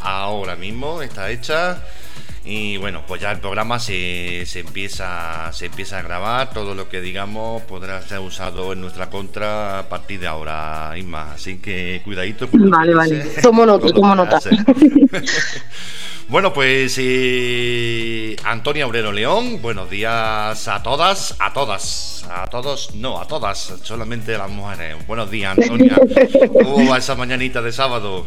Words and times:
ahora 0.00 0.56
mismo 0.56 1.02
está 1.02 1.30
hecha 1.30 1.82
y 2.48 2.76
bueno, 2.76 3.02
pues 3.08 3.20
ya 3.20 3.32
el 3.32 3.40
programa 3.40 3.80
se, 3.80 4.44
se, 4.46 4.60
empieza, 4.60 5.52
se 5.52 5.66
empieza 5.66 5.98
a 5.98 6.02
grabar. 6.02 6.50
Todo 6.50 6.76
lo 6.76 6.88
que 6.88 7.00
digamos 7.00 7.62
podrá 7.62 8.00
ser 8.02 8.20
usado 8.20 8.72
en 8.72 8.80
nuestra 8.80 9.10
contra 9.10 9.80
a 9.80 9.88
partir 9.88 10.20
de 10.20 10.28
ahora, 10.28 10.92
Isma. 10.96 11.32
Así 11.32 11.58
que 11.58 12.00
cuidadito. 12.04 12.48
Vale, 12.52 12.94
vale. 12.94 13.24
Tomo 13.42 13.66
nota, 13.66 13.88
tomo 13.88 14.14
nota. 14.14 14.38
Bueno, 16.28 16.52
pues 16.52 16.96
eh, 16.98 18.34
Antonia 18.42 18.84
Obrero 18.88 19.12
León, 19.12 19.62
buenos 19.62 19.88
días 19.88 20.66
a 20.66 20.82
todas, 20.82 21.36
a 21.38 21.52
todas, 21.52 22.26
a 22.28 22.48
todos, 22.48 22.96
no, 22.96 23.20
a 23.20 23.28
todas, 23.28 23.74
solamente 23.84 24.34
a 24.34 24.38
las 24.38 24.50
mujeres. 24.50 25.06
Buenos 25.06 25.30
días, 25.30 25.56
Antonia. 25.56 25.96
¿Cómo 26.52 26.90
va 26.90 26.98
esa 26.98 27.14
mañanita 27.14 27.62
de 27.62 27.70
sábado? 27.70 28.26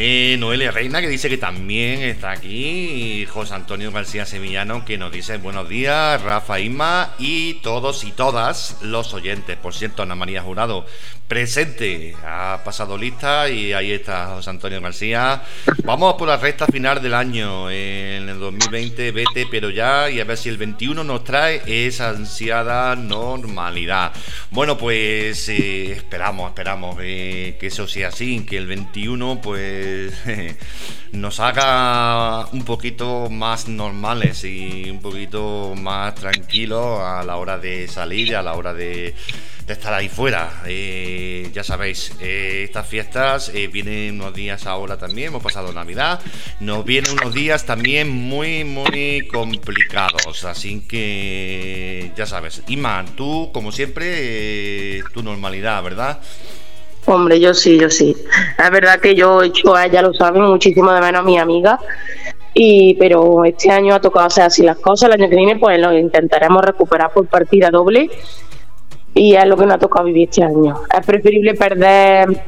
Eh, 0.00 0.36
Noelia 0.38 0.70
Reina, 0.70 1.00
que 1.00 1.08
dice 1.08 1.28
que 1.28 1.38
también 1.38 2.02
está 2.02 2.30
aquí. 2.30 3.26
José 3.26 3.54
Antonio 3.54 3.90
García 3.90 4.26
Sevillano, 4.26 4.84
que 4.84 4.96
nos 4.96 5.10
dice 5.10 5.38
buenos 5.38 5.68
días. 5.68 6.22
Rafa 6.22 6.60
Isma 6.60 7.14
y 7.18 7.54
todos 7.54 8.04
y 8.04 8.12
todas 8.12 8.76
los 8.80 9.12
oyentes. 9.12 9.56
Por 9.56 9.74
cierto, 9.74 10.04
Ana 10.04 10.14
María 10.14 10.40
Jurado, 10.40 10.86
presente. 11.28 12.16
Ha 12.24 12.62
pasado 12.64 12.96
lista 12.96 13.48
y 13.48 13.74
ahí 13.74 13.92
está 13.92 14.28
José 14.28 14.50
Antonio 14.50 14.80
García. 14.80 15.42
Vamos 15.84 16.14
por 16.14 16.26
la 16.26 16.38
recta 16.38 16.66
final 16.66 17.02
del 17.02 17.14
año. 17.14 17.70
En 17.70 18.28
el 18.28 18.38
2020, 18.40 19.12
vete, 19.12 19.46
pero 19.50 19.68
ya. 19.68 20.08
Y 20.10 20.20
a 20.20 20.24
ver 20.24 20.38
si 20.38 20.48
el 20.48 20.56
21 20.56 21.04
nos 21.04 21.24
trae 21.24 21.62
esa 21.66 22.08
ansiada 22.08 22.96
normalidad. 22.96 24.12
Bueno, 24.50 24.78
pues 24.78 25.48
eh, 25.50 25.92
esperamos, 25.92 26.48
esperamos 26.48 26.96
eh, 27.02 27.56
que 27.60 27.66
eso 27.66 27.86
sea 27.86 28.08
así. 28.08 28.44
Que 28.46 28.56
el 28.56 28.66
21, 28.66 29.40
pues 29.42 30.14
nos 31.12 31.40
haga 31.40 32.46
un 32.52 32.64
poquito 32.64 33.28
más 33.28 33.68
normales 33.68 34.44
y 34.44 34.90
un 34.90 35.00
poquito 35.00 35.74
más 35.76 36.14
tranquilos 36.14 37.00
a 37.00 37.22
la 37.22 37.36
hora 37.36 37.58
de 37.58 37.86
salir, 37.86 38.34
a 38.34 38.42
la 38.42 38.54
hora 38.54 38.72
de, 38.72 39.14
estar 39.72 39.92
ahí 39.92 40.08
fuera. 40.08 40.62
Eh, 40.66 41.50
ya 41.52 41.64
sabéis, 41.64 42.12
eh, 42.20 42.62
estas 42.64 42.86
fiestas 42.86 43.50
eh, 43.54 43.68
vienen 43.68 44.20
unos 44.20 44.34
días 44.34 44.66
ahora 44.66 44.96
también, 44.96 45.28
hemos 45.28 45.42
pasado 45.42 45.72
Navidad, 45.72 46.20
nos 46.60 46.84
vienen 46.84 47.12
unos 47.12 47.34
días 47.34 47.64
también 47.66 48.08
muy, 48.08 48.64
muy 48.64 49.28
complicados, 49.32 50.44
así 50.44 50.86
que 50.88 52.12
ya 52.16 52.26
sabes. 52.26 52.62
Iman, 52.68 53.16
tú 53.16 53.50
como 53.52 53.72
siempre, 53.72 55.02
tu 55.12 55.22
normalidad, 55.22 55.82
¿verdad? 55.82 56.18
Hombre, 57.06 57.40
yo 57.40 57.54
sí, 57.54 57.78
yo 57.78 57.88
sí. 57.88 58.14
Es 58.58 58.70
verdad 58.70 59.00
que 59.00 59.14
yo 59.14 59.42
he 59.42 59.46
hecho, 59.46 59.74
a 59.74 59.86
ella 59.86 60.02
lo 60.02 60.12
sabe, 60.12 60.40
muchísimo 60.40 60.92
de 60.92 61.00
menos 61.00 61.20
a 61.20 61.24
mi 61.24 61.38
amiga. 61.38 61.78
Y, 62.52 62.96
pero 62.98 63.44
este 63.44 63.70
año 63.70 63.94
ha 63.94 64.00
tocado 64.00 64.26
hacer 64.26 64.44
así 64.44 64.62
las 64.62 64.78
cosas. 64.78 65.08
El 65.08 65.20
año 65.20 65.30
que 65.30 65.36
viene, 65.36 65.56
pues 65.56 65.78
lo 65.80 65.96
intentaremos 65.96 66.62
recuperar 66.62 67.12
por 67.12 67.26
partida 67.26 67.70
doble. 67.70 68.10
Y 69.18 69.34
es 69.34 69.44
lo 69.46 69.56
que 69.56 69.66
nos 69.66 69.74
ha 69.74 69.78
tocado 69.78 70.06
vivir 70.06 70.28
este 70.28 70.44
año. 70.44 70.80
Es 70.96 71.04
preferible 71.04 71.54
perder 71.54 72.40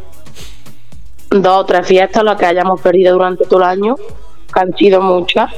dos 1.29 1.59
o 1.59 1.67
tres 1.67 1.85
fiestas, 1.85 2.23
las 2.23 2.37
que 2.37 2.47
hayamos 2.47 2.81
perdido 2.81 3.15
durante 3.15 3.45
todo 3.45 3.59
el 3.59 3.67
año, 3.67 3.97
que 3.97 4.61
han 4.61 4.77
sido 4.77 5.03
muchas, 5.03 5.53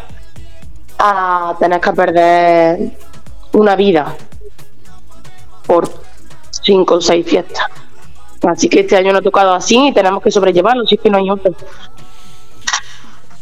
a 0.99 1.55
tener 1.59 1.83
que 1.83 1.93
perder 1.93 2.79
una 3.53 3.77
vida 3.77 4.17
por 5.67 5.87
cinco 6.51 6.95
o 6.95 7.01
seis 7.03 7.27
fiestas. 7.27 7.67
Así 8.49 8.71
que 8.71 8.81
este 8.81 8.97
año 8.97 9.13
no 9.13 9.19
ha 9.19 9.23
tocado 9.23 9.53
así 9.53 9.89
y 9.89 9.93
tenemos 9.93 10.23
que 10.23 10.31
sobrellevarlo, 10.31 10.87
si 10.87 10.95
es 10.95 11.01
que 11.03 11.11
no 11.11 11.19
hay 11.19 11.29
otro. 11.29 11.53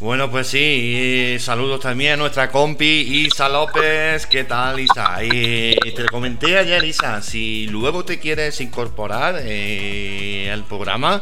Bueno, 0.00 0.30
pues 0.30 0.46
sí, 0.46 1.36
saludos 1.40 1.80
también 1.80 2.14
a 2.14 2.16
nuestra 2.16 2.50
compi 2.50 3.26
Isa 3.26 3.50
López. 3.50 4.26
¿Qué 4.26 4.44
tal, 4.44 4.80
Isa? 4.80 5.22
Y 5.22 5.74
te 5.94 6.06
comenté 6.10 6.56
ayer, 6.56 6.82
Isa, 6.84 7.20
si 7.20 7.66
luego 7.66 8.02
te 8.02 8.18
quieres 8.18 8.62
incorporar 8.62 9.36
eh, 9.40 10.48
al 10.50 10.64
programa, 10.64 11.20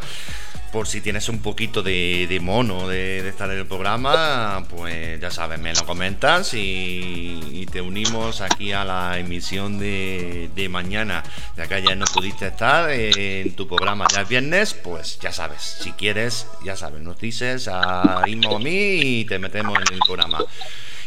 por 0.73 0.87
si 0.87 1.01
tienes 1.01 1.29
un 1.29 1.41
poquito 1.41 1.83
de, 1.83 2.39
mono 2.43 2.89
de, 2.89 3.27
estar 3.29 3.51
en 3.51 3.59
el 3.59 3.67
programa, 3.67 4.65
pues 4.69 5.21
ya 5.21 5.31
sabes, 5.31 5.59
me 5.59 5.73
lo 5.73 5.85
comentas 5.85 6.53
y, 6.55 7.67
te 7.73 7.83
unimos 7.83 8.41
aquí 8.41 8.73
a 8.73 8.85
la 8.85 9.19
emisión 9.19 9.79
de, 9.79 10.69
mañana. 10.71 11.23
Ya 11.57 11.67
que 11.67 11.75
ayer 11.75 11.97
no 11.97 12.07
pudiste 12.07 12.49
estar 12.49 12.91
en 12.91 13.55
tu 13.55 13.67
programa 13.67 14.07
ya 14.15 14.23
es 14.23 14.29
viernes, 14.29 14.75
pues 14.75 15.19
ya 15.21 15.33
sabes, 15.33 15.79
si 15.83 15.93
quieres, 15.93 16.47
ya 16.65 16.77
sabes, 16.77 17.01
nos 17.03 17.19
dices 17.19 17.69
a 17.71 18.23
Inmo 18.27 18.57
a 18.57 18.59
mí 18.59 19.21
y 19.21 19.25
te 19.25 19.39
metemos 19.39 19.77
en 19.77 19.95
el 19.95 20.01
programa. 20.01 20.39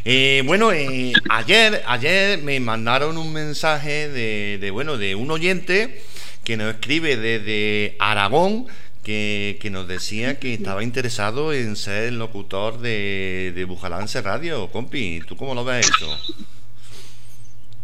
Eh, 0.04 0.42
bueno, 0.46 0.72
eh, 0.72 1.14
ayer, 1.30 1.84
ayer 1.86 2.40
me 2.40 2.60
mandaron 2.60 3.18
un 3.18 3.32
mensaje 3.34 4.10
de, 4.10 4.58
de, 4.60 4.72
bueno, 4.72 4.98
de 4.98 5.14
un 5.16 5.30
oyente 5.30 6.02
que 6.44 6.58
nos 6.58 6.74
escribe 6.74 7.18
desde 7.18 7.96
Aragón 8.00 8.68
que, 9.04 9.70
nos 9.72 9.88
decía 9.88 10.40
que 10.40 10.54
estaba 10.54 10.84
interesado 10.84 11.54
en 11.54 11.76
ser 11.76 12.04
el 12.06 12.20
locutor 12.20 12.80
de, 12.80 13.52
de 13.56 13.66
Bujalance 13.66 14.22
Radio, 14.22 14.70
compi. 14.72 15.22
¿Tú 15.28 15.36
cómo 15.36 15.56
lo 15.56 15.64
ves 15.64 15.90
eso? 15.90 16.18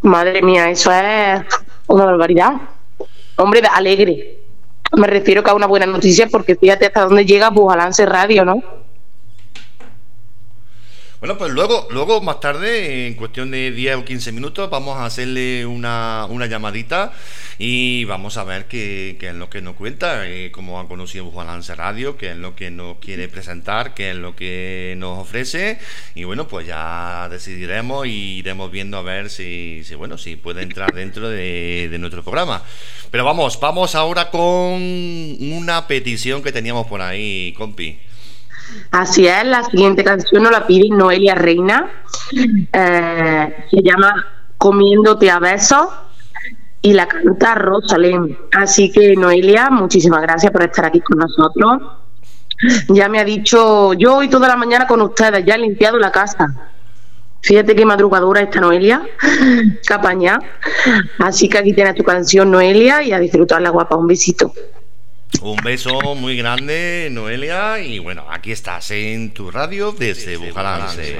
Madre 0.01 0.41
mía, 0.41 0.69
eso 0.69 0.91
es 0.91 1.41
una 1.87 2.05
barbaridad. 2.05 2.53
Hombre, 3.35 3.61
alegre. 3.71 4.39
Me 4.93 5.07
refiero 5.07 5.43
que 5.43 5.49
a 5.49 5.53
una 5.53 5.67
buena 5.67 5.85
noticia 5.85 6.27
porque 6.27 6.55
fíjate 6.55 6.85
hasta 6.85 7.01
dónde 7.05 7.25
llega 7.25 7.49
Bujalance 7.49 8.05
Radio, 8.05 8.45
¿no? 8.45 8.63
Bueno, 11.19 11.35
pues 11.35 11.51
luego, 11.51 11.87
luego 11.89 12.21
más 12.21 12.39
tarde, 12.39 13.07
en 13.07 13.15
cuestión 13.15 13.49
de 13.49 13.71
10 13.71 13.95
o 13.95 14.05
15 14.05 14.31
minutos, 14.33 14.69
vamos 14.69 14.97
a 14.97 15.05
hacerle 15.05 15.65
una, 15.65 16.27
una 16.29 16.45
llamadita 16.45 17.11
y 17.57 18.05
vamos 18.05 18.37
a 18.37 18.43
ver 18.43 18.67
qué, 18.67 19.17
es 19.19 19.33
lo 19.33 19.49
que 19.49 19.63
nos 19.63 19.75
cuenta, 19.75 20.29
eh, 20.29 20.51
cómo 20.51 20.79
ha 20.79 20.87
conocido 20.87 21.31
Balance 21.31 21.73
Radio, 21.73 22.17
qué 22.17 22.29
es 22.31 22.37
lo 22.37 22.55
que 22.55 22.69
nos 22.69 22.99
quiere 22.99 23.29
presentar, 23.29 23.95
qué 23.95 24.11
es 24.11 24.15
lo 24.15 24.35
que 24.35 24.93
nos 24.99 25.17
ofrece 25.17 25.79
y 26.13 26.23
bueno, 26.23 26.47
pues 26.47 26.67
ya 26.67 27.27
decidiremos 27.31 28.05
y 28.05 28.37
iremos 28.37 28.69
viendo 28.69 28.99
a 28.99 29.01
ver 29.01 29.31
si, 29.31 29.81
bueno, 29.97 30.19
si 30.19 30.35
puede 30.35 30.61
entrar 30.61 30.93
dentro 30.93 31.29
de, 31.29 31.87
de 31.89 31.97
nuestro 31.97 32.21
programa. 32.21 32.61
Pero 33.09 33.25
vamos, 33.25 33.59
vamos 33.59 33.95
ahora 33.95 34.29
con 34.29 34.39
una 34.39 35.87
petición 35.87 36.43
que 36.43 36.51
teníamos 36.51 36.85
por 36.85 37.01
ahí, 37.01 37.55
compi. 37.57 37.97
Así 38.91 39.27
es, 39.27 39.45
la 39.45 39.63
siguiente 39.63 40.03
canción 40.03 40.43
nos 40.43 40.51
la 40.51 40.65
pide 40.65 40.89
Noelia 40.89 41.35
Reina. 41.35 41.89
Eh, 42.73 43.65
se 43.69 43.81
llama 43.81 44.25
Comiéndote 44.57 45.29
a 45.29 45.39
besos 45.39 45.87
y 46.81 46.93
la 46.93 47.07
canta 47.07 47.55
Rosalén. 47.55 48.37
Así 48.53 48.91
que 48.91 49.15
Noelia, 49.15 49.69
muchísimas 49.69 50.21
gracias 50.21 50.51
por 50.51 50.63
estar 50.63 50.85
aquí 50.85 51.01
con 51.01 51.19
nosotros. 51.19 51.81
Ya 52.89 53.07
me 53.07 53.19
ha 53.19 53.23
dicho, 53.23 53.93
yo 53.93 54.15
hoy 54.15 54.29
toda 54.29 54.47
la 54.47 54.55
mañana 54.55 54.87
con 54.87 55.01
ustedes, 55.01 55.45
ya 55.45 55.55
he 55.55 55.59
limpiado 55.59 55.99
la 55.99 56.11
casa. 56.11 56.55
Fíjate 57.41 57.75
qué 57.75 57.85
madrugadora 57.85 58.41
esta 58.41 58.59
Noelia, 58.59 59.03
capaña. 59.85 60.39
Así 61.19 61.47
que 61.47 61.59
aquí 61.59 61.73
tienes 61.73 61.95
tu 61.95 62.03
canción, 62.03 62.49
Noelia, 62.49 63.03
y 63.03 63.13
a 63.13 63.19
disfrutarla, 63.19 63.69
guapa. 63.69 63.95
Un 63.95 64.07
besito. 64.07 64.51
Un 65.41 65.57
beso 65.57 66.15
muy 66.15 66.35
grande, 66.35 67.09
Noelia. 67.11 67.79
Y 67.79 67.99
bueno, 67.99 68.25
aquí 68.29 68.51
estás 68.51 68.89
en 68.91 69.31
tu 69.33 69.51
radio 69.51 69.91
desde 69.91 70.37
Bujalance. 70.37 71.15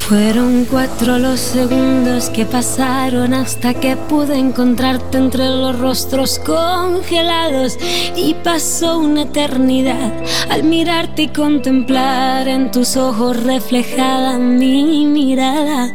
Fueron 0.00 0.64
cuatro 0.64 1.18
los 1.18 1.38
segundos 1.38 2.28
que 2.30 2.44
pasaron 2.44 3.32
hasta 3.32 3.74
que 3.74 3.96
pude 3.96 4.36
encontrarte 4.36 5.18
entre 5.18 5.44
los 5.44 5.78
rostros 5.78 6.40
congelados. 6.40 7.78
Y 8.16 8.34
pasó 8.42 8.98
una 8.98 9.22
eternidad 9.22 10.12
al 10.50 10.64
mirarte 10.64 11.22
y 11.22 11.28
contemplar 11.28 12.48
en 12.48 12.70
tus 12.70 12.96
ojos 12.96 13.42
reflejada 13.44 14.38
mi 14.38 15.06
mirada. 15.06 15.92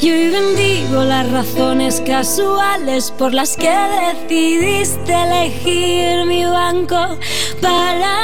Y 0.00 0.10
hoy 0.10 0.30
bendigo 0.30 1.04
las 1.04 1.30
razones 1.30 2.02
casuales 2.04 3.12
por 3.12 3.32
las 3.32 3.56
que 3.56 3.74
decidiste 4.28 5.12
elegir 5.12 6.26
mi 6.26 6.45
banco 6.50 7.18
para 7.60 8.14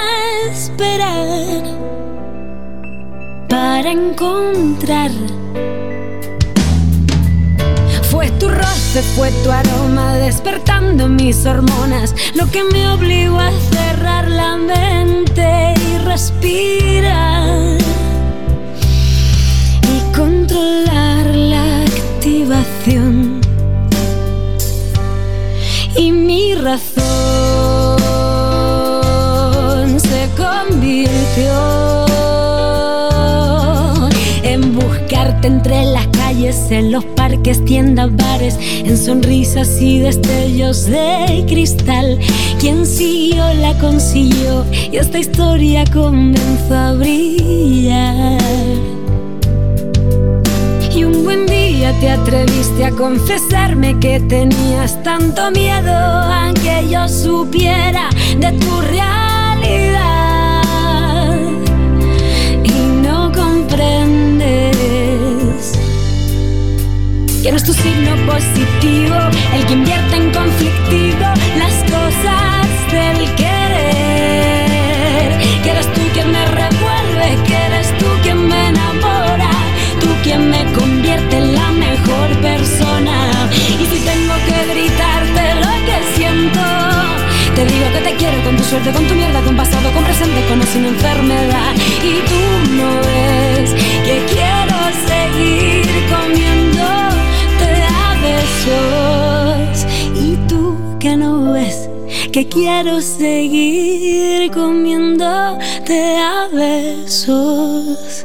esperar, 0.50 1.62
para 3.48 3.90
encontrar. 3.90 5.10
Fue 8.10 8.30
tu 8.32 8.48
roce, 8.48 9.02
fue 9.16 9.30
tu 9.42 9.50
aroma 9.50 10.14
despertando 10.14 11.08
mis 11.08 11.46
hormonas, 11.46 12.14
lo 12.34 12.50
que 12.50 12.62
me 12.64 12.88
obligó 12.88 13.38
a 13.38 13.50
cerrar 13.70 14.28
la 14.28 14.56
mente 14.56 15.74
y 15.88 15.98
respirar 15.98 17.78
y 19.94 20.14
controlar 20.16 21.26
la 21.34 21.82
activación 21.82 23.40
y 25.96 26.10
mi 26.10 26.54
razón 26.54 27.61
en 34.42 34.74
buscarte 34.74 35.46
entre 35.46 35.84
las 35.86 36.06
calles, 36.08 36.70
en 36.70 36.92
los 36.92 37.04
parques, 37.04 37.64
tiendas, 37.64 38.14
bares, 38.14 38.58
en 38.60 38.98
sonrisas 38.98 39.80
y 39.80 40.00
destellos 40.00 40.84
de 40.84 41.44
cristal. 41.48 42.18
Quien 42.60 42.84
siguió 42.84 43.42
la 43.54 43.72
consiguió 43.78 44.66
y 44.70 44.96
esta 44.98 45.18
historia 45.18 45.84
comenzó 45.90 46.74
a 46.74 46.92
brillar. 46.92 48.38
Y 50.94 51.04
un 51.04 51.24
buen 51.24 51.46
día 51.46 51.94
te 51.98 52.10
atreviste 52.10 52.84
a 52.84 52.90
confesarme 52.90 53.98
que 53.98 54.20
tenías 54.20 55.02
tanto 55.02 55.50
miedo 55.50 55.94
a 55.94 56.52
que 56.62 56.88
yo 56.90 57.08
supiera 57.08 58.10
de 58.38 58.52
tu 58.52 58.80
realidad. 58.82 60.11
No 67.50 67.56
es 67.56 67.64
tu 67.64 67.72
signo 67.72 68.14
positivo 68.24 69.16
el 69.52 69.66
que 69.66 69.72
invierte 69.72 70.16
en 70.16 70.30
conflictivo 70.30 71.26
las 71.58 71.74
cosas 71.90 72.68
del 72.92 73.34
querer. 73.34 74.78
Que 75.64 75.70
eres 75.70 75.92
tú 75.92 76.00
quien 76.12 76.30
me 76.30 76.46
revuelve, 76.46 77.36
que 77.44 77.54
eres 77.54 77.98
tú 77.98 78.06
quien 78.22 78.46
me 78.46 78.68
enamora, 78.68 79.50
tú 80.00 80.06
quien 80.22 80.50
me 80.50 80.64
convierte 80.72 81.38
en 81.38 81.54
la 81.54 81.72
mejor 81.72 82.28
persona. 82.40 83.50
Y 83.50 83.86
si 83.86 83.98
tengo 84.04 84.34
que 84.46 84.64
gritarte 84.72 85.54
lo 85.56 85.72
que 85.84 85.98
siento, 86.14 86.60
te 87.56 87.64
digo 87.64 87.86
que 87.92 88.00
te 88.08 88.14
quiero 88.16 88.40
con 88.44 88.56
tu 88.56 88.62
suerte, 88.62 88.92
con 88.92 89.04
tu 89.06 89.14
mierda, 89.14 89.40
con 89.40 89.56
pasado, 89.56 89.90
con 89.92 90.04
presente, 90.04 90.44
con 90.48 90.60
o 90.60 90.66
sin 90.66 90.84
enfermedad. 90.84 91.74
Y 92.04 92.20
tú 92.30 92.42
no 92.76 93.00
ves 93.00 93.74
que 94.06 94.22
quiero 94.32 94.76
seguir 95.08 95.86
comiéndote 96.08 96.61
Y 98.64 100.36
tú 100.48 100.76
que 101.00 101.16
no 101.16 101.52
ves 101.52 101.88
que 102.30 102.48
quiero 102.48 103.00
seguir 103.00 104.50
comiéndote 104.52 106.16
a 106.18 106.48
besos. 106.52 108.24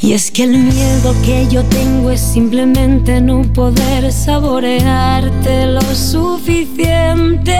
Y 0.00 0.12
es 0.12 0.30
que 0.30 0.44
el 0.44 0.58
miedo 0.58 1.14
que 1.24 1.46
yo 1.48 1.64
tengo 1.64 2.10
es 2.10 2.20
simplemente 2.20 3.20
no 3.20 3.42
poder 3.54 4.12
saborearte 4.12 5.66
lo 5.66 5.82
suficiente. 5.94 7.58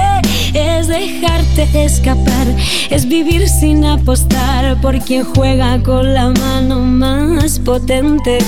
Es 0.58 0.88
dejarte 0.88 1.84
escapar, 1.84 2.46
es 2.90 3.06
vivir 3.06 3.48
sin 3.48 3.84
apostar 3.84 4.80
por 4.80 4.98
quien 4.98 5.24
juega 5.24 5.80
con 5.84 6.12
la 6.14 6.30
mano 6.30 6.80
más 6.80 7.60
potente. 7.60 8.38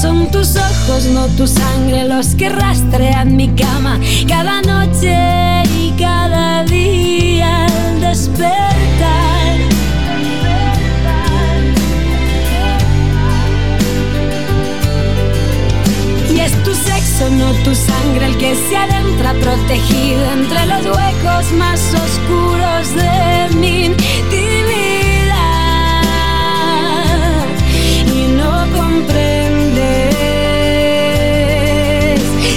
Son 0.00 0.28
tus 0.32 0.56
ojos, 0.56 1.04
no 1.12 1.26
tu 1.28 1.46
sangre, 1.46 2.08
los 2.08 2.34
que 2.34 2.48
rastrean 2.48 3.36
mi 3.36 3.48
cama 3.50 4.00
cada 4.26 4.62
noche 4.62 5.14
y 5.78 5.92
cada 5.96 6.64
día 6.64 7.66
al 7.66 8.00
despertar. 8.00 8.79
No 17.28 17.52
tu 17.64 17.74
sangre, 17.74 18.26
el 18.26 18.38
que 18.38 18.54
se 18.54 18.76
adentra 18.76 19.34
protegido 19.34 20.24
entre 20.32 20.64
los 20.66 20.86
huecos 20.86 21.52
más 21.52 21.78
oscuros 21.92 22.94
de 22.94 23.54
mi 23.56 23.86
intimidad. 23.86 24.14
Y 28.06 28.26
no 28.38 28.64
comprendes 28.74 29.84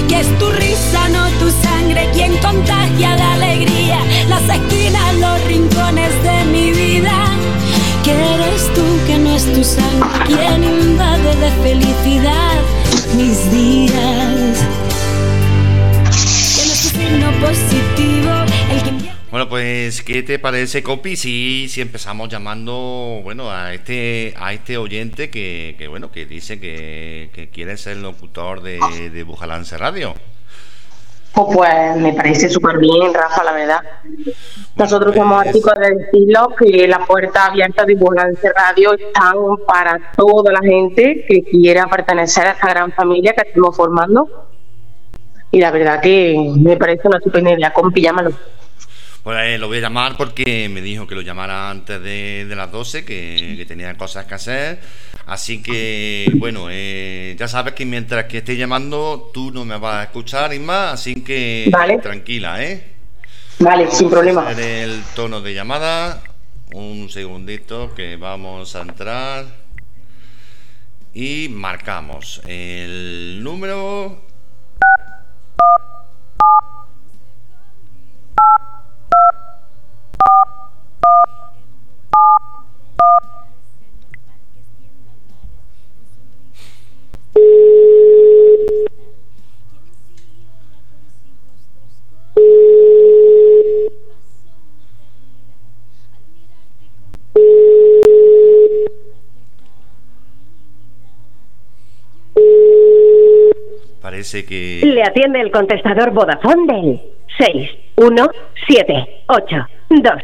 que 0.08 0.20
es 0.22 0.40
tu 0.40 0.50
risa, 0.52 1.10
no 1.10 1.28
tu 1.40 1.50
sangre, 1.50 2.10
quien 2.14 2.38
contagia 2.38 3.18
la 3.18 3.34
alegría, 3.34 4.00
las 4.30 4.44
esquinas, 4.44 5.16
los 5.16 5.44
rincones 5.44 6.24
de 6.24 6.46
mi 6.46 6.72
vida. 6.72 7.36
Que 8.06 8.12
eres 8.12 8.74
tú, 8.74 8.84
que 9.08 9.18
no 9.18 9.36
es 9.36 9.44
tu 9.54 9.64
sangre, 9.64 10.08
quien 10.26 10.64
invade 10.64 11.36
de 11.36 11.52
felicidad 11.64 12.83
mis 13.16 13.52
días. 13.52 14.64
Bueno, 19.32 19.50
pues, 19.50 20.04
¿qué 20.04 20.22
te 20.22 20.38
parece, 20.38 20.84
Copi? 20.84 21.16
Si, 21.16 21.68
si 21.68 21.82
empezamos 21.82 22.30
llamando, 22.30 23.22
bueno, 23.24 23.50
a 23.50 23.74
este, 23.74 24.34
a 24.38 24.54
este 24.54 24.78
oyente 24.78 25.30
que, 25.30 25.76
que 25.78 25.88
bueno, 25.88 26.12
que 26.12 26.26
dice 26.26 26.60
que, 26.60 27.50
quiere 27.52 27.78
ser 27.78 27.98
locutor 27.98 28.62
de 28.62 29.24
Bujalance 29.24 29.78
Radio. 29.78 30.14
Pues, 31.34 31.48
pues 31.56 31.96
me 31.98 32.14
parece 32.14 32.48
súper 32.48 32.78
bien, 32.78 33.14
Rafa, 33.14 33.44
la 33.44 33.54
verdad. 33.54 33.82
Nosotros 34.76 35.16
somos 35.16 35.38
pues- 35.38 35.48
artículos 35.48 35.80
de 35.80 35.96
decirlo 35.96 36.48
que 36.58 36.88
las 36.88 37.08
puertas 37.08 37.50
abiertas 37.50 37.88
de 37.88 37.96
Burlance 37.96 38.52
Radio 38.54 38.94
están 38.94 39.36
para 39.68 40.00
toda 40.16 40.52
la 40.52 40.60
gente 40.60 41.26
que 41.28 41.44
quiera 41.44 41.88
pertenecer 41.88 42.48
a 42.48 42.52
esta 42.52 42.70
gran 42.70 42.92
familia 42.92 43.34
que 43.34 43.48
estamos 43.50 43.76
formando. 43.76 44.48
Y 45.52 45.60
la 45.60 45.72
verdad 45.72 46.02
que 46.02 46.54
me 46.58 46.78
parece 46.78 47.08
una 47.08 47.18
estupenda 47.18 47.52
idea. 47.52 47.74
Compi, 47.74 48.02
llámalo. 48.02 48.32
Pues 49.24 49.38
eh, 49.42 49.58
lo 49.58 49.68
voy 49.68 49.78
a 49.78 49.82
llamar 49.82 50.18
porque 50.18 50.68
me 50.68 50.82
dijo 50.82 51.08
que 51.08 51.16
lo 51.16 51.22
llamara 51.22 51.70
antes 51.70 52.02
de, 52.04 52.46
de 52.46 52.56
las 52.58 52.70
12, 52.70 53.06
que, 53.06 53.56
que 53.56 53.66
tenía 53.66 53.96
cosas 53.96 54.26
que 54.26 54.36
hacer. 54.36 54.80
Así 55.26 55.64
que, 55.64 56.30
bueno, 56.36 56.68
eh, 56.70 57.34
ya 57.40 57.48
sabes 57.48 57.74
que 57.74 57.86
mientras 57.86 58.26
que 58.26 58.40
esté 58.40 58.58
llamando, 58.58 59.32
tú 59.34 59.50
no 59.52 59.64
me 59.64 59.78
vas 59.78 59.96
a 59.96 60.04
escuchar, 60.04 60.54
Isma, 60.54 60.92
así 60.92 61.16
que 61.24 61.70
Vale. 61.72 62.00
tranquila, 62.00 62.62
¿eh? 62.62 62.84
Vale, 63.60 63.90
sin 63.92 64.10
problema. 64.10 64.50
Hacer 64.50 64.90
el 64.90 65.02
tono 65.16 65.40
de 65.40 65.54
llamada. 65.54 66.22
Un 66.74 67.10
segundito 67.10 67.96
que 67.96 68.18
vamos 68.18 68.76
a 68.76 68.82
entrar. 68.82 69.46
Y 71.14 71.48
marcamos 71.50 72.42
el 72.46 73.40
número. 73.42 74.22
Parece 104.14 104.46
que. 104.46 104.82
Le 104.86 105.02
atiende 105.02 105.42
el 105.42 105.50
contestador 105.50 106.12
Vodafone 106.12 106.72
del 106.72 107.02
61782. 107.40 110.22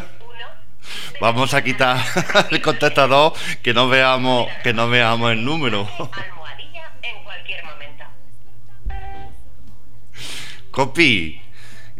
Vamos 1.20 1.54
a 1.54 1.62
quitar 1.62 1.98
el 2.50 2.60
contestador 2.60 3.32
que 3.62 3.72
no 3.74 3.88
veamos 3.88 4.48
que 4.64 4.72
no 4.72 4.88
veamos 4.88 5.30
el 5.30 5.44
número. 5.44 5.88
Copi, 10.72 11.40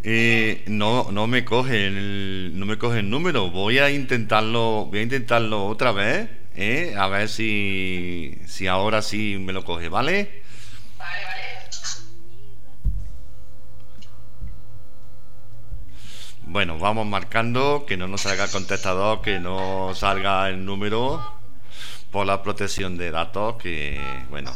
eh, 0.02 0.64
no 0.66 1.12
no 1.12 1.28
me 1.28 1.44
coge 1.44 1.86
el 1.86 2.50
no 2.54 2.66
me 2.66 2.78
coge 2.78 2.98
el 2.98 3.08
número. 3.08 3.50
Voy 3.50 3.78
a 3.78 3.90
intentarlo 3.90 4.86
voy 4.86 4.98
a 4.98 5.02
intentarlo 5.02 5.66
otra 5.66 5.92
vez, 5.92 6.28
¿eh? 6.58 6.94
a 6.98 7.06
ver 7.08 7.28
si 7.28 8.38
si 8.46 8.66
ahora 8.66 9.00
sí 9.02 9.38
me 9.38 9.52
lo 9.52 9.64
coge, 9.64 9.88
¿vale? 9.88 10.42
Bueno, 16.42 16.78
vamos 16.78 17.06
marcando 17.06 17.84
que 17.86 17.96
no 17.96 18.08
nos 18.08 18.22
salga 18.22 18.44
el 18.44 18.50
contestador, 18.50 19.20
que 19.20 19.38
no 19.38 19.94
salga 19.94 20.48
el 20.48 20.64
número 20.64 21.22
por 22.10 22.26
la 22.26 22.42
protección 22.42 22.96
de 22.96 23.10
datos, 23.10 23.56
que 23.56 24.00
bueno. 24.30 24.52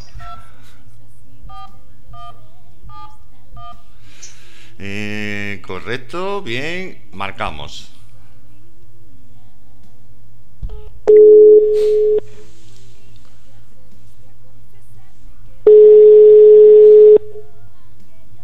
Eh, 4.78 5.62
correcto, 5.64 6.42
bien, 6.42 7.02
marcamos. 7.12 7.92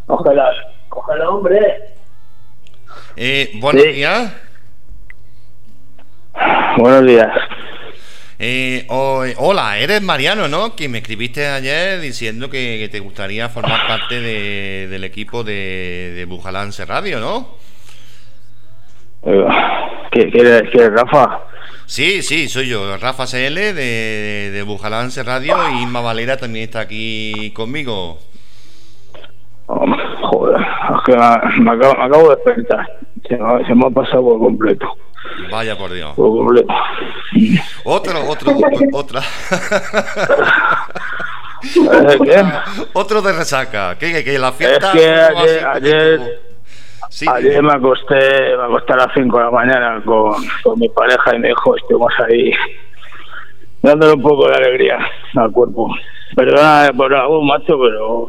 Cógela, 0.06 0.50
cógela, 0.88 1.28
hombre. 1.30 1.58
Eh, 3.16 3.50
buenos 3.56 3.82
Sí. 3.82 3.88
días. 3.92 4.32
Buenos 6.78 7.04
días. 7.06 7.28
Eh, 8.38 8.86
ho- 8.88 9.24
hola, 9.38 9.78
eres 9.78 10.00
Mariano, 10.00 10.46
¿no? 10.46 10.76
Que 10.76 10.88
me 10.88 10.98
escribiste 10.98 11.46
ayer 11.48 12.00
diciendo 12.00 12.48
que, 12.48 12.78
que 12.78 12.88
te 12.88 13.00
gustaría 13.00 13.48
formar 13.48 13.86
parte 13.88 14.20
de- 14.20 14.86
del 14.88 15.02
equipo 15.04 15.42
de, 15.42 16.12
de 16.14 16.24
Bujalance 16.24 16.84
Radio, 16.86 17.18
¿no? 17.18 17.56
Eh, 19.24 19.44
¿Qué 20.12 20.30
quieres, 20.30 20.62
quieres, 20.70 20.92
Rafa? 20.92 21.40
Sí, 21.86 22.22
sí, 22.22 22.48
soy 22.48 22.68
yo, 22.68 22.96
Rafa 22.98 23.24
CL 23.26 23.54
de, 23.54 24.50
de 24.52 24.62
Bujalance 24.62 25.22
Radio 25.22 25.56
y 25.72 25.82
Inma 25.82 26.00
Valera 26.00 26.36
también 26.36 26.64
está 26.64 26.80
aquí 26.80 27.50
conmigo. 27.54 28.18
Joder, 29.66 30.60
es 30.60 31.02
que 31.06 31.16
me, 31.60 31.70
acabo, 31.70 31.94
me 31.98 32.04
acabo 32.04 32.28
de 32.30 32.36
despertar. 32.36 32.86
Se 33.28 33.36
me, 33.36 33.66
se 33.66 33.74
me 33.74 33.86
ha 33.86 33.90
pasado 33.90 34.22
por 34.22 34.38
completo. 34.38 34.86
Vaya 35.50 35.76
por 35.76 35.92
Dios. 35.92 36.12
Por 36.14 36.30
completo. 36.36 36.72
Otro, 37.84 38.24
otro, 38.28 38.56
otra. 38.92 39.20
¿Eh, 41.62 42.18
¿Qué? 42.24 42.44
Otro 42.92 43.20
de 43.20 43.32
resaca. 43.32 43.96
Que, 43.98 44.12
que, 44.12 44.24
que 44.24 44.38
la 44.38 44.52
fiesta. 44.52 44.92
Es 44.92 45.00
que 45.00 45.14
¿cómo 45.32 45.34
va 45.34 45.42
ayer- 45.42 45.66
ayer- 45.66 46.40
Sí, 47.10 47.26
Ayer 47.32 47.62
me 47.62 47.72
acosté, 47.72 48.56
me 48.56 48.64
acosté 48.64 48.92
a 48.92 48.96
las 48.96 49.08
5 49.14 49.38
de 49.38 49.44
la 49.44 49.50
mañana 49.50 50.02
con, 50.04 50.34
con 50.62 50.78
mi 50.78 50.88
pareja 50.90 51.34
y 51.34 51.38
mi 51.38 51.48
hijo. 51.48 51.76
Estuvimos 51.76 52.12
ahí 52.28 52.52
dándole 53.82 54.12
un 54.14 54.22
poco 54.22 54.48
de 54.48 54.56
alegría 54.56 54.98
al 55.36 55.50
cuerpo. 55.50 55.88
Perdona 56.36 56.90
por 56.96 57.10
la 57.10 57.26
voz, 57.26 57.44
macho, 57.44 57.78
pero 57.80 58.26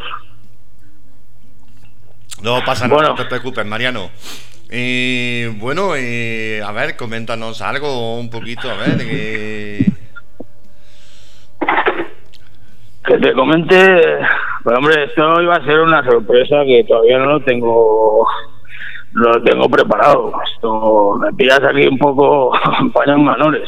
No 2.42 2.64
pasa 2.66 2.88
nada, 2.88 2.96
Bueno. 2.96 3.10
no 3.10 3.16
te 3.16 3.26
preocupes, 3.26 3.66
Mariano. 3.66 4.10
Eh, 4.72 5.52
bueno, 5.58 5.96
eh, 5.96 6.62
a 6.66 6.72
ver, 6.72 6.96
coméntanos 6.96 7.62
algo 7.62 8.18
un 8.20 8.30
poquito, 8.30 8.70
a 8.70 8.76
ver. 8.76 8.98
eh, 9.02 9.86
que 13.06 13.18
te 13.18 13.34
comente, 13.34 14.02
pues 14.64 14.78
hombre, 14.78 15.06
esto 15.06 15.42
iba 15.42 15.56
a 15.56 15.66
ser 15.66 15.80
una 15.80 16.04
sorpresa 16.04 16.58
que 16.66 16.84
todavía 16.88 17.18
no 17.18 17.26
lo 17.26 17.40
tengo 17.42 18.28
no 19.14 19.30
lo 19.34 19.44
tengo 19.44 19.70
preparado. 19.70 20.32
Esto 20.54 21.16
me 21.20 21.32
pillas 21.34 21.62
aquí 21.64 21.88
un 21.88 21.98
poco 21.98 22.52
en 22.80 22.92
paños 22.92 23.18
menores. 23.20 23.68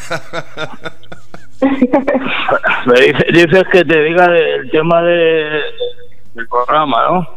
Me 2.86 3.00
dice- 3.00 3.26
dices 3.32 3.64
que 3.70 3.84
te 3.84 4.02
diga 4.04 4.26
del 4.28 4.70
tema 4.70 5.02
de, 5.02 5.60
del 6.34 6.48
programa, 6.48 7.06
¿no? 7.10 7.28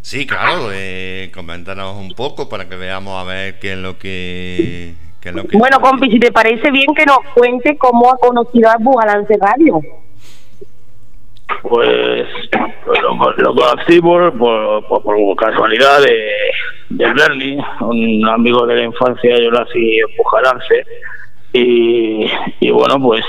sí, 0.00 0.26
claro, 0.26 0.70
eh, 0.72 1.30
coméntanos 1.32 1.94
un 1.96 2.10
poco 2.12 2.48
para 2.48 2.68
que 2.68 2.74
veamos 2.76 3.20
a 3.20 3.24
ver 3.24 3.58
qué 3.60 3.72
es 3.74 3.78
lo 3.78 3.98
que. 3.98 4.94
Qué 5.20 5.28
es 5.28 5.34
lo 5.36 5.44
que 5.44 5.56
Bueno, 5.56 5.78
compi, 5.80 6.10
si 6.10 6.18
te 6.18 6.32
parece 6.32 6.72
bien 6.72 6.92
que 6.96 7.06
nos 7.06 7.18
cuente 7.34 7.78
cómo 7.78 8.10
ha 8.10 8.16
conocido 8.18 8.68
a 8.68 8.76
Bujalance 8.80 9.34
Radio. 9.40 9.80
Pues, 11.60 12.26
pues 12.84 13.00
lo, 13.02 13.14
lo 13.36 13.54
conocí 13.54 14.00
por, 14.00 14.36
por, 14.38 15.36
casualidad 15.36 16.00
de, 16.02 16.30
de 16.90 17.12
Bernie, 17.12 17.58
un 17.80 18.28
amigo 18.28 18.66
de 18.66 18.76
la 18.76 18.82
infancia, 18.84 19.36
yo 19.38 19.50
nací 19.50 19.98
en 19.98 20.16
Pujalance. 20.16 20.84
Y, 21.52 22.26
y 22.60 22.70
bueno, 22.70 23.00
pues 23.00 23.24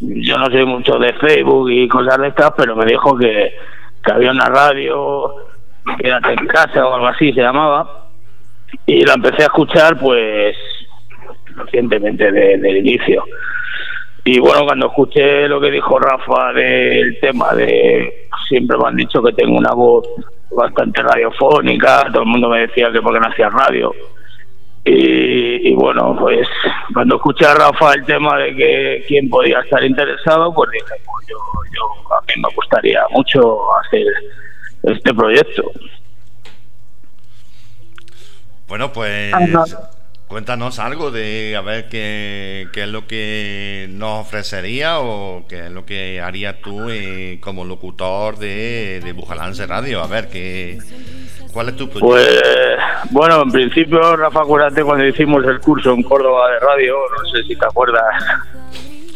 yo 0.00 0.36
no 0.38 0.46
sé 0.46 0.64
mucho 0.64 0.98
de 0.98 1.12
Facebook 1.14 1.70
y 1.70 1.88
cosas 1.88 2.18
de 2.18 2.28
estas, 2.28 2.52
pero 2.56 2.76
me 2.76 2.84
dijo 2.84 3.16
que, 3.16 3.54
que 4.04 4.12
había 4.12 4.30
una 4.32 4.46
radio, 4.46 5.34
quédate 5.98 6.32
en 6.32 6.46
casa 6.46 6.86
o 6.86 6.94
algo 6.94 7.06
así 7.06 7.32
se 7.32 7.40
llamaba. 7.40 8.06
Y 8.86 9.04
la 9.04 9.14
empecé 9.14 9.42
a 9.42 9.46
escuchar, 9.46 9.98
pues, 9.98 10.54
recientemente 11.56 12.30
de- 12.30 12.58
del 12.58 12.76
inicio. 12.78 13.24
Y 14.30 14.40
bueno, 14.40 14.66
cuando 14.66 14.88
escuché 14.88 15.48
lo 15.48 15.58
que 15.58 15.70
dijo 15.70 15.98
Rafa 15.98 16.52
del 16.52 17.18
tema 17.18 17.54
de 17.54 18.28
siempre 18.46 18.76
me 18.76 18.88
han 18.88 18.96
dicho 18.96 19.22
que 19.22 19.32
tengo 19.32 19.56
una 19.56 19.72
voz 19.72 20.06
bastante 20.50 21.00
radiofónica, 21.00 22.04
todo 22.12 22.24
el 22.24 22.28
mundo 22.28 22.50
me 22.50 22.60
decía 22.60 22.92
que 22.92 23.00
porque 23.00 23.20
no 23.20 23.28
hacía 23.28 23.48
radio. 23.48 23.90
Y, 24.84 25.70
y 25.70 25.74
bueno, 25.74 26.14
pues 26.20 26.46
cuando 26.92 27.16
escuché 27.16 27.46
a 27.46 27.54
Rafa 27.54 27.94
el 27.94 28.04
tema 28.04 28.36
de 28.36 28.54
que 28.54 29.04
quién 29.08 29.30
podía 29.30 29.60
estar 29.60 29.82
interesado, 29.82 30.52
pues 30.52 30.72
dije, 30.72 31.02
pues 31.06 31.26
yo, 31.26 31.36
yo 31.74 32.14
a 32.14 32.20
mí 32.20 32.42
me 32.42 32.54
gustaría 32.54 33.00
mucho 33.12 33.60
hacer 33.78 34.04
este 34.82 35.14
proyecto. 35.14 35.72
Bueno, 38.68 38.92
pues. 38.92 39.32
Ajá. 39.32 39.64
Cuéntanos 40.28 40.78
algo 40.78 41.10
de 41.10 41.56
a 41.56 41.62
ver 41.62 41.88
qué, 41.88 42.68
qué 42.74 42.82
es 42.82 42.88
lo 42.88 43.06
que 43.06 43.86
nos 43.90 44.26
ofrecería 44.26 45.00
o 45.00 45.46
qué 45.48 45.66
es 45.66 45.70
lo 45.70 45.86
que 45.86 46.20
harías 46.20 46.56
tú 46.62 46.90
eh, 46.90 47.38
como 47.40 47.64
locutor 47.64 48.36
de, 48.36 49.00
de 49.02 49.12
Bujalance 49.12 49.66
Radio. 49.66 50.02
A 50.02 50.06
ver, 50.06 50.28
qué, 50.28 50.78
¿cuál 51.50 51.70
es 51.70 51.76
tu 51.76 51.88
proyecto? 51.88 52.08
Pues 52.08 52.42
bueno, 53.10 53.42
en 53.42 53.50
principio, 53.50 54.16
Rafa, 54.16 54.42
acuérdate 54.42 54.84
cuando 54.84 55.06
hicimos 55.06 55.42
el 55.46 55.60
curso 55.60 55.94
en 55.94 56.02
Córdoba 56.02 56.50
de 56.50 56.58
radio, 56.60 56.94
no 57.16 57.30
sé 57.30 57.42
si 57.44 57.56
te 57.56 57.64
acuerdas. 57.64 58.04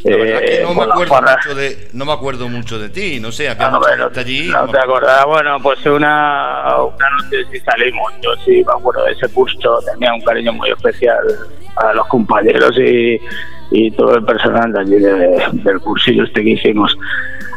La 0.04 0.16
verdad 0.16 0.40
que 0.40 0.56
eh, 0.56 0.62
no 0.62 0.74
me, 0.74 0.82
acuerdo 0.82 1.14
mucho 1.22 1.54
de, 1.54 1.88
no 1.92 2.04
me 2.04 2.12
acuerdo 2.12 2.48
mucho 2.48 2.78
de 2.78 2.88
ti, 2.88 3.20
no 3.20 3.30
sé, 3.30 3.48
había 3.48 3.68
Ah, 3.68 3.78
bueno, 3.78 4.04
gente 4.04 4.20
allí. 4.20 4.48
no 4.48 4.66
te 4.68 4.78
acordás. 4.78 5.24
Bueno, 5.26 5.58
pues 5.62 5.84
una, 5.86 6.76
una 6.82 7.10
noche 7.22 7.44
sí 7.52 7.60
salimos. 7.60 8.12
Yo 8.20 8.30
sí 8.44 8.64
me 8.66 8.72
acuerdo 8.72 9.04
de 9.04 9.12
ese 9.12 9.28
curso. 9.28 9.78
Tenía 9.92 10.12
un 10.12 10.20
cariño 10.22 10.52
muy 10.54 10.70
especial 10.70 11.18
a 11.76 11.92
los 11.92 12.06
compañeros 12.08 12.76
y, 12.78 13.20
y 13.70 13.90
todo 13.92 14.16
el 14.16 14.24
personal 14.24 14.72
de 14.72 14.80
allí 14.80 14.96
de- 14.98 15.44
del 15.52 15.78
cursillo 15.80 16.24
este 16.24 16.42
que 16.42 16.50
hicimos. 16.50 16.96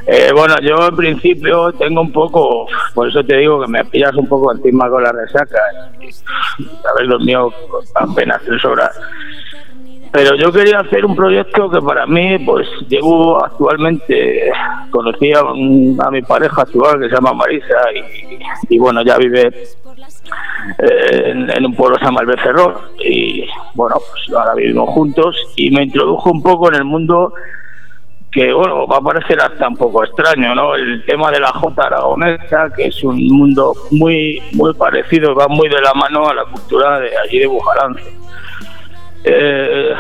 Eh, 0.08 0.30
bueno, 0.32 0.56
yo 0.62 0.88
en 0.88 0.96
principio 0.96 1.72
tengo 1.74 2.00
un 2.02 2.12
poco, 2.12 2.68
por 2.94 3.10
eso 3.10 3.24
te 3.24 3.38
digo 3.38 3.60
que 3.60 3.68
me 3.68 3.84
pillas 3.86 4.14
un 4.14 4.28
poco 4.30 4.54
encima 4.54 4.88
con 4.88 5.02
la 5.02 5.12
resaca. 5.12 5.58
Haber 6.92 7.08
dormido 7.08 7.52
apenas 7.96 8.40
tres 8.46 8.64
horas. 8.66 8.92
Pero 10.16 10.34
yo 10.38 10.50
quería 10.50 10.80
hacer 10.80 11.06
un 11.06 11.14
proyecto 11.14 11.70
que 11.70 11.82
para 11.82 12.06
mí, 12.06 12.40
pues 12.40 12.66
llevo 12.88 13.44
actualmente, 13.44 14.50
conocí 14.90 15.34
a, 15.34 15.40
a 15.40 16.10
mi 16.10 16.22
pareja 16.22 16.62
actual 16.62 17.02
que 17.02 17.10
se 17.10 17.16
llama 17.16 17.34
Marisa 17.34 17.76
y, 18.70 18.78
bueno, 18.78 19.04
ya 19.04 19.18
vive 19.18 19.48
eh, 20.80 21.50
en, 21.54 21.66
un 21.66 21.76
pueblo 21.76 21.98
que 21.98 22.00
se 22.00 22.06
llama 22.06 22.22
el 22.22 22.28
Becerrón 22.28 22.76
y 23.04 23.46
bueno, 23.74 23.98
pues 24.10 24.38
ahora 24.38 24.54
vivimos 24.56 24.90
juntos 24.92 25.36
y 25.58 25.70
me 25.72 25.84
introdujo 25.84 26.32
un 26.32 26.42
poco 26.42 26.70
en 26.70 26.76
el 26.76 26.86
mundo 26.86 27.34
que 28.32 28.54
bueno, 28.54 28.88
va 28.88 29.00
a 29.00 29.02
parecer 29.02 29.42
hasta 29.42 29.68
un 29.68 29.76
poco 29.76 30.06
extraño, 30.06 30.56
¿no? 30.56 30.76
El 30.76 31.04
tema 31.04 31.30
de 31.30 31.42
la 31.42 31.52
Jota 31.52 31.88
aragonesa, 31.88 32.70
que 32.74 32.88
es 32.88 33.04
un 33.04 33.22
mundo 33.28 33.74
muy 33.92 34.42
muy 34.54 34.74
parecido, 34.76 35.36
va 35.36 35.50
muy 35.50 35.68
de 35.68 35.82
la 35.82 35.94
mano 35.94 36.26
a 36.30 36.34
la 36.34 36.46
cultura 36.46 37.02
de 37.02 37.18
allí 37.18 37.40
de 37.40 37.48
Bujalance. 37.48 38.25
Eh, 39.28 39.92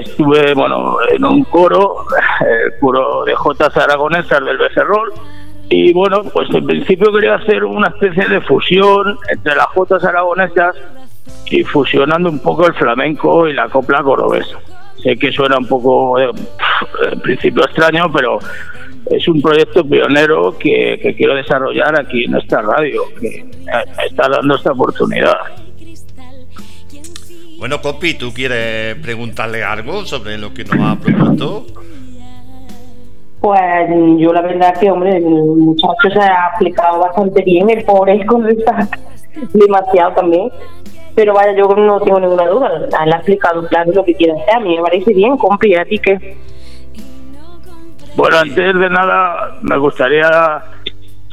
estuve 0.00 0.52
bueno 0.54 0.96
en 1.08 1.24
un 1.24 1.44
coro, 1.44 2.04
el 2.40 2.78
coro 2.80 3.24
de 3.24 3.32
Jotas 3.36 3.76
aragonesas 3.76 4.44
del 4.44 4.58
Becerrol, 4.58 5.12
y 5.68 5.92
bueno, 5.92 6.24
pues 6.32 6.48
en 6.52 6.66
principio 6.66 7.12
quería 7.12 7.36
hacer 7.36 7.64
una 7.64 7.88
especie 7.88 8.26
de 8.28 8.40
fusión 8.40 9.18
entre 9.30 9.54
las 9.54 9.66
Jotas 9.66 10.02
aragonesas 10.02 10.74
y 11.48 11.62
fusionando 11.62 12.28
un 12.28 12.40
poco 12.40 12.66
el 12.66 12.74
flamenco 12.74 13.46
y 13.46 13.52
la 13.52 13.68
copla 13.68 14.02
cordobesa. 14.02 14.58
Sé 15.00 15.16
que 15.16 15.30
suena 15.30 15.58
un 15.58 15.66
poco, 15.66 16.18
eh, 16.18 16.30
en 17.12 17.20
principio 17.20 17.64
extraño, 17.64 18.10
pero 18.12 18.40
es 19.06 19.28
un 19.28 19.40
proyecto 19.40 19.84
pionero 19.84 20.58
que 20.58 21.14
quiero 21.16 21.36
desarrollar 21.36 22.00
aquí 22.00 22.24
en 22.24 22.34
esta 22.34 22.62
radio, 22.62 23.02
que 23.20 23.44
me 23.44 24.04
está 24.04 24.28
dando 24.28 24.56
esta 24.56 24.72
oportunidad. 24.72 25.65
Bueno, 27.66 27.82
Copi, 27.82 28.14
¿tú 28.14 28.32
quieres 28.32 28.94
preguntarle 28.98 29.64
algo 29.64 30.04
sobre 30.04 30.38
lo 30.38 30.54
que 30.54 30.62
nos 30.62 30.78
ha 30.78 31.00
propuesto? 31.00 31.66
Pues 33.40 33.88
yo 34.18 34.32
la 34.32 34.40
verdad 34.42 34.78
que, 34.78 34.88
hombre, 34.88 35.16
el 35.16 35.24
muchacho 35.24 36.10
se 36.12 36.20
ha 36.20 36.50
explicado 36.50 37.00
bastante 37.00 37.42
bien, 37.42 37.68
el 37.68 37.84
pobre 37.84 38.20
es 38.20 38.26
con 38.28 38.48
está 38.48 38.88
demasiado 39.52 40.12
también. 40.12 40.48
Pero 41.16 41.34
vaya, 41.34 41.56
yo 41.56 41.66
no 41.74 42.00
tengo 42.02 42.20
ninguna 42.20 42.46
duda, 42.46 42.70
él 43.04 43.12
ha 43.12 43.16
explicado 43.16 43.66
claro 43.66 43.90
lo 43.92 44.04
que 44.04 44.14
quiere 44.14 44.40
hacer, 44.40 44.54
a 44.54 44.60
mí 44.60 44.76
me 44.76 44.82
parece 44.84 45.12
bien, 45.12 45.36
compi, 45.36 45.74
a 45.74 45.84
ti 45.84 45.98
que... 45.98 46.36
Bueno, 48.14 48.38
antes 48.38 48.78
de 48.78 48.90
nada, 48.90 49.58
me 49.62 49.76
gustaría 49.78 50.62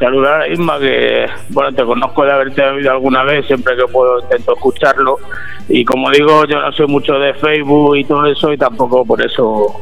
saludar 0.04 0.42
a 0.42 0.48
Isma, 0.48 0.80
que 0.80 1.26
bueno, 1.50 1.72
te 1.74 1.84
conozco 1.86 2.26
de 2.26 2.32
haberte 2.34 2.62
oído 2.62 2.92
alguna 2.92 3.24
vez, 3.24 3.46
siempre 3.48 3.76
que 3.76 3.86
puedo 3.92 4.20
intento 4.20 4.54
escucharlo. 4.54 5.18
Y 5.70 5.86
como 5.86 6.10
digo, 6.12 6.46
yo 6.46 6.60
no 6.60 6.72
soy 6.74 6.88
mucho 6.88 7.14
de 7.14 7.34
Facebook 7.36 7.96
y 7.98 8.04
todo 8.04 8.26
eso, 8.26 8.52
y 8.52 8.58
tampoco 8.58 9.06
por 9.06 9.26
eso 9.26 9.74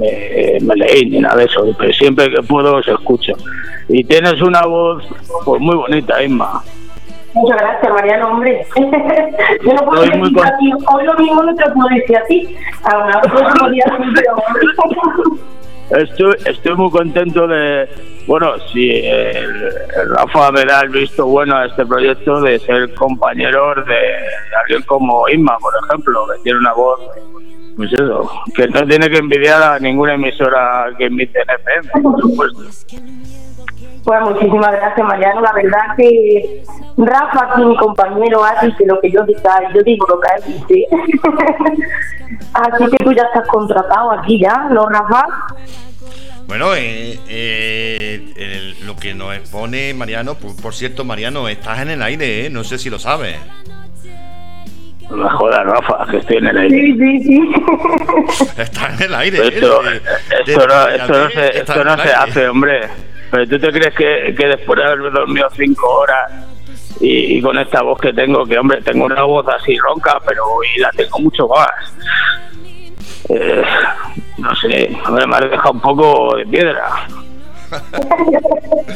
me, 0.00 0.58
me 0.60 0.74
leí 0.76 1.10
ni 1.10 1.18
nada 1.20 1.36
de 1.36 1.44
eso, 1.46 1.66
pero 1.78 1.92
siempre 1.92 2.30
que 2.30 2.42
puedo 2.42 2.76
os 2.76 2.86
escucho. 2.86 3.32
Y 3.88 4.04
tienes 4.04 4.40
una 4.40 4.62
voz 4.66 5.04
pues 5.44 5.60
muy 5.60 5.74
bonita, 5.76 6.22
Isma. 6.22 6.62
Muchas 7.34 7.58
gracias, 7.60 7.92
Mariano, 7.92 8.30
hombre. 8.30 8.64
Yo 9.64 9.72
no 9.74 9.84
puedo 9.84 10.02
decir 10.02 10.20
con- 10.32 10.46
a 10.46 10.56
ti, 10.58 10.72
hoy 10.94 11.04
lo 11.04 11.14
mismo 11.14 11.42
no 11.42 11.54
te 11.54 11.70
puedo 11.70 11.88
decir 11.94 12.16
a 12.16 12.24
ti. 12.24 12.56
A 12.84 12.96
una 12.98 13.20
siempre, 13.20 14.24
hombre. 14.30 14.66
Estoy, 15.90 16.34
estoy 16.44 16.74
muy 16.74 16.90
contento 16.90 17.46
de, 17.46 17.88
bueno, 18.26 18.54
si 18.72 18.90
el 18.90 19.70
Rafa 20.16 20.50
me 20.50 20.64
da 20.64 20.80
el 20.80 20.88
visto 20.88 21.26
bueno 21.26 21.56
a 21.56 21.66
este 21.66 21.86
proyecto 21.86 22.40
de 22.40 22.58
ser 22.58 22.92
compañero 22.94 23.74
de 23.84 23.98
alguien 24.60 24.82
como 24.82 25.28
Inma, 25.28 25.56
por 25.58 25.72
ejemplo, 25.84 26.26
que 26.26 26.42
tiene 26.42 26.58
una 26.58 26.72
voz, 26.72 27.00
pues 27.76 27.92
eso, 27.92 28.28
que 28.54 28.66
no 28.68 28.84
tiene 28.86 29.08
que 29.08 29.18
envidiar 29.18 29.62
a 29.62 29.78
ninguna 29.78 30.14
emisora 30.14 30.86
que 30.98 31.06
emite 31.06 31.40
en 31.40 31.50
FM, 31.50 32.02
por 32.02 32.20
supuesto. 32.20 32.62
Pues 34.06 34.20
muchísimas 34.20 34.70
gracias, 34.70 35.04
Mariano. 35.06 35.40
La 35.40 35.52
verdad 35.52 35.80
que 35.96 36.62
Rafa, 36.96 37.48
aquí 37.52 37.64
mi 37.64 37.76
compañero, 37.76 38.40
dice 38.62 38.84
lo 38.86 39.00
que 39.00 39.10
yo 39.10 39.22
diga, 39.24 39.60
yo 39.74 39.82
digo 39.82 40.06
lo 40.08 40.20
que 40.20 40.28
él 40.36 40.54
dice. 40.68 40.86
Así 42.54 42.84
que 42.90 42.96
tú 43.04 43.12
ya 43.12 43.24
estás 43.24 43.48
contratado 43.48 44.12
aquí 44.12 44.40
ya, 44.40 44.68
¿no, 44.70 44.88
Rafa? 44.88 45.26
Bueno, 46.46 46.76
eh, 46.76 47.18
eh, 47.28 48.32
el- 48.36 48.86
lo 48.86 48.94
que 48.94 49.12
nos 49.14 49.34
expone 49.34 49.92
Mariano, 49.94 50.36
por, 50.36 50.54
por 50.62 50.72
cierto, 50.72 51.04
Mariano, 51.04 51.48
estás 51.48 51.80
en 51.80 51.90
el 51.90 52.00
aire, 52.02 52.46
¿eh? 52.46 52.50
No 52.50 52.62
sé 52.62 52.78
si 52.78 52.88
lo 52.88 53.00
sabes. 53.00 53.36
No 55.10 55.16
me 55.16 55.28
jodas, 55.30 55.64
Rafa, 55.66 56.06
que 56.10 56.18
estoy 56.18 56.36
en 56.36 56.46
el 56.46 56.58
aire. 56.58 56.76
Sí, 56.78 56.96
sí, 56.98 57.22
sí. 57.24 57.54
Estás 58.62 59.00
en 59.00 59.06
el 59.06 59.14
aire. 59.16 59.38
¿eh? 59.38 59.48
Esto, 59.54 59.82
De- 59.82 59.96
esto, 60.52 60.66
no, 60.68 60.86
de- 60.86 60.96
esto 60.96 61.12
no 61.12 61.30
se, 61.30 61.58
esto 61.58 61.84
no 61.84 61.92
hace, 61.92 62.48
hombre. 62.48 62.88
Pero 63.30 63.46
tú 63.46 63.58
te 63.58 63.72
crees 63.72 63.94
que, 63.94 64.34
que 64.36 64.46
después 64.46 64.78
de 64.78 64.84
haber 64.84 65.12
dormido 65.12 65.48
cinco 65.54 65.86
horas 65.88 66.32
y, 67.00 67.38
y 67.38 67.42
con 67.42 67.58
esta 67.58 67.82
voz 67.82 68.00
que 68.00 68.12
tengo, 68.12 68.44
que 68.44 68.58
hombre, 68.58 68.80
tengo 68.82 69.04
una 69.06 69.22
voz 69.22 69.46
así 69.48 69.76
ronca, 69.76 70.20
pero 70.26 70.44
hoy 70.44 70.68
la 70.78 70.90
tengo 70.90 71.18
mucho 71.18 71.48
más. 71.48 71.94
Eh, 73.28 73.62
no 74.38 74.54
sé, 74.56 74.96
hombre, 75.06 75.26
me 75.26 75.36
has 75.36 75.50
dejado 75.50 75.72
un 75.72 75.80
poco 75.80 76.36
de 76.36 76.46
piedra. 76.46 77.08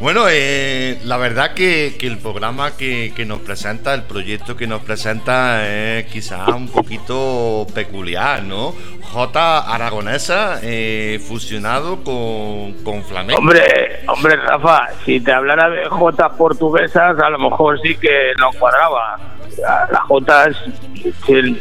Bueno, 0.00 0.24
eh, 0.28 0.98
la 1.04 1.16
verdad 1.16 1.54
que, 1.54 1.96
el 2.00 2.18
programa 2.18 2.76
que, 2.76 3.12
nos 3.26 3.38
presenta, 3.38 3.94
el 3.94 4.02
proyecto 4.02 4.56
que 4.56 4.66
nos 4.66 4.82
presenta 4.82 5.66
es 5.66 6.06
quizás 6.06 6.48
un 6.48 6.68
poquito 6.68 7.64
peculiar, 7.72 8.42
¿no? 8.42 8.74
J 9.12 9.58
aragonesa 9.72 10.58
eh, 10.62 11.20
fusionado 11.26 12.02
con, 12.02 12.72
con 12.82 13.04
flamenco. 13.04 13.38
Hombre, 13.40 13.62
hombre, 14.08 14.36
Rafa, 14.36 14.88
si 15.06 15.20
te 15.20 15.32
hablara 15.32 15.70
de 15.70 15.84
Jotas 15.88 16.32
portuguesas, 16.36 17.16
a 17.18 17.30
lo 17.30 17.38
mejor 17.38 17.80
sí 17.80 17.94
que 17.96 18.32
no 18.40 18.50
cuadraba. 18.58 19.16
La- 19.62 19.88
Las 19.92 20.02
Jotas 20.02 20.56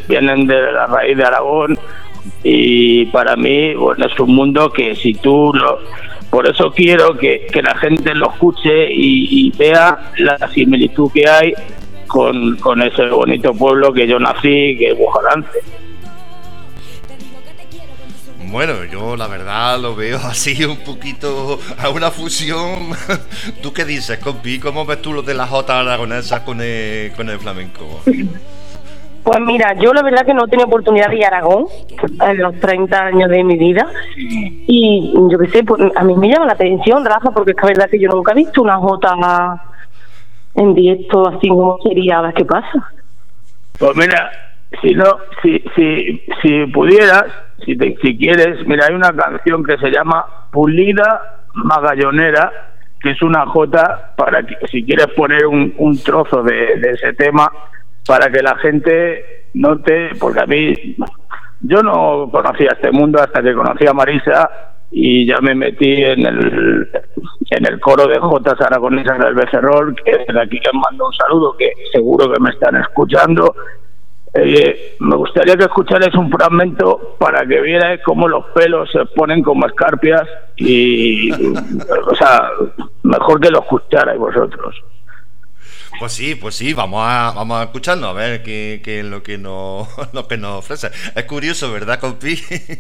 vienen 0.08 0.48
de 0.48 0.72
la 0.72 0.88
raíz 0.88 1.16
de 1.16 1.24
Aragón 1.24 1.78
y 2.44 3.06
para 3.06 3.36
mí, 3.36 3.76
bueno, 3.76 4.08
es 4.08 4.20
un 4.20 4.36
mundo 4.36 4.72
que 4.72 4.96
si 4.96 5.14
tú 5.14 5.52
lo... 5.54 5.80
Por 6.34 6.48
eso 6.50 6.72
quiero 6.72 7.16
que, 7.16 7.46
que 7.46 7.62
la 7.62 7.78
gente 7.78 8.16
lo 8.16 8.32
escuche 8.32 8.92
y, 8.92 9.28
y 9.30 9.52
vea 9.52 10.14
la 10.18 10.40
similitud 10.52 11.12
que 11.14 11.30
hay 11.30 11.54
con, 12.08 12.58
con 12.58 12.82
ese 12.82 13.06
bonito 13.10 13.54
pueblo 13.54 13.94
que 13.94 14.08
yo 14.08 14.18
nací, 14.18 14.76
que 14.76 14.88
es 14.90 14.98
Bujalance. 14.98 15.60
Bueno, 18.48 18.84
yo 18.86 19.16
la 19.16 19.28
verdad 19.28 19.80
lo 19.80 19.96
veo 19.96 20.18
así 20.24 20.66
un 20.66 20.78
poquito 20.78 21.60
a 21.78 21.90
una 21.90 22.10
fusión. 22.10 22.90
¿Tú 23.62 23.72
qué 23.72 23.86
dices, 23.86 24.18
compi? 24.18 24.58
¿Cómo 24.58 24.88
ves 24.88 25.04
tú 25.04 25.14
lo 25.14 25.22
de 25.22 25.36
la 25.36 25.46
J 25.46 25.82
aragonesa 25.82 26.44
con 26.44 26.62
el, 26.62 27.12
con 27.12 27.30
el 27.30 27.38
flamenco? 27.38 28.02
Pues 29.24 29.40
mira, 29.40 29.74
yo 29.76 29.94
la 29.94 30.04
verdad 30.04 30.26
que 30.26 30.34
no 30.34 30.48
tenido 30.48 30.68
oportunidad 30.68 31.08
de 31.10 31.16
ir 31.18 31.24
a 31.24 31.28
Aragón 31.30 31.66
en 32.28 32.38
los 32.42 32.60
30 32.60 33.06
años 33.06 33.30
de 33.30 33.44
mi 33.44 33.58
vida. 33.58 33.88
Y 34.18 35.14
yo 35.32 35.38
qué 35.40 35.48
sé, 35.48 35.64
pues, 35.64 35.82
a 35.96 36.04
mí 36.04 36.16
me 36.16 36.28
llama 36.30 36.46
la 36.48 36.54
atención, 36.54 37.06
Rafa, 37.06 37.32
porque 37.32 37.52
es 37.52 37.58
que 37.58 37.62
la 37.64 37.68
verdad 37.70 37.90
que 37.90 38.00
yo 38.00 38.10
nunca 38.10 38.34
he 38.34 38.36
visto 38.36 38.62
una 38.62 38.76
jota 38.78 39.16
en 40.56 40.74
directo 40.76 41.28
así 41.30 41.48
como 41.48 41.78
sería, 41.84 42.20
a 42.20 42.22
ver 42.24 42.34
qué 42.34 42.44
pasa. 42.46 42.92
Pues 43.80 43.96
mira, 43.96 44.30
si 44.82 44.94
no, 44.94 45.06
si, 45.42 45.64
si, 45.76 46.22
si 46.42 46.66
pudieras, 46.68 47.24
si, 47.66 47.78
te- 47.78 47.96
si 48.02 48.18
quieres, 48.18 48.68
mira, 48.68 48.88
hay 48.88 48.94
una 48.94 49.14
canción 49.16 49.64
que 49.64 49.78
se 49.78 49.90
llama 49.90 50.26
Pulida 50.52 51.40
Magallonera, 51.54 52.52
que 53.00 53.12
es 53.12 53.22
una 53.22 53.46
jota 53.46 54.14
para 54.18 54.44
que 54.44 54.56
si 54.70 54.84
quieres 54.84 55.08
poner 55.16 55.46
un, 55.46 55.74
un 55.78 55.98
trozo 56.04 56.44
de 56.44 56.74
ese 56.94 57.14
tema 57.14 57.50
para 58.06 58.32
que 58.32 58.42
la 58.42 58.56
gente 58.58 59.46
note, 59.54 60.12
porque 60.20 60.40
a 60.42 60.46
mí 60.46 60.74
yo 61.62 61.82
no 61.82 62.30
conocía 62.32 62.72
este 62.74 62.92
mundo 62.92 63.22
hasta 63.22 63.42
que 63.42 63.54
conocí 63.54 63.88
a 63.88 63.94
Marisa 63.94 64.50
y 64.92 65.26
ya 65.26 65.40
me 65.42 65.56
metí 65.56 66.04
en 66.04 66.26
el 66.26 66.90
en 67.50 67.66
el 67.66 67.80
coro 67.80 68.08
de 68.08 68.20
Jotas 68.20 68.60
Aragonesas 68.62 69.20
del 69.20 69.34
Becerrol, 69.36 69.96
que 70.04 70.12
desde 70.18 70.42
aquí 70.42 70.60
les 70.60 70.74
mando 70.74 71.08
un 71.08 71.14
saludo, 71.14 71.56
que 71.58 71.72
seguro 71.92 72.32
que 72.32 72.40
me 72.40 72.50
están 72.50 72.76
escuchando. 72.78 73.56
Eh, 74.36 74.96
me 75.00 75.16
gustaría 75.16 75.56
que 75.56 75.66
escucharais 75.66 76.14
un 76.16 76.32
fragmento 76.32 77.16
para 77.20 77.46
que 77.46 77.62
vierais 77.62 78.02
cómo 78.04 78.28
los 78.28 78.46
pelos 78.56 78.92
se 78.92 79.06
ponen 79.16 79.44
como 79.44 79.68
escarpias 79.68 80.28
y, 80.56 81.32
o 81.32 82.16
sea, 82.16 82.50
mejor 83.04 83.40
que 83.40 83.52
lo 83.52 83.60
escucharais 83.60 84.18
vosotros. 84.18 84.84
Pues 86.00 86.12
sí, 86.12 86.36
pues 86.36 86.56
sí, 86.56 86.74
vamos 86.74 87.02
a, 87.04 87.34
vamos 87.36 87.60
a 87.60 87.64
escucharlo, 87.64 88.08
a 88.08 88.14
ver 88.14 88.44
qué, 88.44 88.82
qué 88.84 89.00
es 89.00 89.06
lo 89.06 89.24
que, 89.24 89.38
nos, 89.38 89.88
lo 90.14 90.28
que 90.28 90.38
nos 90.38 90.60
ofrece. 90.60 90.88
Es 91.16 91.24
curioso, 91.26 91.72
¿verdad, 91.72 92.00
compi? 92.00 92.36
Sí, 92.36 92.74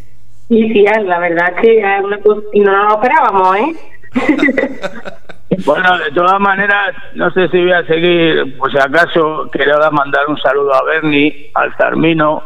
sí, 0.49 0.85
la 1.05 1.19
verdad 1.19 1.55
que 1.61 1.79
es 1.79 2.03
una 2.03 2.19
cosa, 2.19 2.41
y 2.53 2.59
no 2.59 2.71
nos 2.71 2.87
lo 2.87 2.95
esperábamos, 2.95 3.57
¿eh? 3.57 3.75
Bueno, 5.65 5.97
de 5.99 6.11
todas 6.11 6.39
maneras, 6.39 6.95
no 7.13 7.29
sé 7.31 7.47
si 7.49 7.61
voy 7.61 7.73
a 7.73 7.85
seguir, 7.85 8.57
pues 8.57 8.73
si 8.73 8.79
acaso 8.79 9.47
quería 9.51 9.77
mandar 9.91 10.21
un 10.27 10.37
saludo 10.37 10.73
a 10.73 10.83
Bernie, 10.83 11.51
al 11.53 11.75
Zarmino, 11.75 12.41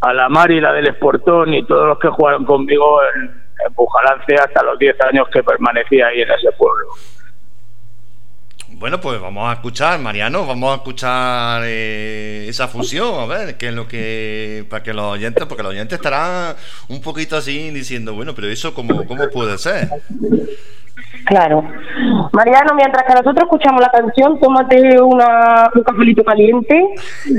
a 0.00 0.14
la 0.14 0.28
Mari, 0.28 0.60
la 0.60 0.72
del 0.72 0.88
Esportón 0.88 1.52
y 1.52 1.64
todos 1.64 1.88
los 1.88 1.98
que 1.98 2.08
jugaron 2.08 2.44
conmigo 2.46 3.00
en, 3.14 3.24
en 3.24 3.74
Bujalance 3.74 4.34
hasta 4.34 4.62
los 4.62 4.78
10 4.78 4.96
años 5.02 5.28
que 5.28 5.42
permanecí 5.42 6.00
ahí 6.00 6.22
en 6.22 6.30
ese 6.30 6.50
pueblo. 6.52 6.88
Bueno, 8.78 9.00
pues 9.00 9.20
vamos 9.20 9.50
a 9.50 9.54
escuchar, 9.54 9.98
Mariano, 9.98 10.46
vamos 10.46 10.70
a 10.70 10.76
escuchar 10.76 11.62
eh, 11.64 12.46
esa 12.48 12.68
fusión, 12.68 13.20
a 13.20 13.26
ver 13.26 13.56
qué 13.56 13.68
es 13.70 13.74
lo 13.74 13.88
que. 13.88 14.64
para 14.70 14.84
que 14.84 14.94
los 14.94 15.04
oyentes, 15.04 15.44
porque 15.46 15.64
los 15.64 15.72
oyentes 15.72 15.98
estarán 15.98 16.54
un 16.88 17.00
poquito 17.02 17.36
así 17.36 17.70
diciendo, 17.70 18.14
bueno, 18.14 18.36
pero 18.36 18.46
eso, 18.46 18.72
¿cómo, 18.74 19.04
cómo 19.04 19.28
puede 19.30 19.58
ser? 19.58 19.88
Claro. 21.24 21.64
Mariano, 22.32 22.76
mientras 22.76 23.02
que 23.04 23.14
nosotros 23.14 23.42
escuchamos 23.42 23.80
la 23.80 23.90
canción, 23.90 24.38
tómate 24.38 25.02
una, 25.02 25.68
un 25.74 25.82
cafelito 25.82 26.22
caliente 26.22 26.80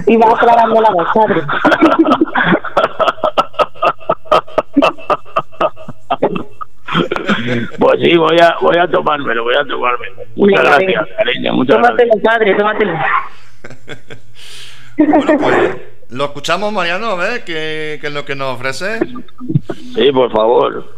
y 0.07 0.17
vas 0.17 0.33
aclarando 0.33 0.81
la 0.81 0.89
voz, 0.91 1.07
¿sabes? 1.13 1.43
Pues 7.77 7.99
sí, 8.01 8.17
voy 8.17 8.37
a, 8.39 8.55
voy 8.61 8.77
a 8.77 8.87
tomármelo, 8.87 9.43
voy 9.43 9.55
a 9.55 9.65
tomármelo. 9.65 10.15
Muchas 10.35 10.63
Venga, 10.63 10.77
gracias, 10.77 11.03
venga. 11.05 11.15
cariño, 11.17 11.53
muchas 11.53 11.77
gracias. 11.77 11.97
Tómatelo, 12.09 12.23
padre, 12.23 12.55
tómatelo. 12.55 12.93
Bueno, 14.97 15.37
pues 15.39 15.77
lo 16.09 16.25
escuchamos, 16.25 16.73
Mariano, 16.73 17.11
a 17.11 17.15
ver 17.15 17.43
qué, 17.45 17.97
qué 18.01 18.07
es 18.07 18.13
lo 18.13 18.25
que 18.25 18.35
nos 18.35 18.55
ofrece. 18.55 18.99
Sí, 19.95 20.11
por 20.11 20.29
favor. 20.31 20.93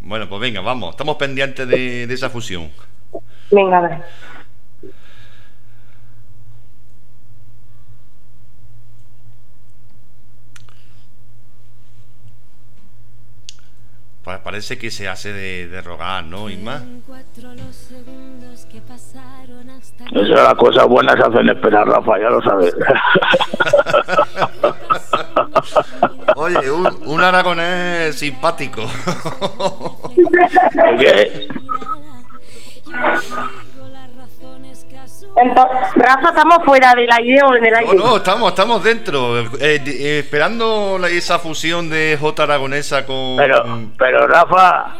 Bueno, 0.00 0.28
pues 0.28 0.40
venga, 0.40 0.60
vamos, 0.60 0.90
estamos 0.90 1.14
pendientes 1.16 1.68
de, 1.68 2.06
de 2.08 2.14
esa 2.14 2.30
fusión. 2.30 2.68
Venga, 3.52 3.78
a 3.78 3.80
ver. 3.82 3.98
Parece 14.22 14.78
que 14.78 14.90
se 14.90 15.08
hace 15.08 15.32
de, 15.32 15.68
de 15.68 15.82
rogar, 15.82 16.24
¿no, 16.24 16.48
Isma? 16.48 16.82
Que 18.70 18.80
hasta 19.70 20.04
Esas 20.04 20.44
las 20.44 20.54
cosas 20.54 20.86
buenas 20.86 21.16
se 21.16 21.22
hacen 21.22 21.48
esperar, 21.48 21.86
Rafa, 21.86 22.18
ya 22.18 22.30
lo 22.30 22.42
sabes. 22.42 22.74
Oye, 26.36 26.70
un, 26.70 26.88
un 27.06 27.22
aragonés 27.22 28.16
simpático. 28.16 28.82
¿Qué? 30.98 31.48
Entonces, 35.34 35.78
Rafa, 35.96 36.28
¿estamos 36.28 36.58
fuera 36.64 36.94
del 36.94 37.10
aire 37.10 37.40
o 37.42 37.54
en 37.56 37.64
el 37.64 37.72
No, 37.72 37.78
aire? 37.78 37.94
no, 37.96 38.16
estamos, 38.18 38.48
estamos 38.50 38.84
dentro, 38.84 39.38
eh, 39.40 39.48
eh, 39.60 40.18
esperando 40.18 40.98
la- 41.00 41.08
esa 41.08 41.38
fusión 41.38 41.88
de 41.88 42.18
J 42.20 42.42
aragonesa 42.42 43.06
con... 43.06 43.36
Pero, 43.38 43.64
pero 43.98 44.26
Rafa, 44.26 44.94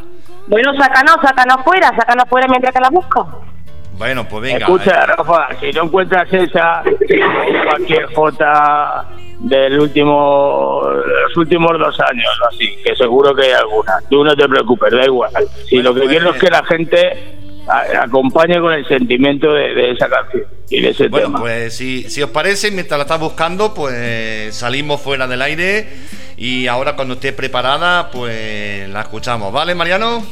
Bueno, 0.46 0.72
sácanos, 0.78 1.16
sácanos 1.22 1.58
fuera, 1.64 1.88
sácanos 1.96 2.24
fuera 2.28 2.46
mientras 2.48 2.74
que 2.74 2.80
la 2.80 2.88
busco. 2.90 3.44
Bueno, 3.98 4.26
pues 4.26 4.42
venga. 4.42 4.58
Escucha, 4.66 5.04
Rafa, 5.06 5.48
si 5.60 5.70
no 5.70 5.84
encuentras 5.84 6.26
esa, 6.32 6.82
cualquier 7.68 8.06
J 8.14 9.04
del 9.40 9.78
último, 9.80 10.80
los 10.84 11.36
últimos 11.36 11.78
dos 11.78 12.00
años, 12.00 12.40
o 12.42 12.48
así, 12.48 12.74
que 12.82 12.96
seguro 12.96 13.34
que 13.34 13.42
hay 13.44 13.52
alguna. 13.52 13.92
Tú 14.08 14.24
no 14.24 14.34
te 14.34 14.48
preocupes, 14.48 14.92
da 14.92 15.04
igual. 15.04 15.30
Si 15.68 15.76
Bueno, 15.76 15.90
lo 15.90 15.94
que 15.94 16.00
pues- 16.00 16.10
quiero 16.10 16.30
es 16.30 16.40
que 16.40 16.48
la 16.50 16.64
gente 16.64 17.34
a- 17.66 18.02
acompañe 18.04 18.60
con 18.60 18.72
el 18.72 18.86
sentimiento 18.86 19.52
de, 19.52 19.74
de 19.74 19.90
esa 19.92 20.08
canción 20.08 20.44
y 20.70 20.80
de 20.80 20.88
ese 20.90 21.08
Bueno, 21.08 21.26
tema. 21.26 21.40
pues 21.40 21.76
si, 21.76 22.04
si 22.10 22.22
os 22.22 22.30
parece, 22.30 22.70
mientras 22.70 22.98
la 22.98 23.02
estás 23.02 23.20
buscando, 23.20 23.74
pues 23.74 24.54
salimos 24.54 25.00
fuera 25.00 25.26
del 25.26 25.42
aire 25.42 25.86
y 26.36 26.66
ahora 26.66 26.96
cuando 26.96 27.14
esté 27.14 27.32
preparada, 27.32 28.10
pues 28.10 28.88
la 28.88 29.02
escuchamos. 29.02 29.52
¿Vale, 29.52 29.74
Mariano? 29.74 30.24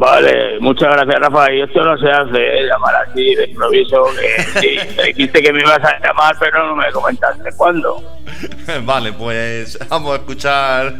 Vale, 0.00 0.58
muchas 0.60 0.94
gracias, 0.94 1.20
Rafa. 1.20 1.52
Y 1.52 1.60
esto 1.60 1.84
no 1.84 1.94
se 1.98 2.10
hace, 2.10 2.38
¿eh? 2.38 2.66
llamar 2.66 2.94
así 3.06 3.34
de 3.34 3.44
improviso. 3.50 4.06
Que, 4.18 4.42
sí, 4.58 4.94
te 4.96 5.02
dijiste 5.08 5.42
que 5.42 5.52
me 5.52 5.60
ibas 5.60 5.78
a 5.84 6.00
llamar, 6.00 6.34
pero 6.40 6.68
no 6.68 6.74
me 6.74 6.90
comentaste 6.90 7.50
cuándo. 7.54 8.02
Vale, 8.84 9.12
pues 9.12 9.78
vamos 9.90 10.12
a 10.12 10.16
escuchar 10.16 10.94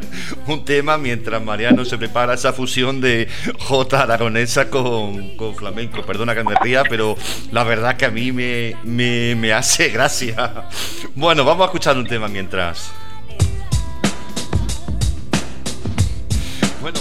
un 0.46 0.66
tema 0.66 0.98
mientras 0.98 1.42
Mariano 1.42 1.86
se 1.86 1.96
prepara 1.96 2.34
esa 2.34 2.52
fusión 2.52 3.00
de 3.00 3.26
J 3.58 4.02
aragonesa 4.02 4.68
con, 4.68 5.34
con 5.38 5.56
flamenco. 5.56 6.02
Perdona 6.02 6.34
que 6.34 6.44
me 6.44 6.54
ría, 6.60 6.82
pero 6.86 7.16
la 7.52 7.64
verdad 7.64 7.96
que 7.96 8.04
a 8.04 8.10
mí 8.10 8.32
me, 8.32 8.76
me, 8.84 9.34
me 9.34 9.54
hace 9.54 9.88
gracia. 9.88 10.66
Bueno, 11.14 11.42
vamos 11.46 11.62
a 11.62 11.66
escuchar 11.68 11.96
un 11.96 12.06
tema 12.06 12.28
mientras. 12.28 12.92
Bueno, 16.82 16.98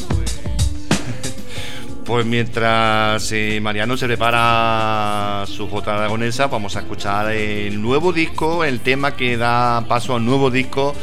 pues. 2.09 2.25
Mientras 2.25 3.31
eh, 3.31 3.59
Mariano 3.61 3.95
se 3.95 4.07
prepara 4.07 5.45
su 5.47 5.69
J 5.69 5.93
aragonesa, 5.93 6.47
vamos 6.47 6.75
a 6.75 6.79
escuchar 6.79 7.31
el 7.31 7.79
nuevo 7.79 8.11
disco, 8.11 8.63
el 8.63 8.79
tema 8.79 9.15
que 9.15 9.37
da 9.37 9.85
paso 9.87 10.15
al 10.15 10.25
nuevo 10.25 10.49
disco 10.49 10.95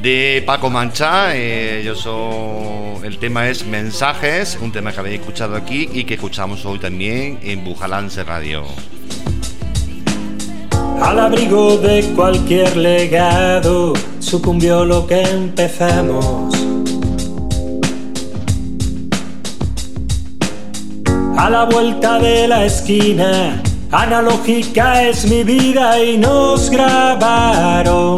de 0.00 0.42
Paco 0.46 0.70
Mancha. 0.70 1.36
Eh, 1.36 1.82
yo 1.84 1.94
soy, 1.94 3.06
el 3.06 3.18
tema 3.18 3.48
es 3.48 3.66
Mensajes, 3.66 4.58
un 4.60 4.72
tema 4.72 4.92
que 4.92 5.00
habéis 5.00 5.20
escuchado 5.20 5.56
aquí 5.56 5.90
y 5.92 6.04
que 6.04 6.14
escuchamos 6.14 6.64
hoy 6.64 6.78
también 6.78 7.38
en 7.42 7.62
Bujalance 7.62 8.24
Radio. 8.24 8.64
Al 11.02 11.20
abrigo 11.20 11.76
de 11.76 12.02
cualquier 12.16 12.76
legado 12.78 13.92
sucumbió 14.20 14.86
lo 14.86 15.06
que 15.06 15.20
empezamos. 15.20 16.65
A 21.36 21.50
la 21.50 21.64
vuelta 21.64 22.18
de 22.18 22.48
la 22.48 22.64
esquina, 22.64 23.62
analógica 23.92 25.02
es 25.02 25.26
mi 25.26 25.44
vida 25.44 26.02
y 26.02 26.16
nos 26.16 26.70
grabaron. 26.70 28.16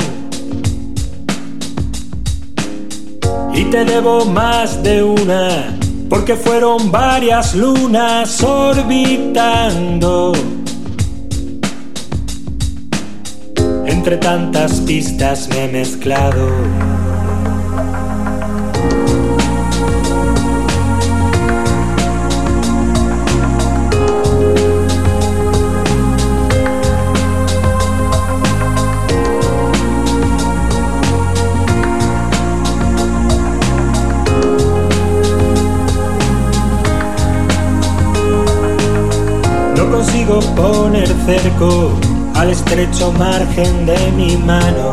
Y 3.52 3.64
te 3.64 3.84
debo 3.84 4.24
más 4.24 4.80
de 4.84 5.02
una, 5.02 5.76
porque 6.08 6.36
fueron 6.36 6.92
varias 6.92 7.56
lunas 7.56 8.40
orbitando. 8.40 10.32
Entre 13.84 14.16
tantas 14.18 14.74
pistas 14.82 15.48
me 15.48 15.64
he 15.64 15.68
mezclado. 15.72 16.97
Poner 40.58 41.06
cerco 41.24 41.92
al 42.34 42.50
estrecho 42.50 43.12
margen 43.12 43.86
de 43.86 43.98
mi 44.16 44.36
mano. 44.36 44.90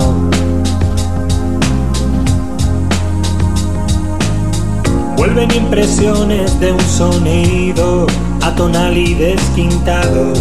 Vuelven 5.17 5.51
impresiones 5.55 6.59
de 6.59 6.71
un 6.71 6.81
sonido 6.81 8.05
atonal 8.43 8.95
y 8.95 9.15
desquintado. 9.15 10.33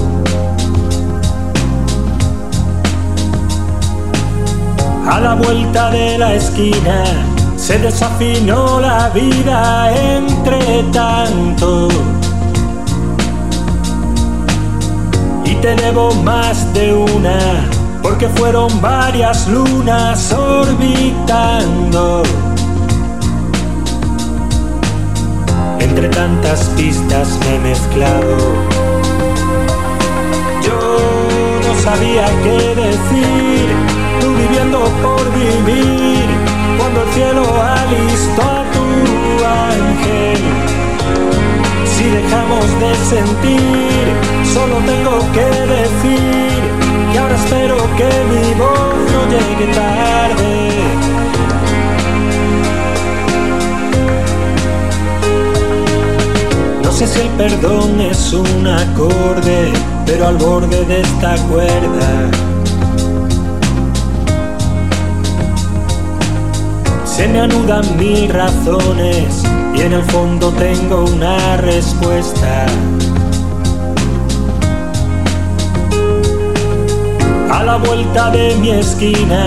A 5.08 5.20
la 5.20 5.34
vuelta 5.34 5.90
de 5.90 6.18
la 6.18 6.34
esquina 6.34 7.04
se 7.56 7.78
desafinó 7.78 8.78
la 8.80 9.08
vida 9.08 9.90
entre 10.16 10.82
tanto. 10.92 11.88
Te 15.64 15.74
debo 15.76 16.12
más 16.16 16.74
de 16.74 16.92
una, 16.92 17.38
porque 18.02 18.28
fueron 18.28 18.68
varias 18.82 19.48
lunas 19.48 20.30
orbitando. 20.30 22.22
Entre 25.78 26.10
tantas 26.10 26.64
pistas 26.76 27.38
me 27.40 27.54
he 27.54 27.58
mezclado. 27.60 28.36
Yo 30.66 30.98
no 31.66 31.82
sabía 31.82 32.26
qué 32.42 32.58
decir, 32.84 33.66
tú 34.20 34.34
viviendo 34.34 34.80
por 35.02 35.24
vivir, 35.32 36.26
cuando 36.76 37.04
el 37.04 37.08
cielo 37.14 37.42
alistó 37.62 38.42
a 38.42 38.64
tu 38.74 38.84
ángel. 39.70 40.73
Si 42.04 42.10
dejamos 42.10 42.66
de 42.80 42.94
sentir, 42.96 44.04
solo 44.52 44.76
tengo 44.84 45.18
que 45.32 45.46
decir 45.72 46.60
que 47.10 47.18
ahora 47.18 47.34
espero 47.34 47.76
que 47.96 48.10
mi 48.30 48.52
voz 48.60 48.94
no 49.14 49.20
llegue 49.30 49.72
tarde. 49.72 50.68
No 56.82 56.92
sé 56.92 57.06
si 57.06 57.20
el 57.20 57.28
perdón 57.38 57.98
es 58.02 58.34
un 58.34 58.66
acorde, 58.66 59.72
pero 60.04 60.28
al 60.28 60.36
borde 60.36 60.84
de 60.84 61.00
esta 61.00 61.36
cuerda. 61.46 62.30
Se 67.06 67.28
me 67.28 67.40
anudan 67.40 67.96
mil 67.96 68.28
razones 68.28 69.53
y 69.74 69.80
en 69.80 69.92
el 69.92 70.02
fondo 70.04 70.50
tengo 70.52 71.04
una 71.04 71.56
respuesta. 71.56 72.66
A 77.50 77.62
la 77.64 77.76
vuelta 77.76 78.30
de 78.30 78.54
mi 78.56 78.70
esquina, 78.70 79.46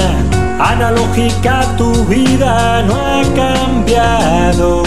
analógica 0.59 1.61
tu 1.77 1.91
vida 2.05 2.83
no 2.83 2.95
ha 2.95 3.21
cambiado. 3.35 4.83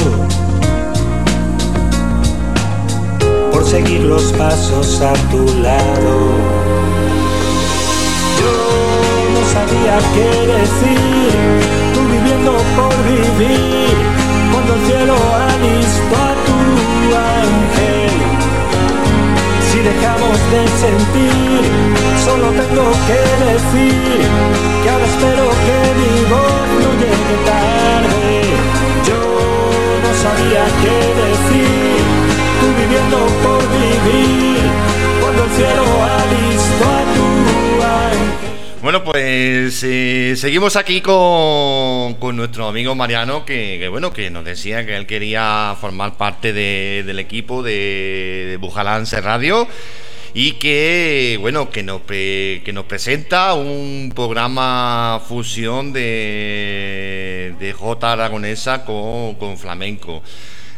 Por 3.53 3.64
seguir 3.64 4.03
los 4.03 4.33
pasos 4.33 5.00
a 5.00 5.12
tu 5.31 5.44
lado. 5.62 6.14
Yo 8.40 8.55
no 9.35 9.42
sabía 9.55 9.98
qué 10.14 10.31
decir, 10.53 11.31
tú 11.94 12.00
viviendo 12.11 12.53
por 12.76 12.94
vivir, 13.05 14.10
cuando 14.70 14.85
el 14.85 14.92
cielo 14.92 15.14
alistó 15.14 16.16
a 16.16 16.35
tu 16.46 16.59
ángel. 17.42 18.14
Si 19.70 19.78
dejamos 19.78 20.37
de 20.52 20.62
sentir, 20.85 21.62
solo 22.24 22.46
tengo 22.50 22.87
que 23.09 23.20
decir 23.50 24.20
que 24.83 24.90
ahora 24.90 25.06
espero 25.06 25.44
que 25.66 25.78
mi 26.00 26.14
voz 26.30 26.68
no 26.85 26.90
llegue 27.02 27.37
tarde. 27.50 28.26
Yo 29.09 29.22
no 30.04 30.11
sabía 30.24 30.62
qué 30.83 30.98
decir, 31.24 32.00
tú 32.61 32.66
viviendo 32.80 33.18
por 33.42 33.61
vivir, 33.78 34.62
cuando 35.20 35.44
el 35.44 35.50
cielo 35.50 35.85
alistó 36.18 36.85
a 36.85 36.88
tu 36.88 36.88
ángel. 36.88 36.99
Bueno, 38.90 39.05
pues 39.05 39.85
eh, 39.85 40.35
seguimos 40.37 40.74
aquí 40.74 41.00
con, 41.00 42.14
con 42.14 42.35
nuestro 42.35 42.66
amigo 42.66 42.96
Mariano, 42.96 43.44
que, 43.44 43.87
bueno, 43.88 44.12
que 44.12 44.31
nos 44.31 44.44
decía 44.44 44.85
que 44.85 44.96
él 44.96 45.07
quería 45.07 45.76
formar 45.81 46.16
parte 46.16 46.53
de- 46.53 47.05
del 47.07 47.20
equipo 47.20 47.62
de, 47.62 48.59
Bujalance 48.61 49.20
Radio 49.20 49.68
y 50.35 50.55
que 50.55 51.38
bueno 51.40 51.70
que 51.70 51.85
nos 51.85 52.03
que 52.03 52.68
nos 52.74 52.85
presenta 52.87 53.55
un 53.55 54.11
programa 54.12 55.22
fusión 55.24 55.92
de, 55.92 57.55
de 57.61 57.72
J 57.72 58.12
aragonesa 58.12 58.85
con, 58.85 59.37
con 59.37 59.57
flamenco. 59.57 60.20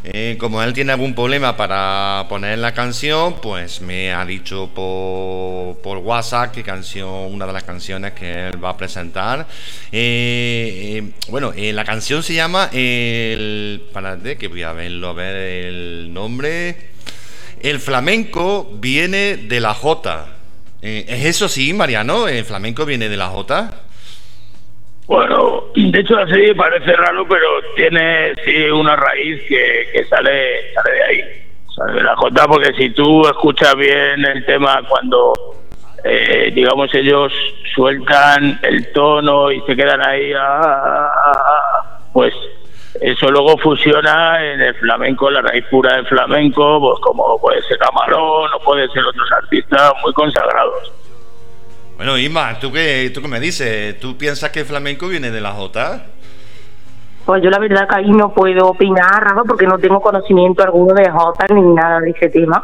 Eh, 0.04 0.36
como 0.38 0.60
él 0.62 0.72
tiene 0.72 0.92
algún 0.92 1.14
problema 1.14 1.56
para 1.56 2.26
poner 2.28 2.58
la 2.58 2.74
canción, 2.74 3.40
pues 3.40 3.80
me 3.80 4.12
ha 4.12 4.24
dicho 4.26 4.68
por, 4.74 5.98
WhatsApp 5.98 6.52
qué 6.52 6.64
canción, 6.64 7.08
una 7.08 7.46
de 7.46 7.52
las 7.52 7.62
canciones 7.62 8.12
que 8.12 8.48
él 8.48 8.62
va 8.62 8.70
a 8.70 8.76
presentar. 8.76 9.46
Eh, 9.92 11.00
eh, 11.02 11.12
bueno, 11.28 11.52
la 11.56 11.84
canción 11.84 12.22
se 12.22 12.34
llama 12.34 12.68
el. 12.72 13.84
Espérate, 13.86 14.36
que 14.36 14.48
voy 14.48 14.62
a 14.62 14.72
verlo, 14.72 15.10
a 15.10 15.12
ver 15.12 15.36
el 15.36 16.12
nombre. 16.12 16.90
El 17.60 17.78
flamenco 17.78 18.76
viene 18.80 19.36
de 19.36 19.60
la 19.60 19.72
J. 19.72 20.26
¿Es 20.80 21.24
eso 21.26 21.48
sí, 21.48 21.72
Mariano? 21.72 22.26
¿El 22.26 22.44
flamenco 22.44 22.84
viene 22.84 23.08
de 23.08 23.16
la 23.16 23.28
J? 23.28 23.81
Bueno, 25.12 25.64
de 25.74 26.00
hecho 26.00 26.16
así 26.16 26.54
parece 26.54 26.90
raro, 26.94 27.28
pero 27.28 27.46
tiene 27.76 28.32
sí 28.46 28.64
una 28.70 28.96
raíz 28.96 29.42
que, 29.46 29.86
que 29.92 30.06
sale, 30.06 30.72
sale 30.72 30.90
de 30.90 31.04
ahí, 31.04 31.20
sale 31.76 31.92
de 31.98 32.02
la 32.02 32.16
J, 32.16 32.48
porque 32.48 32.72
si 32.72 32.88
tú 32.94 33.20
escuchas 33.26 33.76
bien 33.76 34.24
el 34.24 34.42
tema 34.46 34.80
cuando, 34.88 35.34
eh, 36.02 36.50
digamos, 36.54 36.94
ellos 36.94 37.30
sueltan 37.74 38.58
el 38.62 38.90
tono 38.94 39.52
y 39.52 39.60
se 39.66 39.76
quedan 39.76 40.00
ahí, 40.00 40.32
ah, 40.32 40.62
ah, 40.62 41.32
ah, 41.36 41.98
pues 42.14 42.32
eso 43.02 43.30
luego 43.30 43.58
fusiona 43.58 44.42
en 44.42 44.62
el 44.62 44.74
flamenco, 44.76 45.30
la 45.30 45.42
raíz 45.42 45.66
pura 45.66 45.94
del 45.94 46.06
flamenco, 46.06 46.80
pues 46.80 46.98
como 47.00 47.38
puede 47.38 47.60
ser 47.64 47.76
Camarón 47.76 48.50
o 48.54 48.64
puede 48.64 48.88
ser 48.88 49.04
otros 49.04 49.30
artistas 49.30 49.92
muy 50.02 50.14
consagrados. 50.14 51.01
Bueno, 52.02 52.18
Isma, 52.18 52.58
¿tú 52.58 52.72
qué, 52.72 53.12
¿tú 53.14 53.22
qué 53.22 53.28
me 53.28 53.38
dices? 53.38 54.00
¿Tú 54.00 54.18
piensas 54.18 54.50
que 54.50 54.58
el 54.58 54.66
flamenco 54.66 55.06
viene 55.06 55.30
de 55.30 55.40
la 55.40 55.52
J? 55.52 56.02
Pues 57.24 57.40
yo 57.44 57.48
la 57.48 57.60
verdad 57.60 57.88
que 57.88 57.94
ahí 57.94 58.10
no 58.10 58.34
puedo 58.34 58.70
opinar, 58.70 59.22
Rafa, 59.22 59.44
porque 59.46 59.68
no 59.68 59.78
tengo 59.78 60.00
conocimiento 60.00 60.64
alguno 60.64 60.94
de 60.94 61.08
J 61.08 61.54
ni 61.54 61.60
nada 61.60 62.00
de 62.00 62.10
ese 62.10 62.28
tema. 62.28 62.60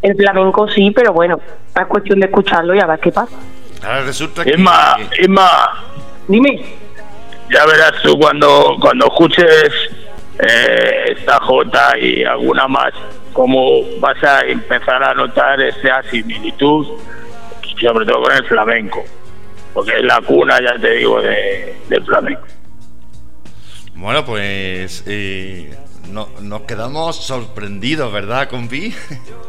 El 0.00 0.14
flamenco 0.14 0.68
sí, 0.68 0.92
pero 0.92 1.12
bueno, 1.12 1.40
es 1.74 1.86
cuestión 1.88 2.20
de 2.20 2.26
escucharlo 2.26 2.76
y 2.76 2.78
a 2.78 2.86
ver 2.86 3.00
qué 3.00 3.10
pasa. 3.10 3.36
Ahora 3.82 4.02
resulta 4.02 4.44
que... 4.44 4.50
Isma, 4.50 4.98
Isma. 5.18 5.84
Dime. 6.28 6.64
Ya 7.50 7.66
verás 7.66 8.00
tú 8.04 8.16
cuando, 8.16 8.76
cuando 8.80 9.06
escuches 9.06 9.72
eh, 10.38 11.16
esta 11.16 11.40
J 11.40 11.98
y 11.98 12.22
alguna 12.22 12.68
más, 12.68 12.92
cómo 13.32 13.80
vas 13.98 14.22
a 14.22 14.42
empezar 14.42 15.02
a 15.02 15.12
notar 15.12 15.60
esa 15.60 16.04
similitud 16.04 16.86
sobre 17.80 18.06
todo 18.06 18.22
con 18.22 18.32
el 18.32 18.44
flamenco, 18.44 19.04
porque 19.72 19.92
es 19.96 20.04
la 20.04 20.20
cuna, 20.20 20.58
ya 20.60 20.78
te 20.80 20.92
digo, 20.92 21.20
de, 21.20 21.74
del 21.88 22.04
flamenco. 22.04 22.46
Bueno, 23.94 24.24
pues 24.24 25.04
eh, 25.06 25.74
no, 26.10 26.28
nos 26.40 26.62
quedamos 26.62 27.16
sorprendidos, 27.16 28.12
¿verdad, 28.12 28.48
compi? 28.48 28.94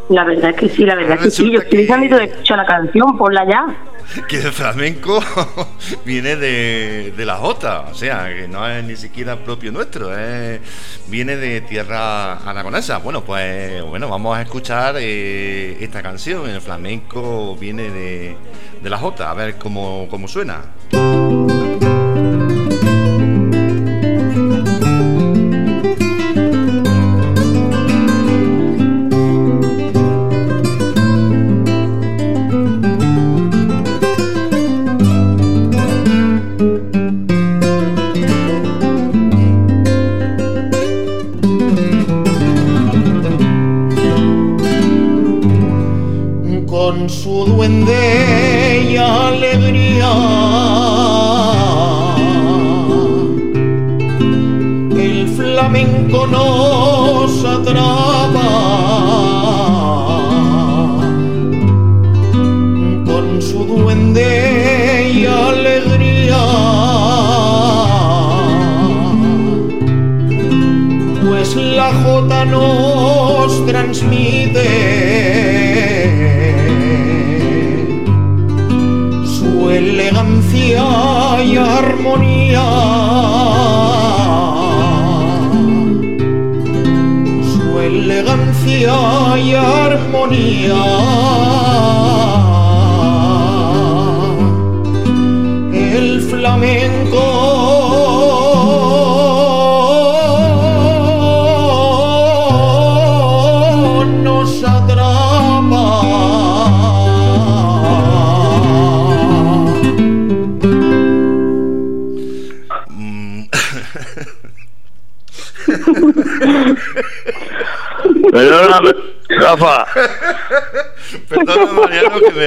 La 0.09 0.23
verdad 0.23 0.51
es 0.51 0.55
que 0.55 0.69
sí, 0.69 0.85
la 0.85 0.95
verdad 0.95 1.17
es 1.17 1.23
que 1.23 1.31
sí. 1.31 1.51
Yo 1.51 1.59
estoy 1.59 1.85
que... 1.85 2.15
de 2.15 2.23
escuchar 2.23 2.57
la 2.57 2.65
canción, 2.65 3.17
ponla 3.17 3.45
ya. 3.47 3.65
Que 4.29 4.37
el 4.37 4.53
flamenco 4.53 5.19
viene 6.05 6.37
de, 6.37 7.13
de, 7.15 7.25
la 7.25 7.35
Jota, 7.35 7.87
o 7.91 7.93
sea, 7.93 8.33
que 8.33 8.47
no 8.47 8.67
es 8.67 8.83
ni 8.85 8.95
siquiera 8.95 9.35
propio 9.35 9.71
nuestro, 9.71 10.09
viene 11.07 11.35
de 11.35 11.61
tierra 11.61 12.37
aragonesa. 12.37 12.99
Bueno, 12.99 13.23
pues 13.23 13.83
bueno, 13.83 14.07
vamos 14.07 14.37
a 14.37 14.41
escuchar 14.41 14.95
eh, 14.97 15.77
esta 15.81 16.01
canción. 16.01 16.49
El 16.49 16.61
flamenco 16.61 17.57
viene 17.57 17.91
de, 17.91 18.37
de 18.81 18.89
la 18.89 18.97
Jota, 18.97 19.29
a 19.29 19.33
ver 19.33 19.55
cómo, 19.57 20.07
cómo 20.09 20.27
suena. 20.29 20.61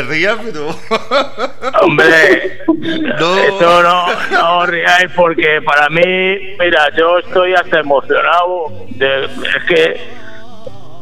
Me 0.03 0.09
ría, 0.09 0.37
pero. 0.43 0.69
Hombre, 1.83 2.61
no. 3.19 3.39
eso 3.39 3.83
no, 3.83 4.07
no 4.31 4.67
ríais 4.67 5.11
porque 5.15 5.61
para 5.63 5.89
mí, 5.89 6.57
mira, 6.59 6.89
yo 6.97 7.19
estoy 7.19 7.55
hasta 7.55 7.81
emocionado. 7.81 8.73
De, 8.89 9.25
es 9.25 9.65
que, 9.69 10.01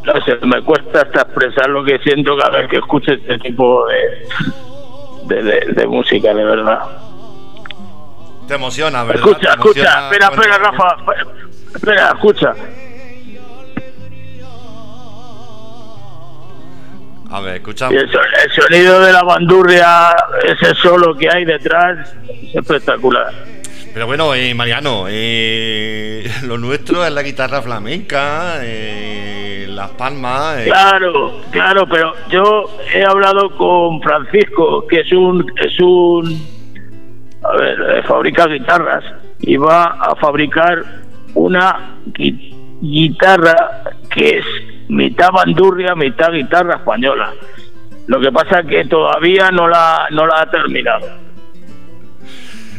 no 0.04 0.24
sé, 0.24 0.46
me 0.46 0.62
cuesta 0.62 1.02
hasta 1.02 1.22
expresar 1.22 1.68
lo 1.68 1.84
que 1.84 1.98
siento 2.00 2.36
cada 2.36 2.58
vez 2.58 2.70
que 2.70 2.76
escucho 2.76 3.12
este 3.12 3.38
tipo 3.38 3.86
de, 3.86 5.34
de, 5.34 5.42
de, 5.42 5.72
de 5.72 5.86
música, 5.86 6.34
de 6.34 6.44
verdad. 6.44 6.80
Te 8.46 8.54
emociona, 8.54 9.04
¿verdad? 9.04 9.26
Escucha, 9.28 9.50
escucha, 9.50 10.10
espera, 10.10 10.28
espera, 10.32 10.58
Rafa, 10.58 10.96
espera, 11.74 12.08
escucha. 12.14 12.54
A 17.38 17.40
ver, 17.40 17.56
escuchamos. 17.56 17.94
El, 17.94 18.08
el, 18.10 18.50
sonido 18.50 19.00
de 19.00 19.12
la 19.12 19.22
bandurria, 19.22 20.08
ese 20.42 20.74
solo 20.74 21.16
que 21.16 21.28
hay 21.30 21.44
detrás, 21.44 22.12
es 22.28 22.56
espectacular. 22.56 23.32
Pero 23.94 24.06
bueno, 24.06 24.34
eh, 24.34 24.52
Mariano, 24.54 25.04
eh, 25.08 26.28
lo 26.42 26.58
nuestro 26.58 27.04
es 27.06 27.12
la 27.12 27.22
guitarra 27.22 27.62
flamenca, 27.62 28.58
eh, 28.60 29.66
las 29.68 29.90
palmas. 29.90 30.64
Claro, 30.64 31.40
claro, 31.52 31.86
pero 31.88 32.12
yo 32.28 32.64
he 32.92 33.04
hablado 33.04 33.56
con 33.56 34.02
Francisco, 34.02 34.84
que 34.88 35.00
es 35.02 35.12
un, 35.12 35.46
es 35.62 35.78
un, 35.78 36.44
a 37.44 37.56
ver, 37.56 38.02
fabrica 38.02 38.48
guitarras 38.48 39.04
y 39.38 39.56
va 39.56 39.84
a 39.84 40.16
fabricar 40.16 40.82
una 41.34 41.98
guitarra 42.80 43.54
que 44.10 44.38
es 44.38 44.44
mitad 44.88 45.30
bandurria, 45.30 45.94
mitad 45.94 46.32
guitarra 46.32 46.76
española. 46.76 47.32
Lo 48.06 48.20
que 48.20 48.32
pasa 48.32 48.60
es 48.60 48.66
que 48.66 48.84
todavía 48.86 49.50
no 49.50 49.68
la, 49.68 50.08
no 50.10 50.26
la 50.26 50.40
ha 50.40 50.50
terminado. 50.50 51.06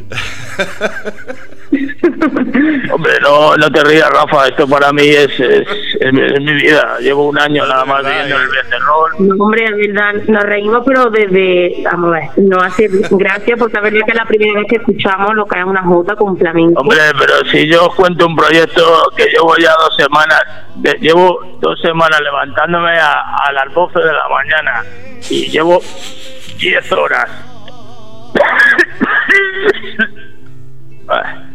Hombre, 2.91 3.13
no, 3.21 3.55
no 3.55 3.71
te 3.71 3.83
rías, 3.83 4.09
Rafa. 4.09 4.47
Esto 4.47 4.67
para 4.67 4.91
mí 4.91 5.07
es, 5.07 5.39
es, 5.39 5.67
es 5.99 6.13
mi, 6.13 6.21
es 6.21 6.41
mi 6.41 6.53
vida. 6.53 6.97
Llevo 6.99 7.27
un 7.29 7.37
año 7.37 7.65
nada 7.67 7.85
más 7.85 8.03
verdad, 8.03 8.25
viendo 8.25 8.35
eh. 8.37 8.43
el 8.43 8.49
becerrol. 8.49 9.11
No, 9.19 9.43
hombre, 9.45 9.65
es 9.65 9.75
verdad, 9.75 10.13
nos 10.27 10.43
reímos, 10.43 10.83
pero 10.85 11.09
desde, 11.11 11.83
vamos 11.83 12.09
a 12.15 12.19
ver, 12.19 12.29
no 12.37 12.57
hace 12.59 12.89
gracia 13.11 13.55
porque 13.57 13.77
es 13.77 13.83
verdad 13.83 13.99
que 14.05 14.11
es 14.11 14.17
la 14.17 14.25
primera 14.25 14.53
vez 14.59 14.67
que 14.69 14.75
escuchamos 14.77 15.35
lo 15.35 15.45
que 15.45 15.59
es 15.59 15.65
una 15.65 15.83
jota 15.83 16.15
con 16.15 16.37
flamenco. 16.37 16.81
Hombre, 16.81 16.97
pero 17.19 17.33
si 17.51 17.67
yo 17.67 17.85
os 17.87 17.95
cuento 17.95 18.25
un 18.25 18.35
proyecto 18.35 19.11
que 19.15 19.25
llevo 19.25 19.55
ya 19.57 19.71
dos 19.79 19.95
semanas, 19.95 20.43
de- 20.75 20.97
llevo 20.99 21.39
dos 21.61 21.79
semanas 21.81 22.19
levantándome 22.21 22.97
a, 22.97 23.13
a 23.45 23.51
las 23.51 23.71
12 23.73 23.99
de 23.99 24.05
la 24.13 24.27
mañana 24.29 24.83
y 25.29 25.47
llevo 25.49 25.81
10 26.57 26.91
horas. 26.93 27.29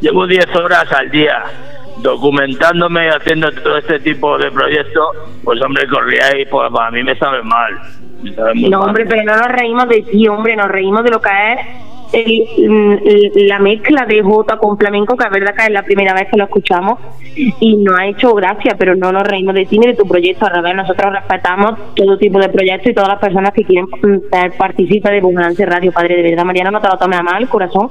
Llevo 0.00 0.26
10 0.26 0.54
horas 0.56 0.90
al 0.92 1.10
día 1.10 1.42
documentándome 1.98 3.06
y 3.06 3.08
haciendo 3.08 3.50
todo 3.52 3.78
este 3.78 3.98
tipo 4.00 4.36
de 4.38 4.50
proyectos, 4.50 5.06
pues 5.44 5.60
hombre, 5.62 5.86
corría 5.88 6.38
y 6.38 6.44
pues 6.46 6.70
para 6.72 6.90
mí 6.90 7.02
me 7.02 7.16
sabe 7.18 7.42
mal. 7.42 7.72
Me 8.22 8.32
sabe 8.34 8.54
muy 8.54 8.68
No, 8.70 8.80
mal. 8.80 8.88
hombre, 8.88 9.06
pero 9.06 9.22
no 9.24 9.36
nos 9.36 9.48
reímos 9.48 9.88
de 9.88 10.02
ti, 10.02 10.28
hombre, 10.28 10.56
nos 10.56 10.68
reímos 10.68 11.02
de 11.04 11.10
lo 11.10 11.20
que 11.20 11.30
es 11.52 11.60
el- 12.12 12.68
mm, 12.68 12.98
la 13.48 13.58
mezcla 13.58 14.04
de 14.06 14.22
jota 14.22 14.56
con 14.56 14.78
flamenco, 14.78 15.16
que 15.16 15.24
es 15.24 15.30
verdad 15.30 15.54
que 15.54 15.64
es 15.64 15.70
la 15.70 15.82
primera 15.82 16.14
vez 16.14 16.28
que 16.30 16.36
lo 16.36 16.44
escuchamos 16.44 16.98
y 17.60 17.76
nos 17.76 17.98
ha 17.98 18.06
hecho 18.06 18.32
gracia, 18.34 18.76
pero 18.78 18.94
no 18.94 19.12
nos 19.12 19.22
reímos 19.24 19.54
de 19.54 19.66
ti 19.66 19.78
ni 19.78 19.86
de 19.88 19.94
tu 19.94 20.06
proyecto, 20.08 20.46
al 20.46 20.54
revés, 20.54 20.74
nosotros 20.74 21.12
respetamos 21.12 21.94
todo 21.94 22.16
tipo 22.18 22.38
de 22.38 22.48
proyectos 22.48 22.90
y 22.90 22.94
todas 22.94 23.10
las 23.10 23.18
personas 23.18 23.52
que 23.52 23.62
quieren 23.64 23.86
mm, 23.86 24.30
ser 24.32 24.52
partícipes 24.56 25.12
de 25.12 25.20
Bugance 25.20 25.64
Radio 25.66 25.92
Padre, 25.92 26.16
de 26.16 26.22
verdad, 26.30 26.44
Mariano, 26.44 26.70
no 26.70 26.80
te 26.80 26.88
lo 26.88 26.96
tomes 26.96 27.18
a 27.18 27.22
mal, 27.22 27.46
corazón, 27.48 27.88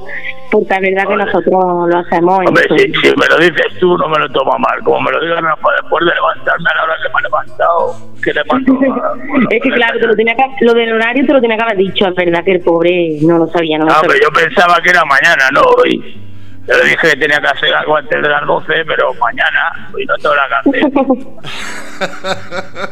porque 0.52 0.74
es 0.74 0.82
verdad 0.82 1.08
que 1.08 1.16
nosotros 1.16 1.90
lo 1.90 1.98
hacemos. 1.98 2.40
Hombre, 2.48 2.64
si, 2.78 2.86
si 2.94 3.08
me 3.16 3.26
lo 3.30 3.38
dices 3.38 3.68
tú, 3.80 3.98
no 3.98 4.08
me 4.10 4.18
lo 4.20 4.30
toma 4.30 4.58
mal. 4.58 4.80
Como 4.84 5.02
me 5.02 5.12
lo 5.12 5.20
digas 5.22 5.42
Rafa, 5.42 5.68
después 5.82 6.06
de 6.06 6.12
levantarme 6.16 6.66
a 6.72 6.78
la 6.78 6.84
hora 6.84 6.94
que 7.04 7.14
me 7.14 7.20
he 7.20 7.24
levantado, 7.24 7.96
¿qué 8.24 8.34
le 8.34 8.46
pasó? 8.46 9.10
es 9.52 9.62
que 9.62 9.70
claro, 9.70 10.00
te 10.00 10.08
lo, 10.08 10.16
tenía 10.16 10.36
que, 10.36 10.44
lo 10.66 10.74
del 10.74 10.94
horario 10.94 11.26
te 11.26 11.34
lo 11.34 11.42
tenía 11.42 11.58
que 11.58 11.64
haber 11.64 11.78
dicho, 11.78 12.08
es 12.08 12.16
verdad 12.16 12.44
que 12.44 12.52
el 12.54 12.62
pobre 12.62 13.18
no 13.22 13.38
lo 13.38 13.48
sabía, 13.48 13.78
no 13.78 13.86
lo 13.86 13.92
Ah, 13.92 13.96
sabía. 13.96 14.05
Pero 14.08 14.20
yo 14.22 14.30
pensaba 14.32 14.82
que 14.82 14.90
era 14.90 15.04
mañana, 15.06 15.50
no 15.52 15.62
hoy. 15.62 16.22
Yo 16.68 16.74
le 16.78 16.84
dije 16.86 17.10
que 17.10 17.16
tenía 17.18 17.40
que 17.40 17.48
hacer 17.48 17.74
algo 17.74 17.98
antes 17.98 18.22
de 18.22 18.28
las 18.28 18.46
12, 18.46 18.86
pero 18.86 19.14
mañana, 19.16 19.90
hoy 19.94 20.06
no 20.06 20.16
tengo 20.18 20.36
la. 20.36 20.64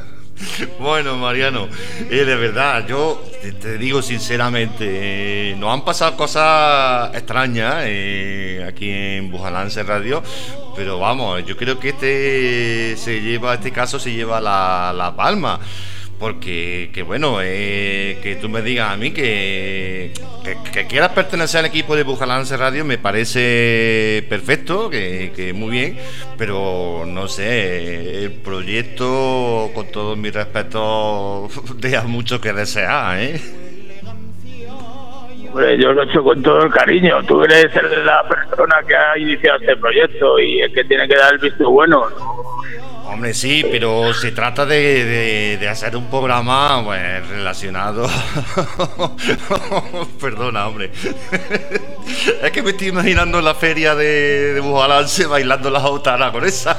Bueno, 0.80 1.16
Mariano, 1.16 1.68
eh, 2.10 2.26
de 2.26 2.36
verdad, 2.36 2.86
yo 2.86 3.24
te, 3.42 3.54
te 3.54 3.78
digo 3.78 4.02
sinceramente, 4.02 5.52
eh, 5.52 5.56
nos 5.56 5.74
han 5.74 5.86
pasado 5.86 6.18
cosas 6.18 7.16
extrañas 7.16 7.84
eh, 7.86 8.66
aquí 8.68 8.90
en 8.90 9.32
Bujalance 9.32 9.82
Radio, 9.84 10.22
pero 10.76 11.00
vamos, 11.00 11.46
yo 11.46 11.56
creo 11.56 11.80
que 11.80 11.90
este 11.90 12.98
se 12.98 13.22
lleva, 13.22 13.54
este 13.54 13.72
caso 13.72 14.00
se 14.00 14.12
lleva 14.12 14.42
la, 14.42 14.94
la 14.96 15.16
palma. 15.16 15.60
Porque, 16.20 16.90
que 16.94 17.04
bueno, 17.04 17.40
eh, 17.42 18.18
que 18.24 18.36
tú 18.36 18.48
me 18.48 18.62
digas 18.62 18.92
a 18.92 18.98
mí 18.98 19.12
que, 19.12 20.14
que, 20.72 20.88
quieras 20.88 21.10
pertenecer 21.10 21.60
al 21.60 21.66
equipo 21.66 21.96
de 21.96 22.04
Bujalance 22.04 22.56
Radio 22.56 22.86
me 22.86 22.98
parece 22.98 24.26
perfecto, 24.30 24.90
que, 24.90 25.34
que 25.36 25.52
muy 25.52 25.72
bien, 25.72 25.98
pero 26.38 27.04
no 27.06 27.28
sé, 27.28 28.24
el 28.24 28.32
proyecto, 28.32 29.72
con 29.74 29.92
todo 29.92 30.16
mi 30.16 30.30
respeto, 30.30 31.50
deja 31.76 32.04
mucho 32.04 32.40
que 32.40 32.54
desear, 32.54 33.20
¿eh? 33.20 33.42
Hombre, 35.54 35.78
yo 35.78 35.94
lo 35.94 36.02
he 36.02 36.06
hecho 36.06 36.24
con 36.24 36.42
todo 36.42 36.64
el 36.64 36.72
cariño. 36.72 37.22
Tú 37.28 37.44
eres 37.44 37.70
la 38.04 38.28
persona 38.28 38.76
que 38.88 38.96
ha 38.96 39.16
iniciado 39.20 39.60
este 39.60 39.78
proyecto 39.78 40.40
y 40.40 40.62
el 40.62 40.74
que 40.74 40.84
tiene 40.84 41.08
que 41.08 41.16
dar 41.16 41.34
el 41.34 41.40
visto 41.40 41.70
bueno. 41.70 42.08
Hombre, 43.06 43.34
sí, 43.34 43.66
pero 43.70 44.14
se 44.14 44.32
trata 44.32 44.66
de, 44.66 45.58
de- 45.60 45.70
hacer 45.70 45.96
un 45.96 46.10
programa 46.10 46.82
pues, 46.84 47.28
relacionado. 47.28 48.08
Perdona, 50.22 50.68
hombre. 50.68 50.92
es 52.42 52.52
que 52.52 52.62
me 52.62 52.72
estoy 52.72 52.88
imaginando 52.88 53.42
la 53.42 53.56
feria 53.56 53.96
de, 53.96 54.54
de 54.54 54.60
Bujalance 54.60 55.26
bailando 55.26 55.70
la 55.70 55.80
jota 55.80 56.32
con 56.32 56.46
esa. 56.46 56.78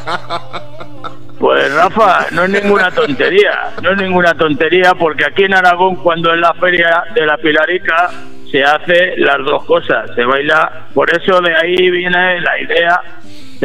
Pues 1.38 1.72
Rafa, 1.74 2.26
no 2.30 2.44
es 2.44 2.50
ninguna 2.50 2.90
tontería, 2.90 3.72
no 3.82 3.90
es 3.92 3.98
ninguna 3.98 4.34
tontería 4.34 4.94
porque 4.94 5.24
aquí 5.26 5.44
en 5.44 5.54
Aragón 5.54 5.96
cuando 5.96 6.32
es 6.32 6.40
la 6.40 6.54
feria 6.54 7.04
de 7.14 7.26
la 7.26 7.36
Pilarica 7.36 8.10
se 8.50 8.62
hace 8.62 9.14
las 9.16 9.38
dos 9.38 9.64
cosas, 9.64 10.10
se 10.14 10.24
baila, 10.24 10.86
por 10.94 11.10
eso 11.14 11.40
de 11.40 11.54
ahí 11.56 11.90
viene 11.90 12.40
la 12.40 12.60
idea, 12.60 13.00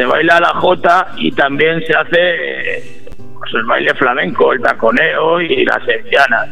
se 0.00 0.06
baila 0.06 0.40
la 0.40 0.54
jota 0.54 1.08
y 1.18 1.30
también 1.32 1.84
se 1.86 1.92
hace 1.94 3.12
pues 3.38 3.52
el 3.52 3.64
baile 3.64 3.94
flamenco, 3.94 4.50
el 4.54 4.62
taconeo 4.62 5.42
y 5.42 5.62
las 5.66 5.84
sevillanas. 5.84 6.48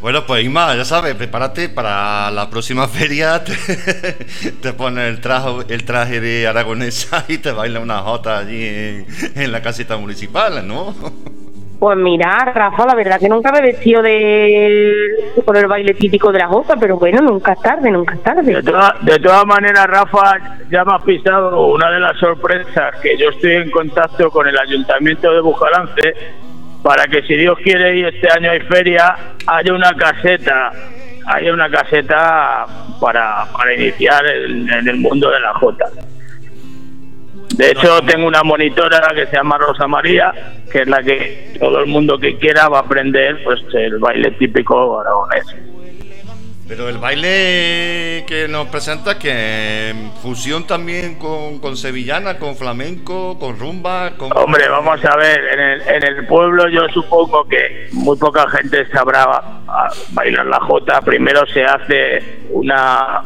Bueno, 0.00 0.24
pues 0.24 0.42
Isma, 0.42 0.74
ya 0.74 0.86
sabes, 0.86 1.14
prepárate 1.14 1.68
para 1.68 2.30
la 2.30 2.48
próxima 2.48 2.88
feria. 2.88 3.44
Te, 3.44 4.52
te 4.52 4.72
pones 4.72 5.06
el 5.06 5.20
traje, 5.20 5.50
el 5.68 5.84
traje 5.84 6.22
de 6.22 6.46
aragonesa 6.46 7.26
y 7.28 7.36
te 7.36 7.52
baila 7.52 7.80
una 7.80 7.98
jota 7.98 8.38
allí 8.38 8.64
en, 8.64 9.06
en 9.34 9.52
la 9.52 9.60
casita 9.60 9.98
municipal, 9.98 10.66
¿no? 10.66 10.96
Pues 11.78 11.96
mira, 11.96 12.44
Rafa, 12.52 12.86
la 12.86 12.94
verdad 12.96 13.20
que 13.20 13.28
nunca 13.28 13.52
me 13.52 13.58
he 13.60 13.62
vestido 13.62 14.02
de 14.02 14.66
el 15.54 15.66
baile 15.68 15.94
típico 15.94 16.32
de 16.32 16.40
la 16.40 16.48
jota, 16.48 16.74
pero 16.78 16.96
bueno, 16.98 17.20
nunca 17.22 17.52
es 17.52 17.60
tarde, 17.62 17.90
nunca 17.90 18.14
es 18.14 18.22
tarde. 18.22 18.42
De, 18.54 18.62
toda- 18.64 18.96
de 19.00 19.18
todas 19.20 19.46
maneras, 19.46 19.86
Rafa, 19.86 20.38
ya 20.70 20.84
me 20.84 20.94
has 20.96 21.02
pisado 21.04 21.66
una 21.66 21.88
de 21.90 22.00
las 22.00 22.16
sorpresas 22.18 22.96
que 23.00 23.16
yo 23.16 23.28
estoy 23.30 23.52
en 23.52 23.70
contacto 23.70 24.28
con 24.30 24.48
el 24.48 24.58
Ayuntamiento 24.58 25.32
de 25.32 25.40
Bujalance 25.40 26.14
para 26.82 27.06
que 27.06 27.22
si 27.22 27.36
Dios 27.36 27.56
quiere 27.62 27.96
y 27.98 28.04
este 28.04 28.28
año 28.36 28.50
hay 28.50 28.60
feria, 28.60 29.14
haya 29.46 29.72
una 29.72 29.92
caseta, 29.94 30.72
haya 31.26 31.52
una 31.52 31.70
caseta 31.70 32.66
para, 33.00 33.46
para 33.56 33.74
iniciar 33.74 34.26
en, 34.26 34.68
en 34.68 34.88
el 34.88 34.96
mundo 34.96 35.30
de 35.30 35.38
la 35.40 35.54
Jota. 35.54 35.84
De 37.58 37.72
hecho, 37.72 38.00
tengo 38.02 38.28
una 38.28 38.44
monitora 38.44 39.08
que 39.12 39.26
se 39.26 39.36
llama 39.36 39.58
Rosa 39.58 39.88
María, 39.88 40.32
que 40.70 40.82
es 40.82 40.86
la 40.86 41.02
que 41.02 41.56
todo 41.58 41.80
el 41.80 41.86
mundo 41.86 42.16
que 42.16 42.38
quiera 42.38 42.68
va 42.68 42.78
a 42.78 42.82
aprender 42.82 43.42
pues 43.42 43.60
el 43.74 43.98
baile 43.98 44.30
típico 44.30 45.00
aragonés. 45.00 45.44
Pero 46.68 46.88
el 46.88 46.98
baile 46.98 48.24
que 48.28 48.46
nos 48.48 48.68
presenta, 48.68 49.18
que 49.18 49.92
fusión 50.22 50.68
también 50.68 51.18
con, 51.18 51.58
con 51.58 51.76
sevillana, 51.76 52.38
con 52.38 52.54
flamenco, 52.54 53.36
con 53.40 53.58
rumba, 53.58 54.12
con... 54.16 54.30
Hombre, 54.36 54.68
vamos 54.68 55.04
a 55.04 55.16
ver, 55.16 55.40
en 55.54 55.58
el, 55.58 55.80
en 55.80 56.02
el 56.04 56.26
pueblo 56.26 56.68
yo 56.68 56.86
supongo 56.90 57.48
que 57.48 57.88
muy 57.90 58.16
poca 58.18 58.48
gente 58.50 58.86
sabrá 58.92 59.42
bailar 60.10 60.46
la 60.46 60.60
jota. 60.60 61.00
Primero 61.00 61.44
se 61.46 61.64
hace 61.64 62.22
una, 62.50 63.24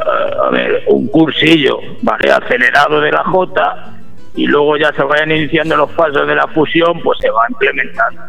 a 0.00 0.50
ver, 0.50 0.84
un 0.88 1.08
cursillo, 1.08 1.78
¿vale? 2.02 2.30
Acelerado 2.30 3.00
de 3.00 3.10
la 3.10 3.24
jota 3.24 3.94
y 4.34 4.46
luego 4.46 4.76
ya 4.76 4.92
se 4.92 5.02
vayan 5.02 5.32
iniciando 5.32 5.76
los 5.76 5.90
pasos 5.90 6.26
de 6.26 6.34
la 6.34 6.46
fusión, 6.48 7.00
pues 7.02 7.18
se 7.20 7.30
va 7.30 7.42
implementando. 7.48 8.22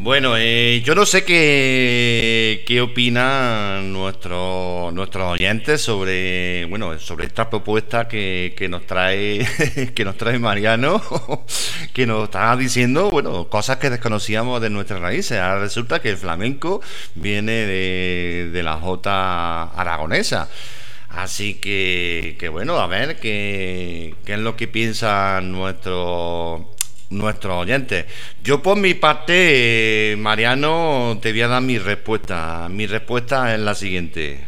Bueno, 0.00 0.36
eh, 0.36 0.80
yo 0.84 0.94
no 0.94 1.04
sé 1.04 1.24
qué, 1.24 2.62
qué 2.68 2.80
opinan 2.80 3.92
nuestros 3.92 4.92
nuestros 4.94 5.32
oyentes 5.32 5.82
sobre 5.82 6.66
bueno 6.66 6.96
sobre 7.00 7.26
esta 7.26 7.50
propuesta 7.50 8.06
que, 8.06 8.54
que 8.56 8.68
nos 8.68 8.86
trae 8.86 9.44
que 9.96 10.04
nos 10.04 10.16
trae 10.16 10.38
Mariano, 10.38 11.02
que 11.92 12.06
nos 12.06 12.24
está 12.24 12.56
diciendo 12.56 13.10
bueno 13.10 13.48
cosas 13.48 13.78
que 13.78 13.90
desconocíamos 13.90 14.60
de 14.60 14.70
nuestras 14.70 15.00
raíces. 15.00 15.40
Ahora 15.40 15.58
resulta 15.62 16.00
que 16.00 16.10
el 16.10 16.16
flamenco 16.16 16.80
viene 17.16 17.52
de, 17.66 18.50
de 18.52 18.62
la 18.62 18.76
jota 18.76 19.64
aragonesa. 19.64 20.48
Así 21.08 21.54
que, 21.54 22.36
que 22.38 22.48
bueno, 22.48 22.78
a 22.78 22.86
ver 22.86 23.18
qué, 23.18 24.14
qué 24.24 24.34
es 24.34 24.38
lo 24.38 24.54
que 24.56 24.68
piensan 24.68 25.50
nuestros 25.50 26.77
nuestros 27.10 27.54
oyentes. 27.56 28.06
Yo 28.42 28.62
por 28.62 28.76
mi 28.76 28.94
parte, 28.94 30.12
eh, 30.12 30.16
Mariano, 30.16 31.18
te 31.20 31.32
voy 31.32 31.42
a 31.42 31.48
dar 31.48 31.62
mi 31.62 31.78
respuesta. 31.78 32.68
Mi 32.70 32.86
respuesta 32.86 33.54
es 33.54 33.60
la 33.60 33.74
siguiente. 33.74 34.46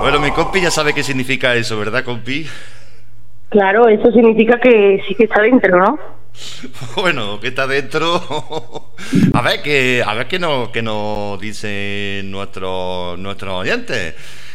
Bueno, 0.00 0.18
mi 0.18 0.32
compi 0.32 0.60
ya 0.60 0.72
sabe 0.72 0.92
qué 0.92 1.04
significa 1.04 1.54
eso, 1.54 1.78
¿verdad, 1.78 2.02
compi? 2.02 2.44
Claro, 3.50 3.88
eso 3.88 4.10
significa 4.12 4.58
que 4.60 5.02
sí 5.06 5.14
que 5.14 5.24
está 5.24 5.42
dentro, 5.42 5.76
¿no? 5.76 5.98
Bueno, 6.96 7.40
que 7.40 7.48
está 7.48 7.66
dentro. 7.66 8.06
A 9.34 9.42
ver 9.42 9.60
que, 9.62 10.02
a 10.06 10.14
ver 10.14 10.28
qué 10.28 10.38
nos, 10.38 10.68
qué 10.70 10.82
nos 10.82 11.40
dicen 11.40 12.30
nuestros 12.30 13.18
nuestros 13.18 13.54
oyentes. 13.54 14.14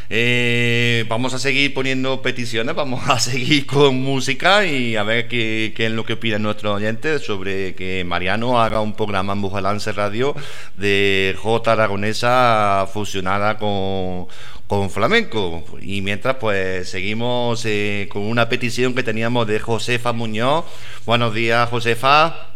Eh, 0.09 1.05
vamos 1.09 1.33
a 1.33 1.39
seguir 1.39 1.73
poniendo 1.73 2.21
peticiones, 2.21 2.75
vamos 2.75 3.09
a 3.09 3.19
seguir 3.19 3.65
con 3.65 4.01
música 4.01 4.65
y 4.65 4.95
a 4.95 5.03
ver 5.03 5.27
qué, 5.27 5.73
es 5.75 5.91
lo 5.91 6.05
que 6.05 6.13
opinan 6.13 6.43
nuestros 6.43 6.75
oyentes 6.75 7.23
sobre 7.23 7.73
que 7.75 8.03
Mariano 8.03 8.61
haga 8.61 8.81
un 8.81 8.93
programa 8.93 9.33
en 9.33 9.41
Bujalance 9.41 9.91
Radio 9.91 10.35
de 10.77 11.35
J 11.41 11.71
aragonesa 11.71 12.87
fusionada 12.91 13.57
con, 13.57 14.27
con 14.67 14.89
flamenco. 14.89 15.63
Y 15.81 16.01
mientras, 16.01 16.35
pues 16.35 16.89
seguimos 16.89 17.65
eh, 17.65 18.07
con 18.11 18.23
una 18.23 18.47
petición 18.49 18.93
que 18.93 19.03
teníamos 19.03 19.47
de 19.47 19.59
Josefa 19.59 20.13
Muñoz. 20.13 20.65
Buenos 21.05 21.33
días, 21.33 21.69
Josefa 21.69 22.54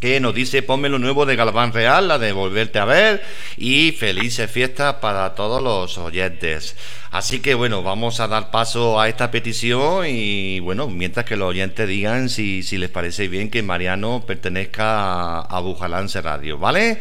que 0.00 0.20
nos 0.20 0.34
dice 0.34 0.62
ponme 0.62 0.88
lo 0.88 0.98
nuevo 0.98 1.26
de 1.26 1.36
Galván 1.36 1.72
Real, 1.72 2.08
la 2.08 2.18
de 2.18 2.32
volverte 2.32 2.78
a 2.78 2.84
ver 2.84 3.22
y 3.56 3.92
felices 3.92 4.50
fiestas 4.50 4.94
para 4.94 5.34
todos 5.34 5.62
los 5.62 5.98
oyentes. 5.98 6.76
Así 7.14 7.38
que 7.38 7.54
bueno, 7.54 7.84
vamos 7.84 8.18
a 8.18 8.26
dar 8.26 8.50
paso 8.50 9.00
a 9.00 9.08
esta 9.08 9.30
petición 9.30 10.04
y 10.08 10.58
bueno, 10.58 10.88
mientras 10.88 11.24
que 11.24 11.36
los 11.36 11.48
oyentes 11.48 11.86
digan 11.86 12.28
si, 12.28 12.64
si 12.64 12.76
les 12.76 12.90
parece 12.90 13.28
bien 13.28 13.50
que 13.50 13.62
Mariano 13.62 14.24
pertenezca 14.26 15.42
a, 15.42 15.60
Bujalance 15.60 16.20
Radio, 16.20 16.58
¿vale? 16.58 17.00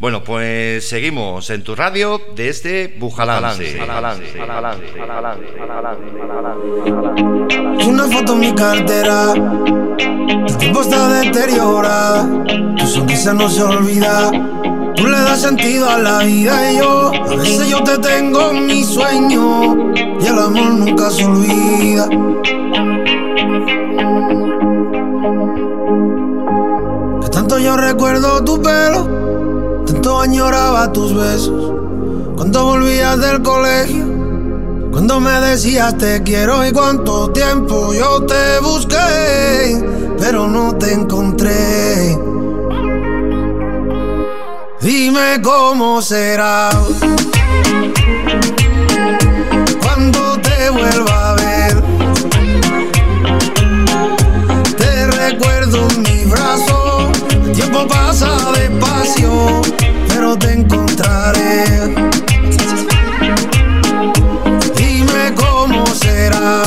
Bueno, 0.00 0.24
pues 0.24 0.88
seguimos 0.88 1.48
en 1.50 1.62
tu 1.62 1.76
radio 1.76 2.20
desde 2.34 2.88
Bujalance. 2.98 3.78
Una 7.86 8.08
foto 8.08 8.32
en 8.32 8.40
mi 8.40 8.52
cartera, 8.52 9.32
el 10.48 10.58
tiempo 10.58 10.82
está 10.82 11.22
tu 12.78 12.86
sonrisa 12.86 13.34
no 13.34 13.48
se 13.48 13.62
olvida, 13.62 14.30
tú 14.96 15.06
le 15.06 15.18
das 15.20 15.40
sentido 15.40 15.88
a 15.88 15.98
la 15.98 16.18
vida 16.20 16.72
y 16.72 16.78
yo, 16.78 17.12
a 17.12 17.36
veces 17.36 17.68
yo 17.68 17.82
te 17.82 17.98
tengo 17.98 18.50
en 18.50 18.66
mi 18.66 18.84
sueño 18.84 19.92
y 19.94 20.26
el 20.26 20.38
amor 20.38 20.74
nunca 20.74 21.10
se 21.10 21.24
olvida. 21.24 22.08
Que 27.22 27.28
tanto 27.28 27.58
yo 27.58 27.76
recuerdo 27.76 28.42
tu 28.44 28.60
pelo, 28.60 29.84
tanto 29.86 30.20
añoraba 30.20 30.92
tus 30.92 31.14
besos, 31.14 31.74
cuando 32.36 32.64
volvías 32.64 33.20
del 33.20 33.42
colegio. 33.42 34.12
Cuando 34.92 35.20
me 35.20 35.32
decías 35.40 35.96
te 35.96 36.22
quiero 36.22 36.66
y 36.66 36.70
cuánto 36.70 37.30
tiempo 37.30 37.94
yo 37.94 38.24
te 38.26 38.60
busqué, 38.60 39.82
pero 40.22 40.46
no 40.46 40.72
te 40.76 40.92
encontré. 40.92 42.16
Dime 44.80 45.42
cómo 45.42 46.00
será 46.00 46.70
cuando 49.82 50.38
te 50.40 50.70
vuelva 50.70 51.30
a 51.30 51.34
ver. 51.34 51.82
Te 54.76 55.06
recuerdo 55.08 55.88
en 55.90 56.02
mi 56.02 56.24
brazo, 56.26 57.10
el 57.44 57.52
tiempo 57.52 57.84
pasa 57.88 58.30
despacio, 58.52 59.60
pero 60.06 60.38
te 60.38 60.52
encontraré. 60.52 61.96
Dime 64.76 65.34
cómo 65.34 65.84
será. 65.86 66.62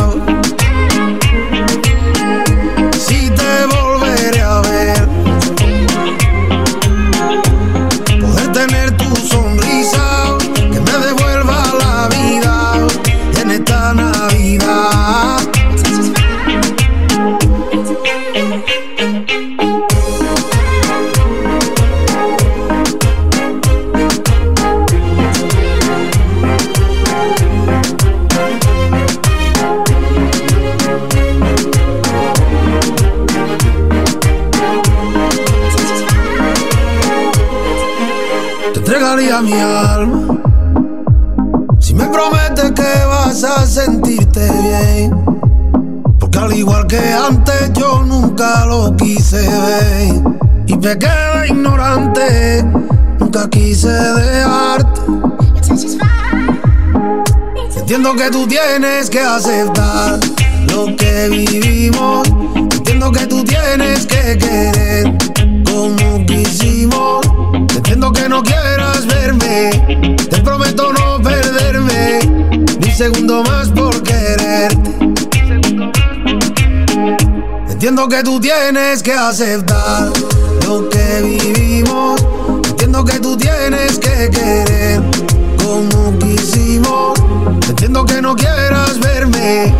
Nunca 48.36 48.66
lo 48.66 48.94
quise 48.98 49.38
ver 49.38 50.22
y 50.68 50.76
me 50.76 51.00
quedé 51.00 51.48
ignorante. 51.48 52.66
Nunca 53.18 53.50
quise 53.50 53.88
dejarte. 53.88 55.02
Entiendo 57.78 58.14
que 58.16 58.30
tú 58.32 58.46
tienes 58.46 59.10
que 59.10 59.22
aceptar 59.22 60.20
lo 60.68 60.94
que 60.98 61.30
vivimos. 61.30 62.28
Entiendo 62.56 63.10
que 63.14 63.26
tú 63.26 63.42
tienes 63.46 64.06
que 64.06 64.38
querer 64.38 65.18
como 65.64 66.26
quisimos. 66.26 67.26
Entiendo 67.54 68.12
que 68.12 68.28
no 68.28 68.44
quieras 68.44 69.06
verme. 69.06 70.18
Te 70.30 70.42
prometo 70.42 70.92
no 70.92 71.22
perderme 71.22 72.20
ni 72.80 72.90
un 72.90 72.96
segundo 72.96 73.44
más 73.44 73.70
por 73.70 74.04
quererte. 74.04 74.85
Entiendo 77.76 78.08
que 78.08 78.24
tú 78.24 78.40
tienes 78.40 79.04
que 79.04 79.12
aceptar 79.12 80.10
lo 80.66 80.88
que 80.88 81.22
vivimos. 81.22 82.26
Entiendo 82.70 83.04
que 83.04 83.20
tú 83.20 83.36
tienes 83.36 84.00
que 84.00 84.30
querer 84.30 85.02
como 85.62 86.18
quisimos. 86.18 87.20
Entiendo 87.68 88.06
que 88.06 88.22
no 88.22 88.34
quieras 88.34 88.98
verme, 89.02 89.76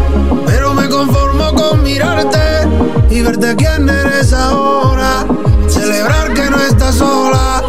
pero 0.46 0.74
me 0.74 0.90
conformo 0.90 1.54
con 1.54 1.84
mirarte 1.84 2.68
y 3.10 3.22
verte 3.22 3.56
quién 3.56 3.88
eres 3.88 4.34
ahora. 4.34 5.26
Celebrar 5.70 6.34
que 6.34 6.50
no 6.50 6.60
estás 6.60 6.96
sola. 6.96 7.64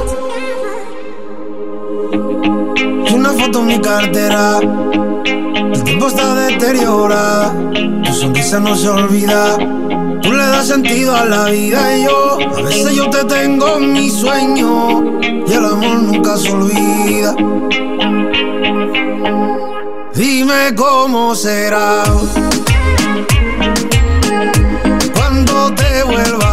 Una 3.14 3.30
foto 3.30 3.60
en 3.60 3.66
mi 3.66 3.80
cartera. 3.80 4.58
El 5.72 5.84
tiempo 5.84 6.08
está 6.08 6.34
deteriorada. 6.34 7.54
Tu 8.04 8.12
sonrisa 8.12 8.58
no 8.58 8.74
se 8.74 8.88
olvida. 8.88 9.56
Tú 10.26 10.32
le 10.32 10.44
das 10.44 10.66
sentido 10.66 11.14
a 11.14 11.24
la 11.24 11.44
vida 11.44 11.96
y 11.96 12.02
yo. 12.02 12.38
A 12.58 12.62
veces 12.62 12.96
yo 12.96 13.08
te 13.08 13.24
tengo 13.26 13.76
en 13.76 13.92
mi 13.92 14.10
sueño. 14.10 15.20
Y 15.22 15.52
el 15.52 15.64
amor 15.64 16.02
nunca 16.02 16.36
se 16.36 16.50
olvida. 16.50 17.32
Dime 20.12 20.74
cómo 20.74 21.32
será. 21.36 22.02
Cuando 25.14 25.72
te 25.74 26.02
vuelva 26.02 26.45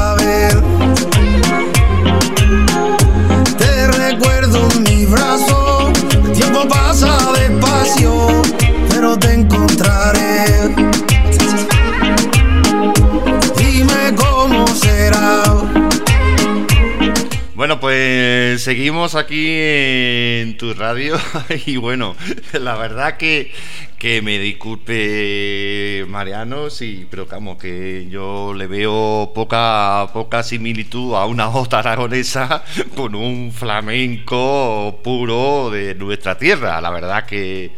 pues 17.94 18.64
seguimos 18.64 19.14
aquí 19.14 19.46
en 19.50 20.58
tu 20.58 20.74
radio 20.74 21.16
y 21.68 21.78
bueno, 21.78 22.16
la 22.54 22.76
verdad 22.76 23.18
que, 23.18 23.52
que 24.00 24.24
me 24.24 24.40
disculpe 24.40 26.04
Mariano, 26.08 26.72
sí, 26.72 27.06
pero 27.08 27.28
vamos, 27.28 27.60
que 27.60 28.08
yo 28.10 28.56
le 28.56 28.66
veo 28.66 29.32
poca, 29.36 30.08
poca 30.12 30.42
similitud 30.42 31.14
a 31.14 31.28
una 31.28 31.50
jota 31.50 31.80
aragonesa 31.80 32.64
con 32.96 33.14
un 33.14 33.52
flamenco 33.52 35.00
puro 35.04 35.70
de 35.70 35.94
nuestra 35.94 36.36
tierra. 36.40 36.82
La 36.82 36.90
verdad 36.90 37.28
que, 37.28 37.74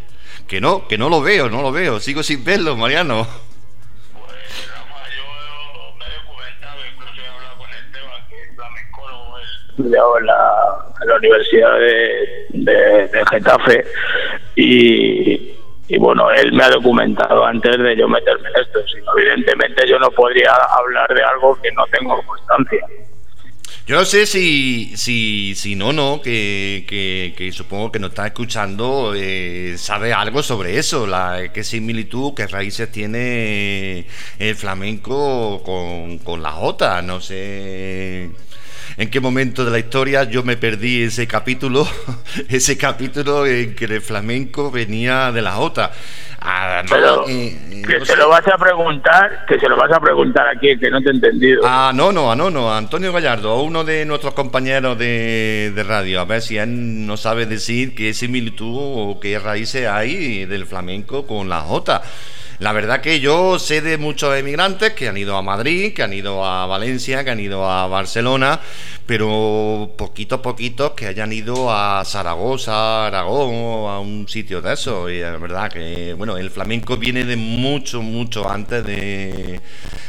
que 0.48 0.62
no, 0.62 0.88
que 0.88 0.98
no 0.98 1.10
lo 1.10 1.20
veo, 1.20 1.50
no 1.50 1.62
lo 1.62 1.74
veo, 1.74 2.00
sigo 2.00 2.24
sin 2.24 2.42
verlo, 2.46 2.78
Mariano. 2.78 3.28
Estudiado 9.78 10.20
en 10.20 10.26
la, 10.26 11.18
Universidad 11.18 11.78
de, 11.80 13.26
Getafe, 13.30 13.86
y, 14.56 15.98
bueno, 16.00 16.32
él 16.32 16.52
me 16.54 16.64
ha 16.64 16.70
documentado 16.70 17.46
antes 17.46 17.78
de 17.78 17.96
yo 17.96 18.08
meterme 18.08 18.50
en 18.50 18.62
esto. 18.62 18.80
Si 18.88 19.00
no, 19.02 19.18
evidentemente 19.18 19.88
yo 19.88 20.00
no 20.00 20.10
podría 20.12 20.52
hablar 20.54 21.14
de 21.14 21.24
algo 21.24 21.58
que 21.62 21.72
no 21.74 21.84
tengo 21.92 22.22
constancia. 22.24 22.86
Yo 23.88 23.98
no 23.98 24.06
sé 24.06 24.26
si, 24.26 24.98
si, 24.98 25.54
si 25.54 25.76
no, 25.76 25.94
no, 25.94 26.20
que, 26.24 26.86
que, 26.88 27.52
supongo 27.52 27.92
que 27.92 28.00
nos 28.00 28.10
está 28.10 28.26
escuchando, 28.26 29.14
eh, 29.16 29.76
sabe 29.78 30.12
algo 30.12 30.42
sobre 30.42 30.80
eso, 30.80 31.06
la, 31.06 31.52
qué 31.54 31.64
similitud, 31.64 32.34
qué 32.34 32.48
raíces 32.48 32.92
tiene 32.92 34.08
el 34.40 34.56
flamenco 34.56 35.62
con, 35.64 36.18
con 36.18 36.42
la 36.42 36.52
jota, 36.52 37.04
no 37.04 37.22
sé 37.22 38.32
en 38.98 39.10
qué 39.10 39.20
momento 39.20 39.66
de 39.66 39.72
la 39.72 39.80
historia 39.80 40.24
yo 40.24 40.44
me 40.44 40.58
perdí 40.58 41.04
ese 41.04 41.28
capítulo, 41.28 41.88
ese 42.50 42.78
capítulo 42.78 43.46
en 43.46 43.76
que 43.76 43.86
el 43.86 44.02
flamenco 44.02 44.72
venía 44.72 45.32
de 45.32 45.42
la 45.42 45.54
jota. 45.54 45.92
Ah, 46.48 46.84
no, 46.84 46.90
Pero 46.90 47.28
eh, 47.28 47.58
eh, 47.72 47.82
que 47.88 48.00
no 48.00 48.06
se 48.06 48.14
sé. 48.14 48.18
lo 48.18 48.30
vas 48.30 48.48
a 48.48 48.58
preguntar, 48.58 49.46
que 49.48 49.60
se 49.60 49.68
lo 49.68 49.76
vas 49.78 49.92
a 49.92 50.00
preguntar 50.00 50.48
aquí, 50.48 50.78
que 50.78 50.92
no 50.92 51.02
te 51.02 51.10
he 51.10 51.14
entendido. 51.14 51.64
Ah, 51.66 51.92
no, 51.96 52.12
no, 52.12 52.36
no, 52.36 52.52
no, 52.52 52.72
Antonio 52.76 53.12
Gallardo, 53.12 53.62
uno 53.64 53.84
de 53.84 54.06
nuestros 54.06 54.36
compañeros 54.36 54.98
de, 55.00 55.72
de 55.74 55.84
radio, 55.84 56.20
a 56.22 56.26
ver 56.26 56.44
si 56.44 56.58
él 56.58 57.08
no 57.08 57.18
sabe 57.18 57.48
decir 57.48 57.96
qué 57.96 58.14
similitud 58.14 58.76
o 58.78 59.20
qué 59.20 59.40
raíces 59.40 59.88
hay 59.88 60.46
del 60.46 60.68
flamenco 60.68 61.26
con 61.26 61.50
la 61.50 61.62
jota. 61.62 62.04
La 62.60 62.72
verdad 62.72 63.02
que 63.02 63.20
yo 63.20 63.60
sé 63.60 63.82
de 63.82 63.98
muchos 63.98 64.34
emigrantes 64.38 64.94
que 64.94 65.10
han 65.10 65.18
ido 65.18 65.36
a 65.36 65.42
Madrid, 65.42 65.94
que 65.94 66.04
han 66.04 66.14
ido 66.14 66.46
a 66.46 66.66
Valencia, 66.66 67.24
que 67.26 67.32
han 67.32 67.40
ido 67.42 67.70
a 67.70 67.88
Barcelona, 67.88 68.62
pero 69.06 69.94
poquitos, 69.98 70.40
poquitos 70.40 70.92
que 70.92 71.08
hayan 71.08 71.34
ido 71.34 71.70
a 71.70 72.04
Zaragoza, 72.06 73.08
Aragón 73.08 73.54
o 73.54 73.90
a 73.90 74.00
un 74.00 74.28
sitio 74.30 74.62
de 74.62 74.74
eso. 74.74 75.10
Y 75.10 75.20
la 75.20 75.38
verdad 75.38 75.70
que, 75.72 76.14
bueno, 76.14 76.38
el 76.38 76.50
flamenco 76.50 76.96
viene 76.98 77.26
de 77.26 77.36
mucho, 77.36 78.02
mucho 78.02 78.50
antes 78.50 78.86
de, 78.86 79.60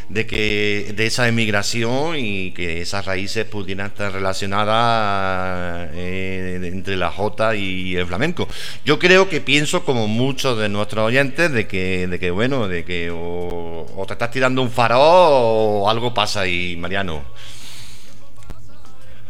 de 0.09 0.27
que 0.27 0.93
de 0.95 1.07
esa 1.07 1.27
emigración 1.29 2.17
y 2.17 2.53
que 2.53 2.81
esas 2.81 3.05
raíces 3.07 3.45
pudieran 3.45 3.89
estar 3.89 4.13
relacionadas 4.13 5.91
eh, 5.95 6.61
entre 6.63 6.97
la 6.97 7.11
jota 7.11 7.57
y 7.57 7.97
el 7.97 8.07
flamenco. 8.07 8.49
Yo 8.85 8.99
creo 8.99 9.29
que 9.29 9.41
pienso 9.41 9.85
como 9.85 10.07
muchos 10.07 10.59
de 10.59 10.69
nuestros 10.69 11.07
oyentes 11.07 11.51
de 11.53 11.67
que, 11.67 12.07
de 12.07 12.19
que 12.19 12.31
bueno, 12.37 12.69
de 12.69 12.85
que 12.85 13.11
o, 13.11 14.05
te 14.07 14.13
estás 14.13 14.31
tirando 14.31 14.61
un 14.61 14.71
farol 14.71 15.01
o 15.01 15.89
algo 15.89 16.13
pasa 16.13 16.43
ahí, 16.43 16.77
Mariano. 16.77 17.23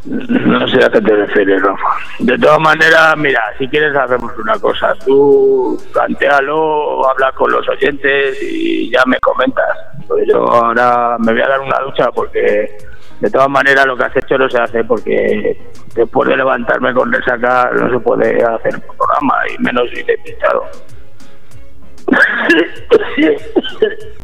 No 0.05 0.69
sé 0.69 0.85
a 0.85 0.89
qué 0.89 1.01
te 1.01 1.15
refieres, 1.15 1.63
Rafa. 1.63 1.89
De 2.19 2.37
todas 2.37 2.59
maneras, 2.59 3.17
mira, 3.17 3.41
si 3.59 3.69
quieres 3.69 3.95
hacemos 3.97 4.33
una 4.39 4.59
cosa. 4.59 4.93
Tú 5.05 5.81
plantealo, 5.93 7.09
habla 7.09 7.31
con 7.33 7.53
los 7.53 7.69
oyentes 7.69 8.43
y 8.43 8.91
ya 8.91 9.05
me 9.07 9.19
comentas. 9.21 9.79
Pues 10.09 10.27
yo 10.29 10.45
ahora 10.49 11.17
me 11.21 11.33
voy 11.33 11.43
a 11.43 11.49
dar 11.49 11.61
una 11.61 11.79
ducha 11.79 12.11
porque 12.11 12.77
de 13.21 13.31
todas 13.31 13.49
maneras 13.49 13.87
lo 13.87 13.97
que 13.97 14.05
has 14.05 14.17
hecho 14.17 14.37
no 14.37 14.49
se 14.51 14.59
hace 14.59 14.83
porque 14.83 15.57
después 15.95 16.29
de 16.29 16.37
levantarme 16.37 16.93
con 16.93 17.13
resaca 17.13 17.71
no 17.73 17.89
se 17.89 17.99
puede 18.01 18.43
hacer 18.43 18.75
un 18.75 18.97
programa 18.97 19.35
y 19.49 19.63
menos 19.63 19.89
si 19.95 20.03
te 20.03 20.15
he 20.15 20.19
pinchado. 20.19 20.65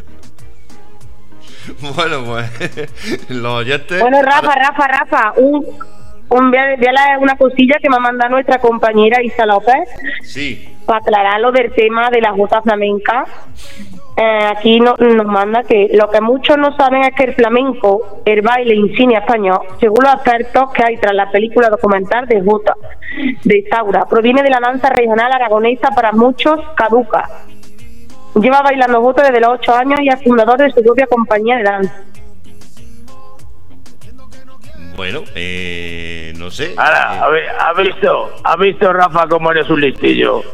Bueno, 1.95 2.25
pues 2.25 3.29
los 3.31 3.53
oyentes. 3.53 4.01
Bueno, 4.01 4.21
Rafa, 4.23 4.53
Rafa, 4.55 4.89
Rafa, 4.89 5.33
un, 5.37 5.65
un, 6.29 6.51
leer 6.51 7.19
una 7.21 7.37
cosilla 7.37 7.77
que 7.81 7.89
me 7.89 7.97
ha 7.97 8.01
mandado 8.01 8.31
nuestra 8.33 8.59
compañera 8.59 9.23
Isa 9.23 9.47
López 9.47 9.89
Sí. 10.23 10.69
para 10.87 10.99
aclarar 10.99 11.41
lo 11.41 11.53
del 11.53 11.73
tema 11.73 12.11
de 12.11 12.21
la 12.21 12.33
jota 12.33 12.63
flamenca. 12.63 13.25
Eh, 14.17 14.45
aquí 14.55 14.79
no- 14.81 14.97
nos 14.99 15.27
manda 15.27 15.63
que 15.63 15.89
lo 15.95 16.11
que 16.11 16.21
muchos 16.21 16.59
no 16.59 16.77
saben 16.77 17.03
es 17.05 17.15
que 17.15 17.25
el 17.25 17.35
flamenco, 17.35 18.21
el 18.27 18.43
baile 18.43 18.75
insignia 18.75 19.21
español, 19.21 19.61
según 19.81 20.05
los 20.05 20.15
expertos 20.15 20.71
que 20.75 20.83
hay 20.85 20.97
tras 20.99 21.15
la 21.15 21.31
película 21.31 21.69
documental 21.71 22.27
de 22.27 22.43
Jota, 22.43 22.75
de 23.45 23.65
Saura, 23.71 24.05
proviene 24.05 24.43
de 24.43 24.51
la 24.51 24.59
danza 24.61 24.91
regional 24.91 25.33
aragonesa 25.33 25.89
para 25.95 26.13
muchos 26.13 26.61
caduca. 26.77 27.27
Lleva 28.35 28.63
bailando 28.63 29.01
Jota 29.03 29.25
desde 29.25 29.41
los 29.41 29.51
8 29.61 29.75
años 29.75 30.01
y 30.01 30.09
es 30.09 30.23
fundador 30.23 30.59
de 30.59 30.71
su 30.71 30.83
propia 30.83 31.07
compañía 31.07 31.57
de 31.59 31.63
danza. 31.63 32.03
Bueno, 34.97 35.23
eh, 35.35 36.33
no 36.37 36.51
sé. 36.51 36.75
Ahora, 36.77 37.25
a 37.25 37.29
ver, 37.29 37.45
¿has 37.49 37.77
visto, 37.77 38.31
¿has 38.45 38.59
visto, 38.59 38.93
Rafa, 38.93 39.27
cómo 39.29 39.51
eres 39.51 39.69
un 39.69 39.81
listillo? 39.81 40.43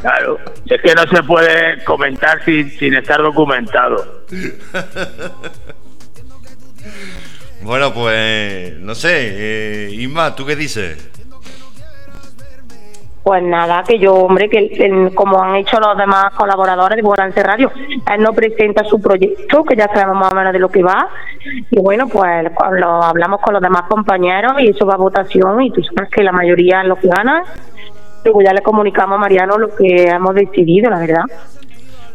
Claro, 0.00 0.38
es 0.66 0.82
que 0.82 0.94
no 0.94 1.06
se 1.06 1.22
puede 1.22 1.84
comentar 1.84 2.44
sin, 2.44 2.68
sin 2.70 2.94
estar 2.94 3.22
documentado. 3.22 4.24
Bueno, 7.62 7.94
pues 7.94 8.76
no 8.78 8.94
sé. 8.96 9.10
Eh, 9.12 9.90
Isma, 9.92 10.34
¿tú 10.34 10.44
qué 10.44 10.56
dices? 10.56 11.08
Pues 13.22 13.40
nada, 13.40 13.84
que 13.84 14.00
yo, 14.00 14.14
hombre, 14.14 14.48
que 14.48 15.12
como 15.14 15.40
han 15.40 15.54
hecho 15.54 15.78
los 15.78 15.96
demás 15.96 16.32
colaboradores 16.34 16.96
de 16.96 17.02
Borance 17.02 17.40
Radio, 17.40 17.70
él 17.76 18.20
no 18.20 18.32
presenta 18.32 18.82
su 18.82 19.00
proyecto, 19.00 19.62
que 19.62 19.76
ya 19.76 19.86
sabemos 19.86 20.16
más 20.16 20.32
o 20.32 20.34
menos 20.34 20.52
de 20.52 20.58
lo 20.58 20.68
que 20.68 20.82
va, 20.82 21.08
y 21.70 21.80
bueno, 21.80 22.08
pues 22.08 22.50
lo 22.72 23.02
hablamos 23.02 23.40
con 23.40 23.54
los 23.54 23.62
demás 23.62 23.82
compañeros 23.88 24.54
y 24.58 24.70
eso 24.70 24.86
va 24.86 24.94
a 24.94 24.96
votación 24.96 25.62
y 25.62 25.70
tú 25.70 25.82
sabes 25.84 26.10
que 26.10 26.24
la 26.24 26.32
mayoría 26.32 26.82
es 26.82 26.88
lo 26.88 26.96
que 26.96 27.06
gana. 27.06 27.44
Luego 28.24 28.42
ya 28.42 28.52
le 28.52 28.62
comunicamos 28.62 29.16
a 29.16 29.20
Mariano 29.20 29.56
lo 29.56 29.74
que 29.74 30.04
hemos 30.08 30.34
decidido, 30.34 30.90
la 30.90 30.98
verdad. 30.98 31.24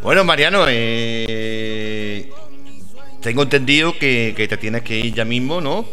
Bueno, 0.02 0.26
Mariano, 0.26 0.66
eh, 0.68 2.30
tengo 3.22 3.44
entendido 3.44 3.94
que 3.98 4.34
te 4.50 4.58
tienes 4.58 4.82
que 4.82 4.98
ir 4.98 5.14
ya 5.14 5.24
mismo, 5.24 5.62
¿no? 5.62 5.86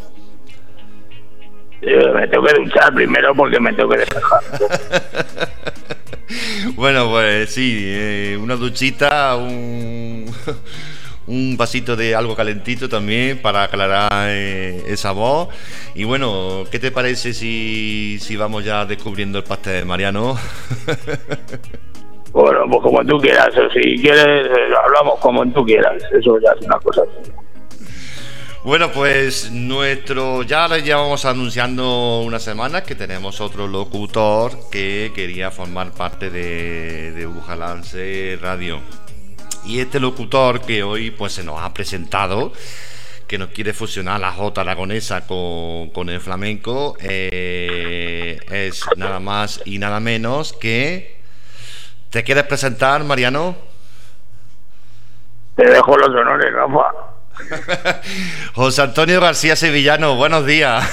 Me 2.15 2.29
tengo 2.29 2.45
que 2.45 2.55
duchar 2.55 2.95
primero 2.95 3.35
porque 3.35 3.61
me 3.61 3.73
tengo 3.73 3.91
que 3.91 3.99
despejar. 3.99 4.41
Bueno, 6.75 7.09
pues 7.11 7.51
sí, 7.51 7.83
eh, 7.85 8.39
una 8.41 8.57
duchita, 8.57 9.37
un, 9.37 10.25
un 11.27 11.57
vasito 11.57 11.97
de 11.97 12.15
algo 12.15 12.35
calentito 12.35 12.89
también 12.89 13.41
para 13.41 13.65
aclarar 13.65 14.29
eh, 14.31 14.83
esa 14.89 15.13
voz. 15.13 15.49
Y 15.95 16.05
bueno, 16.05 16.65
¿qué 16.71 16.79
te 16.79 16.91
parece 16.91 17.33
si, 17.33 18.19
si 18.21 18.37
vamos 18.37 18.65
ya 18.65 18.85
descubriendo 18.87 19.39
el 19.39 19.45
pastel 19.45 19.81
de 19.81 19.85
Mariano? 19.85 20.37
Bueno, 22.33 22.65
pues 22.69 22.83
como 22.83 23.05
tú 23.05 23.19
quieras, 23.21 23.51
o 23.57 23.71
si 23.71 23.97
quieres, 24.03 24.47
eh, 24.49 24.75
hablamos 24.85 25.21
como 25.21 25.47
tú 25.53 25.65
quieras. 25.65 26.03
Eso 26.11 26.37
ya 26.41 26.51
es 26.59 26.67
una 26.67 26.79
cosa. 26.81 27.03
Bueno, 28.65 28.91
pues 28.93 29.53
nuestro 29.53 30.43
ya 30.43 30.67
le 30.69 30.81
llevamos 30.81 31.27
anunciando 31.27 32.21
unas 32.21 32.43
semanas 32.43 32.81
que 32.85 32.95
tenemos 32.95 33.43
otro 33.43 33.69
locutor 33.69 34.71
que 34.71 35.13
quería 35.15 35.51
formar 35.51 35.93
parte 35.93 36.31
de, 36.31 37.13
de 37.13 37.27
Bujalance 37.27 38.39
Radio. 38.41 38.81
Y 39.67 39.81
este 39.81 40.01
locutor 40.01 40.63
que 40.63 40.83
hoy 40.83 41.11
pues 41.11 41.35
se 41.35 41.45
nos 41.45 41.61
ha 41.61 41.75
presentado, 41.75 42.55
que 43.29 43.37
nos 43.37 43.51
quiere 43.51 43.75
fusionar 43.75 44.19
la 44.19 44.33
jota 44.33 44.63
aragonesa 44.63 45.27
con, 45.27 45.91
con 45.91 46.09
el 46.09 46.21
flamenco, 46.21 46.97
eh, 47.03 48.41
es 48.51 48.83
nada 48.97 49.21
más 49.21 49.61
y 49.67 49.79
nada 49.79 50.01
menos 50.01 50.55
que... 50.55 51.21
¿Te 52.09 52.25
quieres 52.25 52.45
presentar, 52.45 53.05
Mariano? 53.05 53.57
Te 55.55 55.69
dejo 55.69 55.99
los 55.99 56.09
honores, 56.09 56.51
Rafa. 56.51 57.14
José 58.55 58.83
Antonio 58.83 59.21
García 59.21 59.57
Sevillano, 59.57 60.17
buenos 60.17 60.47
días. 60.47 60.85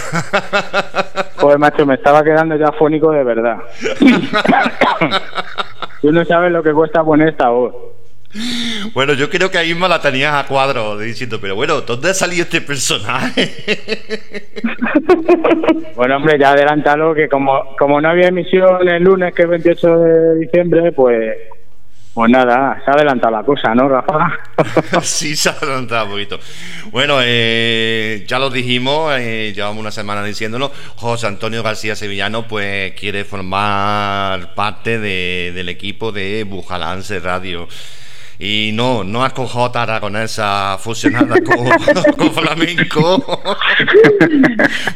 Joder, 1.37 1.59
macho, 1.59 1.85
me 1.85 1.95
estaba 1.95 2.23
quedando 2.23 2.55
ya 2.55 2.71
fónico 2.71 3.11
de 3.11 3.23
verdad. 3.23 3.57
Tú 6.01 6.11
no 6.11 6.25
sabes 6.25 6.51
lo 6.51 6.63
que 6.63 6.73
cuesta 6.73 7.03
poner 7.03 7.29
esta 7.29 7.49
voz. 7.49 7.75
Bueno, 8.93 9.13
yo 9.13 9.29
creo 9.29 9.51
que 9.51 9.57
ahí 9.57 9.69
mismo 9.69 9.87
la 9.87 9.99
tenías 9.99 10.33
a 10.33 10.47
cuadro 10.47 10.97
diciendo, 10.97 11.39
pero 11.41 11.55
bueno, 11.55 11.81
¿dónde 11.81 12.11
ha 12.11 12.13
salido 12.13 12.43
este 12.43 12.61
personaje? 12.61 13.51
Bueno, 15.95 16.15
hombre, 16.15 16.39
ya 16.39 16.51
adelántalo, 16.51 17.13
que 17.13 17.27
como, 17.27 17.75
como 17.77 17.99
no 17.99 18.09
había 18.09 18.29
emisión 18.29 18.87
el 18.87 19.03
lunes, 19.03 19.33
que 19.33 19.43
es 19.43 19.49
28 19.49 19.99
de 19.99 20.39
diciembre, 20.39 20.91
pues, 20.93 21.35
pues 22.14 22.30
nada, 22.30 22.82
se 22.84 22.91
ha 22.91 22.93
adelantado 22.93 23.36
la 23.38 23.43
cosa, 23.43 23.74
¿no, 23.74 23.88
Rafa? 23.88 24.32
sí, 25.01 25.36
se 25.36 25.49
ha 25.49 25.53
adelantado 25.53 26.05
un 26.05 26.12
poquito. 26.12 26.39
Bueno, 26.91 27.20
eh, 27.24 28.26
ya 28.28 28.38
lo 28.38 28.49
dijimos, 28.49 29.14
eh, 29.18 29.53
llevamos 29.55 29.80
una 29.80 29.91
semana 29.91 30.24
diciéndolo. 30.24 30.72
José 30.97 31.28
Antonio 31.28 31.64
García 31.64 31.95
Sevillano, 31.95 32.47
pues 32.47 32.93
quiere 32.99 33.24
formar 33.24 34.53
parte 34.55 34.99
de- 34.99 35.51
del 35.55 35.70
equipo 35.70 36.12
de 36.12 36.43
Bujalance 36.43 37.20
Radio. 37.20 37.68
Y 38.43 38.71
no, 38.73 39.03
no 39.03 39.23
es 39.23 39.33
con 39.33 39.45
J 39.45 39.83
aragonesa 39.83 40.75
fusionada 40.79 41.35
con, 41.45 42.15
con 42.17 42.31
flamenco. 42.31 43.23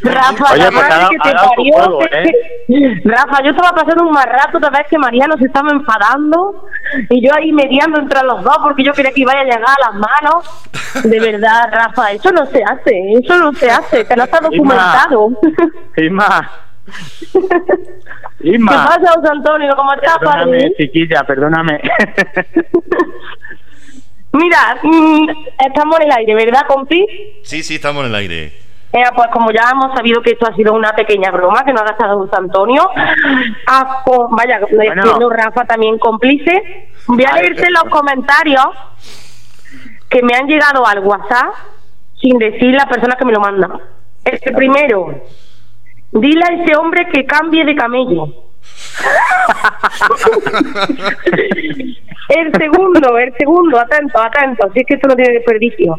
Rafa, 0.02 0.54
Oye, 0.54 0.64
la 0.64 0.72
pues 0.72 0.90
ha 0.90 1.10
que 1.10 1.18
te 1.18 1.30
ha 1.30 1.50
parió. 1.50 1.74
juego, 1.76 2.02
¿eh? 2.06 3.02
Rafa, 3.06 3.44
yo 3.44 3.52
estaba 3.52 3.72
pasando 3.76 4.04
un 4.06 4.12
mal 4.12 4.28
rato, 4.28 4.58
otra 4.58 4.72
vez 4.72 4.88
que 4.90 4.98
Mariano 4.98 5.38
se 5.38 5.46
estaba 5.46 5.70
enfadando 5.70 6.68
y 7.08 7.24
yo 7.24 7.32
ahí 7.36 7.52
mediando 7.52 8.00
entre 8.00 8.24
los 8.24 8.44
dos 8.44 8.58
porque 8.64 8.84
yo 8.84 8.94
quería 8.94 9.12
que 9.12 9.22
iba 9.22 9.34
a 9.34 9.44
llegar 9.44 9.62
a 9.62 9.92
las 9.92 9.94
manos. 9.94 11.04
De 11.04 11.20
verdad, 11.20 11.70
Rafa, 11.72 12.14
eso 12.14 12.32
no 12.32 12.48
se 12.48 12.64
hace, 12.64 13.00
eso 13.22 13.38
no 13.38 13.54
se 13.54 13.70
hace, 13.70 14.06
que 14.08 14.16
no 14.16 14.24
está 14.24 14.40
documentado. 14.40 15.30
¿Qué 18.42 18.60
pasa, 18.66 19.12
José 19.16 19.30
Antonio? 19.32 19.74
¿Cómo 19.76 19.94
estás, 19.94 20.18
Perdóname, 20.20 20.58
padre? 20.58 20.74
chiquilla, 20.78 21.24
perdóname. 21.24 21.82
Mira, 24.34 24.78
mm, 24.84 25.30
estamos 25.66 26.00
en 26.00 26.06
el 26.08 26.12
aire, 26.18 26.36
¿verdad, 26.36 26.62
compi? 26.68 27.06
Sí, 27.44 27.64
sí, 27.64 27.76
estamos 27.76 28.04
en 28.04 28.10
el 28.10 28.16
aire. 28.16 28.46
Eh, 28.92 29.02
pues 29.16 29.28
como 29.34 29.52
ya 29.52 29.70
hemos 29.72 29.94
sabido 29.96 30.22
que 30.22 30.32
esto 30.32 30.48
ha 30.50 30.56
sido 30.56 30.74
una 30.74 30.94
pequeña 30.94 31.32
broma 31.32 31.64
que 31.66 31.74
nos 31.74 31.82
ha 31.82 31.86
gastado 31.86 32.18
José 32.20 32.36
Antonio, 32.38 32.90
ah, 33.68 34.02
co- 34.06 34.30
vaya, 34.32 34.60
siendo 34.68 35.30
Rafa 35.30 35.66
también 35.66 35.98
cómplice, 36.00 36.90
voy 37.08 37.24
a 37.26 37.34
leerte 37.36 37.70
los 37.72 37.84
comentarios 37.86 38.66
que 40.10 40.22
me 40.22 40.34
han 40.36 40.48
llegado 40.48 40.86
al 40.86 41.00
WhatsApp 41.00 41.54
sin 42.22 42.38
decir 42.38 42.74
la 42.74 42.86
persona 42.88 43.16
que 43.18 43.26
me 43.26 43.34
lo 43.34 43.40
manda. 43.42 43.80
El 44.24 44.40
primero, 44.56 45.22
dile 46.16 46.44
a 46.44 46.54
ese 46.54 46.76
hombre 46.76 47.08
que 47.12 47.26
cambie 47.26 47.64
de 47.66 47.76
camello. 47.76 48.26
El 52.28 52.52
segundo, 52.58 53.20
el 53.20 53.32
segundo, 53.38 53.80
atento, 53.80 54.20
atento, 54.20 54.68
si 54.74 54.80
es 54.80 54.88
que 54.88 54.96
esto 54.96 55.08
no 55.08 55.16
tiene 55.16 55.34
desperdicio. 55.34 55.96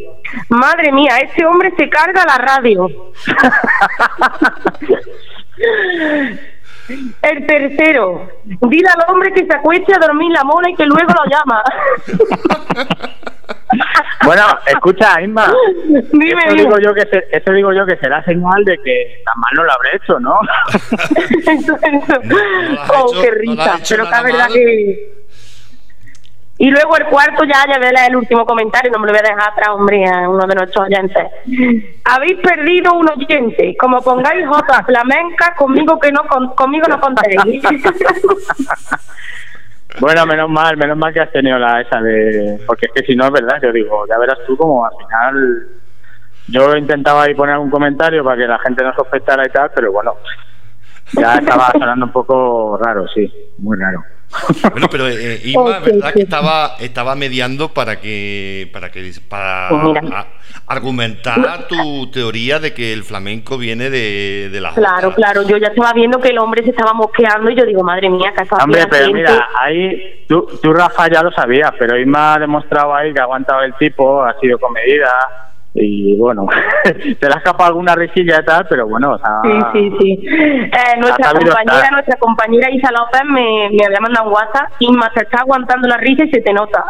Madre 0.49 0.91
mía, 0.91 1.19
ese 1.19 1.47
hombre 1.47 1.73
se 1.77 1.89
carga 1.89 2.25
la 2.27 2.39
radio. 2.39 2.89
El 7.23 7.47
tercero, 7.47 8.29
dile 8.45 8.89
al 8.89 9.05
hombre 9.09 9.33
que 9.33 9.47
se 9.47 9.55
acueste 9.55 9.95
a 9.95 9.99
dormir 9.99 10.33
la 10.33 10.43
mona 10.43 10.69
y 10.71 10.75
que 10.75 10.85
luego 10.85 11.15
lo 11.15 11.25
llama. 11.31 11.63
Bueno, 14.27 14.43
escucha, 14.67 15.21
Isma. 15.23 15.53
Dime, 15.89 16.03
eso, 16.11 16.55
dime. 16.55 16.55
digo 16.63 16.79
yo 16.81 16.93
que 16.95 17.03
se- 17.03 17.27
eso 17.31 17.53
digo 17.53 17.73
yo 17.73 17.87
que 17.87 17.97
será 17.97 18.23
señal 18.25 18.65
de 18.65 18.77
que 18.79 19.23
tan 19.25 19.39
mal 19.41 19.53
no 19.55 19.65
lo 19.65 19.73
habré 19.73 19.97
hecho, 19.97 20.19
¿no? 20.21 20.35
oh, 22.95 23.11
hecho- 23.11 23.21
qué 23.23 23.31
no 23.31 23.35
risa. 23.55 23.79
Pero 23.89 24.05
que 24.09 24.15
es 24.17 24.23
verdad 24.23 24.49
mal. 24.49 24.53
que. 24.53 25.17
Y 26.59 26.71
luego 26.71 26.97
el 26.97 27.05
cuarto, 27.09 27.45
ya, 27.45 27.65
ya 27.71 27.79
veré 27.79 28.07
el 28.09 28.17
último 28.17 28.47
comentario, 28.47 28.91
no 28.91 28.99
me 28.99 29.07
lo 29.07 29.13
voy 29.13 29.21
a 29.21 29.23
dejar 29.35 29.51
atrás, 29.53 29.69
hombre, 29.75 30.03
a 30.09 30.27
uno 30.27 30.47
de 30.47 30.55
nuestros 30.55 30.87
oyentes. 30.87 31.27
Habéis 32.05 32.37
perdido 32.39 32.95
un 32.95 33.07
oyente. 33.11 33.77
Como 33.79 34.01
pongáis 34.01 34.47
J 34.47 34.85
flamenca, 34.85 35.55
conmigo 35.55 36.01
que 36.01 36.11
no 36.13 36.23
con- 36.27 36.55
conmigo 36.55 36.87
no 36.89 36.99
contéis. 36.99 37.63
Bueno, 40.01 40.27
menos 40.27 40.51
mal, 40.51 40.77
menos 40.77 40.97
mal 40.97 41.13
que 41.13 41.21
has 41.21 41.33
tenido 41.33 41.59
la 41.59 41.81
esa 41.81 42.01
de... 42.01 42.61
Porque 42.67 42.87
es 42.87 42.93
que 42.93 43.07
si 43.07 43.17
no 43.17 43.27
es 43.27 43.33
verdad, 43.33 43.59
yo 43.63 43.73
digo, 43.73 44.07
ya 44.07 44.19
verás 44.19 44.39
tú 44.47 44.57
como 44.57 44.85
al 44.85 44.93
final... 44.99 45.69
Yo 46.49 46.77
intentaba 46.77 47.25
ahí 47.25 47.35
poner 47.35 47.59
un 47.59 47.71
comentario 47.71 48.23
para 48.23 48.37
que 48.37 48.47
la 48.47 48.59
gente 48.61 48.85
no 48.85 48.95
sospechara 48.95 49.45
y 49.45 49.51
tal, 49.51 49.69
pero 49.75 49.91
bueno, 49.91 50.15
ya 51.13 51.35
estaba 51.35 51.73
sonando 51.73 52.07
un 52.07 52.13
poco 52.13 52.79
raro, 52.81 53.07
sí, 53.09 53.33
muy 53.59 53.77
raro. 53.77 54.05
Bueno, 54.73 54.89
pero 54.91 55.09
eh, 55.09 55.41
Isma, 55.45 55.79
Ok, 55.79 55.85
verdad 55.85 56.13
que 56.13 56.19
sí. 56.19 56.23
estaba, 56.25 56.77
estaba 56.81 57.15
mediando 57.15 57.69
para 57.73 58.01
que, 58.01 58.69
para 58.73 58.91
que, 58.91 59.11
para 59.29 59.69
Pues 59.69 60.13
a- 60.13 60.27
argumentar 60.69 61.67
tu 61.69 62.11
teoría 62.11 62.59
de 62.59 62.75
que 62.75 62.93
el 62.93 63.05
flamenco 63.05 63.57
viene 63.59 63.89
de, 63.91 64.49
de 64.51 64.61
la 64.61 64.71
jota. 64.71 64.81
claro, 64.81 65.15
claro. 65.15 65.43
Yo 65.43 65.57
ya 65.57 65.69
estaba 65.69 65.93
viendo 65.93 66.21
que 66.21 66.29
el 66.29 66.39
hombre 66.39 66.63
se 66.65 66.71
estaba 66.71 66.93
mosqueando 66.93 67.51
y 67.51 67.57
yo 67.57 67.65
digo, 67.65 67.83
madre 67.83 68.11
mía, 68.11 68.33
que 68.37 68.43
está 68.43 68.57
Hombre, 68.63 68.87
pero 68.91 69.13
mira, 69.13 69.49
ahí 69.61 70.25
tú, 70.29 70.47
tú, 70.63 70.73
Rafa, 70.73 71.09
ya 71.09 71.23
lo 71.23 71.31
sabías, 71.33 71.73
pero 71.79 71.99
Isma 71.99 72.35
ha 72.35 72.39
demostrado 72.39 72.95
ahí 72.95 73.13
que 73.13 73.21
ha 73.21 73.25
aguantado 73.25 73.63
el 73.63 73.75
tipo, 73.75 74.23
ha 74.25 74.39
sido 74.41 74.59
comedida 74.59 75.11
y 75.79 76.17
bueno, 76.17 76.47
te 76.85 77.27
le 77.29 77.35
ha 77.35 77.39
escapado 77.39 77.69
alguna 77.69 77.95
risilla 77.95 78.41
y 78.41 78.45
tal, 78.45 78.67
pero 78.69 78.87
bueno, 78.89 79.13
o 79.13 79.19
sea, 79.19 79.41
Sí, 79.45 79.51
sí, 79.73 79.97
sí. 80.01 80.27
Eh, 80.27 80.99
nuestra 80.99 81.33
compañera, 81.33 81.75
estar. 81.77 81.93
nuestra 81.93 82.17
compañera 82.19 82.71
Isa 82.71 82.91
López 82.93 83.23
me, 83.27 83.69
me 83.71 83.85
había 83.87 84.01
mandado 84.01 84.29
un 84.29 84.35
WhatsApp 84.35 84.71
y 84.79 84.91
más 84.93 85.11
se 85.15 85.23
está 85.25 85.39
aguantando 85.41 85.87
la 85.89 85.97
risa 85.99 86.25
y 86.25 86.31
se 86.31 86.41
te 86.41 86.53
nota. 86.53 86.85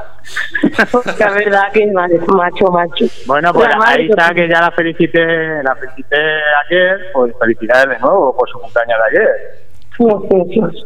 Es 0.62 1.34
verdad 1.34 1.72
que 1.72 1.90
vale, 1.92 2.18
macho, 2.28 2.66
macho. 2.70 3.04
Bueno, 3.26 3.52
pues 3.52 3.68
La 3.68 3.88
ahí 3.88 4.08
está 4.08 4.28
que- 4.30 4.42
que 4.42 4.48
ya 4.48 4.60
la 4.60 4.70
felicité, 4.70 5.62
la 5.62 5.74
felicité 5.76 6.16
ayer, 6.68 6.98
pues 7.12 7.32
felicidades 7.40 7.88
de 7.88 7.98
nuevo 7.98 8.36
por 8.36 8.48
su 8.48 8.58
cumpleaños 8.60 8.98
de 9.10 9.18
ayer. 9.18 9.28
Sí, 9.96 10.04
sí, 10.30 10.60
sí. 10.70 10.82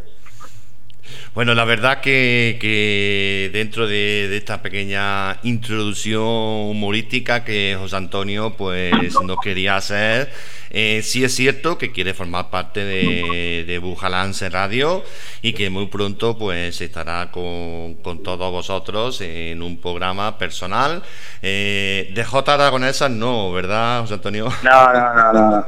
Bueno, 1.32 1.54
la 1.54 1.64
verdad 1.64 2.00
que, 2.00 2.58
que 2.60 3.50
dentro 3.52 3.86
de, 3.86 4.36
esta 4.36 4.62
pequeña 4.62 5.36
introducción 5.44 6.22
humorística 6.24 7.44
que 7.44 7.76
José 7.78 7.96
Antonio 7.96 8.54
pues 8.58 8.92
nos 9.22 9.38
quería 9.38 9.76
hacer, 9.76 10.28
eh, 10.70 11.02
sí 11.02 11.22
es 11.22 11.32
cierto 11.34 11.78
que 11.78 11.92
quiere 11.92 12.14
formar 12.14 12.50
parte 12.50 12.84
de, 12.84 13.64
de 13.64 13.78
Bujalance 13.78 14.48
Radio 14.50 15.04
y 15.40 15.52
que 15.52 15.70
muy 15.70 15.86
pronto 15.86 16.36
pues 16.36 16.80
estará 16.80 17.30
con, 17.30 17.96
todos 18.02 18.50
vosotros 18.50 19.20
en 19.20 19.62
un 19.62 19.80
programa 19.80 20.36
personal. 20.36 21.02
Eh, 21.42 22.10
de 22.12 22.24
J 22.24 22.54
Aragonesa 22.54 23.08
no, 23.08 23.52
¿verdad, 23.52 24.00
José 24.00 24.14
Antonio? 24.14 24.48
No, 24.64 24.92
no, 24.92 25.14
no, 25.14 25.32
no. 25.32 25.66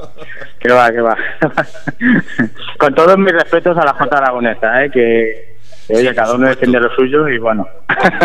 Que 0.58 0.72
va, 0.72 0.90
que 0.90 1.00
va. 1.00 1.16
Con 2.78 2.94
todos 2.94 3.16
mis 3.16 3.32
respetos 3.32 3.76
a 3.78 3.84
la 3.84 3.94
J 3.94 4.16
Aragonesa, 4.16 4.84
¿eh? 4.84 4.90
que, 4.90 5.52
que, 5.92 5.98
oye, 5.98 6.08
Sí, 6.10 6.14
cada 6.16 6.34
uno 6.34 6.48
defiende 6.48 6.80
lo 6.80 6.90
suyo 6.94 7.28
y 7.28 7.38
bueno. 7.38 7.66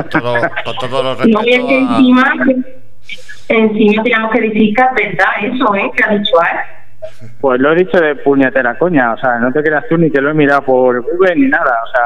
Todo- 0.09 0.35
con 0.65 0.75
todos 0.89 1.03
los 1.03 1.27
No, 1.27 1.41
y 1.43 1.53
es 1.53 1.63
que 1.65 1.75
a- 1.75 1.79
encima, 1.79 2.33
encima 3.49 4.03
tenemos 4.03 4.31
que 4.31 4.41
decir 4.41 4.73
que 4.75 4.81
es 4.83 4.93
verdad 5.17 5.27
eso, 5.55 5.75
¿eh? 5.75 5.91
Que 5.95 6.03
ha 6.03 6.09
dicho 6.17 6.35
él. 6.41 6.57
Pues 7.39 7.59
lo 7.61 7.71
he 7.71 7.75
dicho 7.75 7.99
de 7.99 8.15
puñetera 8.15 8.77
coña, 8.77 9.13
o 9.13 9.17
sea, 9.17 9.37
no 9.39 9.51
te 9.51 9.61
creas 9.63 9.85
tú 9.87 9.97
ni 9.97 10.09
que 10.11 10.19
lo 10.19 10.29
he 10.31 10.33
mirado 10.33 10.61
por 10.63 11.01
Google 11.03 11.35
ni 11.35 11.47
nada, 11.47 11.75
o 11.83 11.87
sea, 11.91 12.03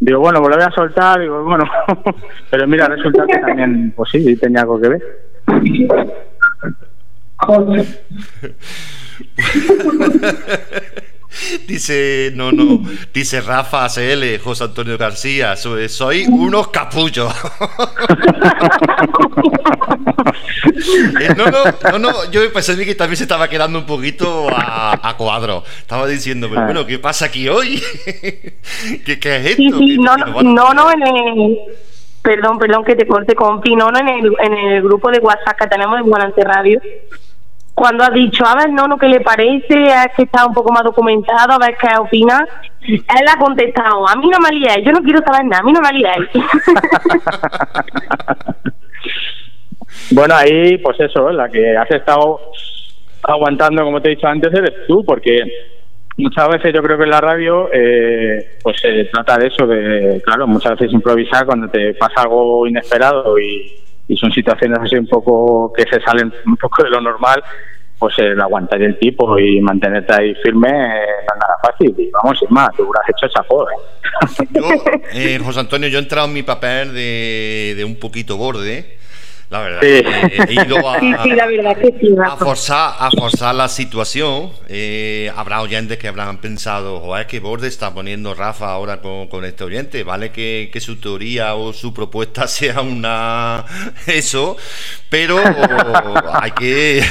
digo, 0.00 0.18
bueno, 0.20 0.40
pues 0.40 0.50
lo 0.50 0.56
voy 0.56 0.66
a 0.66 0.74
soltar, 0.74 1.20
digo, 1.20 1.42
bueno, 1.44 1.64
pero 2.50 2.66
mira, 2.66 2.88
resulta 2.88 3.24
que 3.26 3.38
también, 3.38 3.92
pues 3.96 4.10
sí, 4.10 4.36
tenía 4.36 4.62
algo 4.62 4.80
que 4.80 4.88
ver. 4.88 5.02
Joder. 7.38 7.86
Dice, 11.66 12.32
no, 12.34 12.52
no, 12.52 12.82
dice 13.12 13.40
Rafa 13.40 13.84
ACL, 13.86 14.38
José 14.42 14.64
Antonio 14.64 14.98
García, 14.98 15.56
soy, 15.56 15.88
soy 15.88 16.26
unos 16.28 16.68
capullos. 16.68 17.32
Eh, 21.20 21.28
no, 21.36 21.46
no, 21.46 21.62
no, 21.92 21.98
no, 21.98 22.30
yo 22.30 22.52
pensé 22.52 22.76
que 22.84 22.94
también 22.94 23.16
se 23.16 23.24
estaba 23.24 23.48
quedando 23.48 23.78
un 23.78 23.86
poquito 23.86 24.48
a, 24.50 25.08
a 25.08 25.16
cuadro. 25.16 25.64
Estaba 25.78 26.06
diciendo, 26.06 26.48
pero 26.50 26.64
bueno, 26.64 26.86
¿qué 26.86 26.98
pasa 26.98 27.26
aquí 27.26 27.48
hoy? 27.48 27.82
¿Qué, 29.04 29.18
qué 29.20 29.36
es 29.36 29.46
esto? 29.46 29.56
Sí, 29.62 29.70
sí, 29.72 29.86
¿Qué- 29.96 29.96
no, 29.98 30.16
no, 30.16 30.42
no, 30.42 30.74
no, 30.74 30.90
en 30.92 31.02
el... 31.02 31.58
Perdón, 32.22 32.58
perdón 32.58 32.84
que 32.84 32.94
te 32.94 33.06
corte, 33.06 33.34
compi, 33.34 33.74
no, 33.74 33.90
no, 33.90 33.98
en 33.98 34.08
el, 34.08 34.32
en 34.44 34.52
el 34.54 34.82
grupo 34.82 35.10
de 35.10 35.18
WhatsApp 35.18 35.58
que 35.58 35.66
tenemos 35.66 35.96
de 35.96 36.02
Guanante 36.02 36.42
Radio. 36.44 36.80
Cuando 37.74 38.04
ha 38.04 38.10
dicho, 38.10 38.44
a 38.46 38.54
ver, 38.54 38.70
no, 38.70 38.86
no, 38.86 38.98
¿qué 38.98 39.08
le 39.08 39.20
parece? 39.20 39.82
Es 39.84 40.12
que 40.16 40.22
está 40.24 40.46
un 40.46 40.52
poco 40.52 40.72
más 40.72 40.84
documentado, 40.84 41.52
a 41.52 41.58
ver 41.58 41.76
qué 41.80 41.88
opina. 41.98 42.46
Él 42.82 43.28
ha 43.28 43.38
contestado, 43.38 44.06
a 44.06 44.14
mí 44.16 44.28
no 44.28 44.38
me 44.38 44.50
liáis, 44.50 44.84
yo 44.84 44.92
no 44.92 45.02
quiero 45.02 45.20
saber 45.24 45.46
nada, 45.46 45.60
a 45.60 45.64
mí 45.64 45.72
no 45.72 45.80
me 45.80 45.92
liáis. 45.92 46.28
Bueno, 50.10 50.34
ahí, 50.34 50.78
pues 50.78 51.00
eso, 51.00 51.30
la 51.30 51.48
que 51.48 51.76
has 51.76 51.90
estado 51.90 52.38
aguantando, 53.22 53.84
como 53.84 54.00
te 54.00 54.08
he 54.08 54.14
dicho 54.16 54.26
antes, 54.26 54.52
eres 54.52 54.86
tú, 54.86 55.04
porque 55.04 55.40
muchas 56.16 56.48
veces 56.48 56.74
yo 56.74 56.82
creo 56.82 56.98
que 56.98 57.04
en 57.04 57.10
la 57.10 57.20
radio, 57.20 57.70
eh, 57.72 58.58
pues 58.62 58.80
se 58.80 59.04
trata 59.06 59.38
de 59.38 59.46
eso, 59.46 59.66
de, 59.66 60.20
claro, 60.24 60.46
muchas 60.46 60.72
veces 60.72 60.92
improvisar 60.92 61.46
cuando 61.46 61.68
te 61.68 61.94
pasa 61.94 62.22
algo 62.22 62.66
inesperado 62.66 63.38
y, 63.38 63.81
y 64.08 64.16
son 64.16 64.32
situaciones 64.32 64.78
así 64.80 64.96
un 64.96 65.06
poco 65.06 65.72
que 65.72 65.84
se 65.84 66.00
salen 66.00 66.32
un 66.46 66.56
poco 66.56 66.82
de 66.82 66.90
lo 66.90 67.00
normal, 67.00 67.42
pues 67.98 68.18
el 68.18 68.40
aguantar 68.40 68.82
el 68.82 68.98
tipo 68.98 69.38
y 69.38 69.60
mantenerte 69.60 70.12
ahí 70.12 70.34
firme 70.42 70.68
eh, 70.68 71.06
no 71.28 71.34
es 71.34 71.40
nada 71.40 71.56
fácil. 71.62 71.94
Y 71.96 72.10
vamos, 72.10 72.38
sin 72.38 72.48
más, 72.50 72.70
tú 72.76 72.90
has 73.00 73.08
hecho 73.08 73.32
chapó, 73.32 73.64
¿eh? 73.70 74.46
Yo, 74.50 74.62
eh, 75.12 75.38
José 75.42 75.60
Antonio, 75.60 75.88
yo 75.88 75.98
he 75.98 76.02
entrado 76.02 76.26
en 76.26 76.34
mi 76.34 76.42
papel 76.42 76.92
de, 76.92 77.74
de 77.76 77.84
un 77.84 77.96
poquito 77.98 78.36
borde. 78.36 78.98
La 79.52 79.60
verdad, 79.60 79.80
Sí. 79.82 80.02
que 80.02 80.42
he 80.48 80.54
ido 80.66 80.88
a, 80.88 80.98
Sí, 81.00 81.12
sí, 81.24 81.30
la 81.32 81.46
verdad 81.46 81.76
que 81.76 81.94
sí, 82.00 82.14
a 82.24 82.36
forzar, 82.36 82.94
a 82.98 83.10
forzar 83.10 83.54
la 83.54 83.68
situación. 83.68 84.50
Eh, 84.66 85.30
habrá 85.36 85.60
oyentes 85.60 85.98
que 85.98 86.08
habrán 86.08 86.38
pensado, 86.38 87.00
joder, 87.00 87.26
que 87.26 87.38
borde 87.38 87.68
está 87.68 87.92
poniendo 87.92 88.32
Rafa 88.32 88.72
ahora 88.72 89.02
con, 89.02 89.28
con 89.28 89.44
este 89.44 89.62
oyente. 89.64 90.04
Vale 90.04 90.32
que, 90.32 90.70
que 90.72 90.80
su 90.80 90.96
teoría 90.98 91.54
o 91.54 91.74
su 91.74 91.92
propuesta 91.92 92.48
sea 92.48 92.80
una 92.80 93.66
eso, 94.06 94.56
pero 95.10 95.36
hay 96.32 96.52
que 96.52 97.04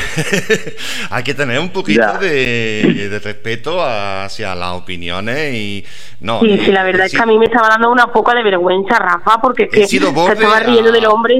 hay 1.12 1.24
que 1.24 1.36
tener 1.36 1.60
un 1.60 1.70
poquito 1.70 2.18
de, 2.20 3.08
de 3.08 3.20
respeto 3.20 3.84
hacia 3.86 4.56
las 4.56 4.74
opiniones 4.74 5.54
y 5.54 5.86
no. 6.22 6.40
Sí, 6.40 6.54
eh, 6.54 6.62
sí, 6.66 6.72
la 6.72 6.84
verdad 6.84 7.06
es 7.06 7.12
que 7.12 7.22
a 7.22 7.26
mí 7.28 7.38
me 7.38 7.46
estaba 7.46 7.68
dando 7.70 7.92
una 7.92 8.08
poca 8.12 8.34
de 8.34 8.42
vergüenza, 8.42 8.98
Rafa, 8.98 9.40
porque 9.40 9.66
es 9.66 9.70
que 9.70 9.86
se 9.86 9.98
estaba 9.98 10.60
riendo 10.62 10.92
del 10.92 11.06
hombre. 11.06 11.36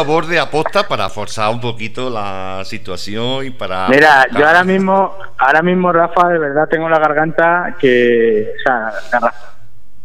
A 0.00 0.04
borde 0.04 0.38
aposta 0.38 0.86
para 0.88 1.08
forzar 1.08 1.52
un 1.52 1.60
poquito 1.60 2.10
la 2.10 2.62
situación 2.64 3.46
y 3.46 3.50
para. 3.50 3.88
Mira, 3.88 4.26
yo 4.36 4.46
ahora 4.46 4.64
mismo, 4.64 5.16
ahora 5.38 5.62
mismo, 5.62 5.92
Rafa, 5.92 6.28
de 6.28 6.38
verdad 6.38 6.68
tengo 6.68 6.88
la 6.88 6.98
garganta 6.98 7.76
que, 7.78 8.52
o 8.56 8.62
sea, 8.62 8.92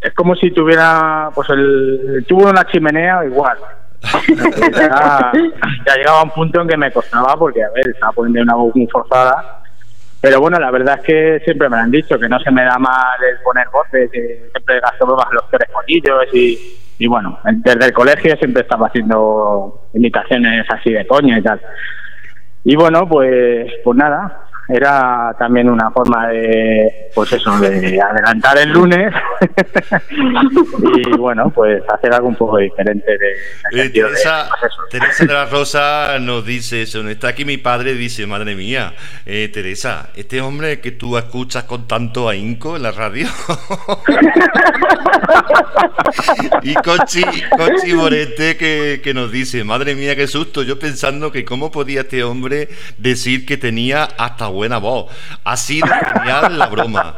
es 0.02 0.14
como 0.14 0.36
si 0.36 0.52
tuviera, 0.52 1.30
pues 1.34 1.50
el, 1.50 2.16
el 2.18 2.26
tubo 2.26 2.46
de 2.46 2.52
una 2.52 2.66
chimenea 2.66 3.26
igual. 3.26 3.58
ya, 4.74 5.32
ya 5.86 5.96
llegaba 5.96 6.22
a 6.22 6.24
un 6.24 6.32
punto 6.32 6.62
en 6.62 6.68
que 6.68 6.78
me 6.78 6.92
costaba 6.92 7.36
porque, 7.38 7.64
a 7.64 7.70
ver, 7.70 7.90
estaba 7.90 8.14
poniendo 8.14 8.42
una 8.42 8.56
voz 8.56 8.76
muy 8.76 8.88
forzada. 8.88 9.62
Pero 10.22 10.42
bueno, 10.42 10.60
la 10.60 10.72
verdad 10.72 11.00
es 11.00 11.06
que 11.06 11.42
siempre 11.46 11.70
me 11.70 11.78
lo 11.78 11.84
han 11.84 11.92
dicho, 11.92 12.20
que 12.20 12.28
no 12.28 12.40
se 12.40 12.52
me 12.52 12.64
da 12.64 12.78
mal 12.78 13.18
el 13.24 13.40
poner 13.42 13.68
voces, 13.70 14.10
que 14.12 14.50
siempre 14.52 14.80
gasto 14.82 15.08
más 15.08 15.32
los 15.32 15.44
peores 15.46 15.70
conillos 15.72 16.26
y, 16.34 16.78
y 17.00 17.08
bueno, 17.08 17.40
desde 17.46 17.86
el 17.86 17.94
colegio 17.94 18.36
siempre 18.36 18.62
estaba 18.62 18.88
haciendo 18.88 19.88
imitaciones 19.94 20.66
así 20.70 20.92
de 20.92 21.08
coña 21.08 21.40
y 21.40 21.42
tal. 21.42 21.62
Y 22.66 22.76
bueno, 22.76 23.08
pues, 23.08 23.72
pues 23.86 23.98
nada, 23.98 24.49
era 24.70 25.36
también 25.40 25.68
una 25.68 25.90
forma 25.90 26.28
de, 26.28 27.10
pues 27.16 27.34
eso, 27.34 27.60
de 27.60 28.00
adelantar 28.00 28.60
el 28.60 28.70
lunes 28.70 29.12
y 30.12 31.18
bueno, 31.18 31.50
pues 31.50 31.82
hacer 31.90 32.14
algo 32.14 32.28
un 32.28 32.36
poco 32.36 32.58
diferente 32.58 33.18
de, 33.18 33.30
Eh, 33.30 33.84
sentido 33.84 34.10
de, 34.10 34.14
Teresa, 34.14 34.50
pues. 34.60 34.74
Teresa 34.92 35.26
de 35.26 35.34
la 35.34 35.46
Rosa 35.46 36.20
nos 36.20 36.46
dice 36.46 36.84
eso. 36.84 37.08
Está 37.10 37.30
aquí 37.30 37.46
mi 37.46 37.58
padre, 37.58 37.96
dice, 37.96 38.28
madre 38.28 38.56
mía, 38.56 38.94
eh, 39.26 39.50
Teresa, 39.52 40.10
este 40.16 40.42
hombre 40.42 40.82
que 40.82 40.92
tú 40.92 41.18
escuchas 41.18 41.64
con 41.64 41.88
tanto 41.88 42.30
ahínco 42.30 42.76
en 42.76 42.84
la 42.84 42.92
radio. 42.92 43.28
y 46.62 46.74
Conchi, 46.76 47.24
Conchi 47.58 47.94
Morete 47.94 48.58
que, 48.58 49.02
que 49.04 49.14
nos 49.14 49.32
dice, 49.32 49.64
madre 49.64 49.96
mía, 49.96 50.16
qué 50.16 50.28
susto. 50.28 50.62
Yo 50.62 50.78
pensando 50.78 51.32
que 51.32 51.44
cómo 51.44 51.72
podía 51.72 52.02
este 52.02 52.24
hombre 52.24 52.70
decir 52.98 53.46
que 53.46 53.58
tenía 53.58 54.04
hasta 54.04 54.48
buena 54.60 54.78
voz. 54.78 55.06
Así 55.44 55.80
de 55.82 55.88
genial 55.88 56.58
la 56.60 56.68
broma. 56.68 57.16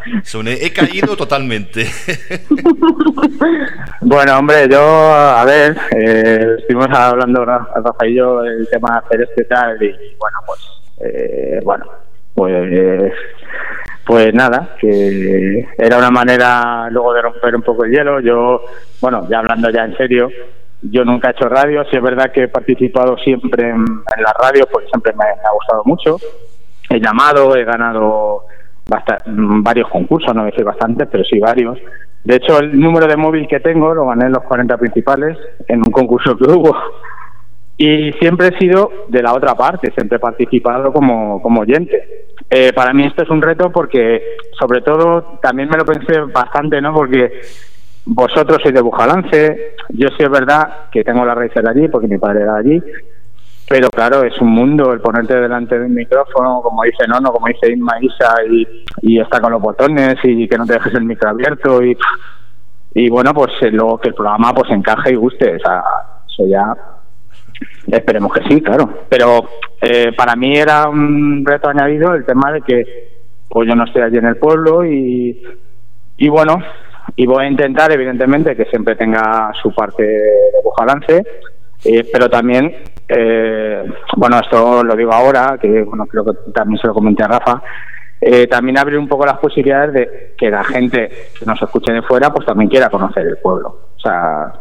He 0.62 0.72
caído 0.72 1.16
totalmente. 1.18 1.86
Bueno, 4.02 4.39
hombre, 4.39 4.68
yo, 4.70 4.80
a 4.82 5.46
ver, 5.46 5.78
eh, 5.96 6.56
estuvimos 6.60 6.88
hablando, 6.92 7.46
Ra- 7.46 7.68
Rafa 7.76 8.08
y 8.08 8.16
yo, 8.16 8.42
del 8.42 8.68
tema 8.70 8.98
hacer 8.98 9.22
este 9.22 9.46
tal, 9.46 9.82
y 9.82 9.92
bueno, 10.20 10.38
pues, 10.46 10.60
eh, 11.02 11.60
bueno, 11.64 11.86
pues, 12.34 13.14
pues 14.06 14.34
nada, 14.34 14.76
que 14.80 15.68
era 15.78 15.98
una 15.98 16.10
manera 16.12 16.88
luego 16.89 17.14
de 17.14 17.22
romper 17.22 17.56
un 17.56 17.62
poco 17.62 17.86
el 17.86 17.92
hielo. 17.92 18.20
Yo, 18.22 18.64
bueno, 19.00 19.28
ya 19.30 19.39
hablando 19.39 19.70
ya 19.70 19.86
en 19.86 19.96
serio, 19.98 20.30
yo 20.82 21.06
nunca 21.06 21.30
he 21.30 21.32
hecho 21.32 21.48
radio, 21.48 21.84
sí 21.89 21.96
es 21.98 22.02
verdad 22.04 22.32
que 22.32 22.44
he 22.44 22.48
participado 22.48 23.18
siempre 23.20 23.70
en, 23.70 23.76
en 23.78 24.24
la 24.24 24.34
radio, 24.42 24.68
porque 24.72 24.88
siempre 24.89 25.14
me 25.14 25.26
ha 25.26 25.52
gustado 25.54 25.84
mucho. 25.86 26.18
He 26.92 27.00
llamado, 27.00 27.56
he 27.56 27.64
ganado 27.64 28.46
varios 29.64 29.89
concursos, 29.89 30.36
no 30.36 30.46
decir 30.46 30.66
bastantes, 30.66 31.08
pero 31.10 31.24
sí 31.24 31.39
varios. 31.39 31.78
De 32.24 32.36
hecho, 32.36 32.60
el 32.60 32.78
número 32.78 33.08
de 33.08 33.16
móvil 33.18 33.48
que 33.48 33.60
tengo 33.60 33.94
lo 33.94 34.08
gané 34.08 34.26
en 34.26 34.34
los 34.34 34.44
40 34.44 34.78
principales, 34.78 35.38
en 35.68 35.80
un 35.80 35.92
concurso 35.92 36.38
que 36.38 36.52
hubo. 36.52 36.76
Y 37.78 38.12
siempre 38.20 38.50
he 38.50 38.60
sido 38.60 38.92
de 39.08 39.24
la 39.24 39.34
otra 39.34 39.56
parte, 39.56 39.92
siempre 39.92 40.18
he 40.18 40.20
participado 40.20 40.92
como, 40.92 41.42
como 41.42 41.62
oyente. 41.62 42.28
Eh, 42.50 42.74
para 42.74 42.94
mí 42.94 43.06
esto 43.06 43.24
es 43.24 43.30
un 43.30 43.42
reto 43.42 43.72
porque, 43.72 44.22
sobre 44.60 44.82
todo, 44.82 45.39
también 45.42 45.70
me 45.70 45.78
lo 45.78 45.86
pensé 45.86 46.20
bastante, 46.20 46.82
¿no? 46.82 46.94
Porque 46.94 47.42
vosotros 48.06 48.60
sois 48.62 48.74
de 48.74 48.82
Bujalance, 48.82 49.76
yo 49.89 50.10
sí 50.10 50.24
es 50.24 50.30
verdad 50.30 50.89
que 50.92 51.04
tengo 51.04 51.26
la 51.26 51.34
raíz 51.34 51.54
de 51.54 51.70
allí, 51.70 51.88
porque 51.88 52.08
mi 52.08 52.18
padre 52.18 52.42
era 52.42 52.58
allí, 52.58 52.82
pero 53.72 53.90
claro, 53.90 54.26
es 54.26 54.38
un 54.42 54.50
mundo 54.50 54.92
el 54.92 55.00
ponerte 55.00 55.40
delante 55.40 55.80
de 55.80 55.86
un 55.86 55.94
micrófono, 55.94 56.60
como 56.62 56.84
dice 56.84 57.08
Nono, 57.08 57.32
como 57.32 57.48
dice 57.48 57.72
Inma 57.72 57.94
Isa, 58.02 58.36
y, 58.50 58.68
y 59.02 59.18
está 59.22 59.40
con 59.40 59.54
los 59.54 59.62
botones 59.62 60.18
y 60.24 60.46
que 60.46 60.58
no 60.58 60.66
te 60.66 60.74
dejes 60.74 60.94
el 60.94 61.06
micro 61.06 61.30
abierto 61.30 61.82
y, 61.82 61.98
y 62.96 63.10
bueno, 63.10 63.34
pues 63.34 63.54
eh, 63.62 63.72
luego 63.72 63.98
que 63.98 64.10
el 64.10 64.14
programa 64.14 64.54
pues 64.54 64.70
encaje 64.72 65.14
y 65.14 65.16
guste, 65.16 65.56
o 65.56 65.60
sea, 65.60 65.82
eso 66.28 66.46
ya 66.48 66.76
esperemos 67.88 68.34
que 68.34 68.44
sí, 68.50 68.62
claro. 68.62 69.06
Pero 69.08 69.48
eh, 69.80 70.12
para 70.18 70.36
mí 70.36 70.58
era 70.58 70.90
un 70.90 71.46
reto 71.46 71.70
añadido 71.70 72.14
el 72.14 72.26
tema 72.26 72.52
de 72.52 72.62
que 72.64 72.84
pues 73.48 73.70
yo 73.70 73.76
no 73.76 73.86
estoy 73.86 74.02
allí 74.02 74.18
en 74.18 74.26
el 74.26 74.36
pueblo 74.36 74.84
y, 74.84 75.42
y 76.18 76.28
bueno, 76.28 76.62
y 77.16 77.26
voy 77.26 77.46
a 77.46 77.50
intentar 77.50 77.90
evidentemente 77.94 78.54
que 78.54 78.66
siempre 78.66 78.98
tenga 78.98 79.54
su 79.62 79.74
parte 79.74 80.04
de 80.04 80.62
bujalance, 80.62 81.24
eh, 81.84 82.08
pero 82.12 82.30
también, 82.30 82.76
eh, 83.14 83.84
bueno, 84.16 84.39
esto 84.39 84.84
lo 84.84 84.95
digo 84.95 85.12
ahora, 85.12 85.57
que 85.62 85.84
bueno, 85.84 86.05
creo 86.05 86.24
que 86.24 86.51
también 86.53 86.80
se 86.80 86.88
lo 86.88 86.93
comenté 86.93 87.24
a 87.24 87.28
Rafa, 87.28 87.62
eh, 88.22 88.47
también 88.47 88.78
abrir 88.78 88.97
un 88.97 89.07
poco 89.07 89.26
las 89.26 89.38
posibilidades 89.39 89.93
de 89.93 90.34
que 90.38 90.49
la 90.49 90.64
gente 90.64 91.09
que 91.38 91.45
nos 91.45 91.62
escuche 91.62 91.91
de 91.91 92.03
fuera, 92.03 92.32
pues 92.32 92.45
también 92.45 92.70
quiera 92.70 92.89
conocer 92.89 93.28
el 93.28 93.38
pueblo. 93.38 93.80
O 93.97 93.99
sea, 93.99 94.53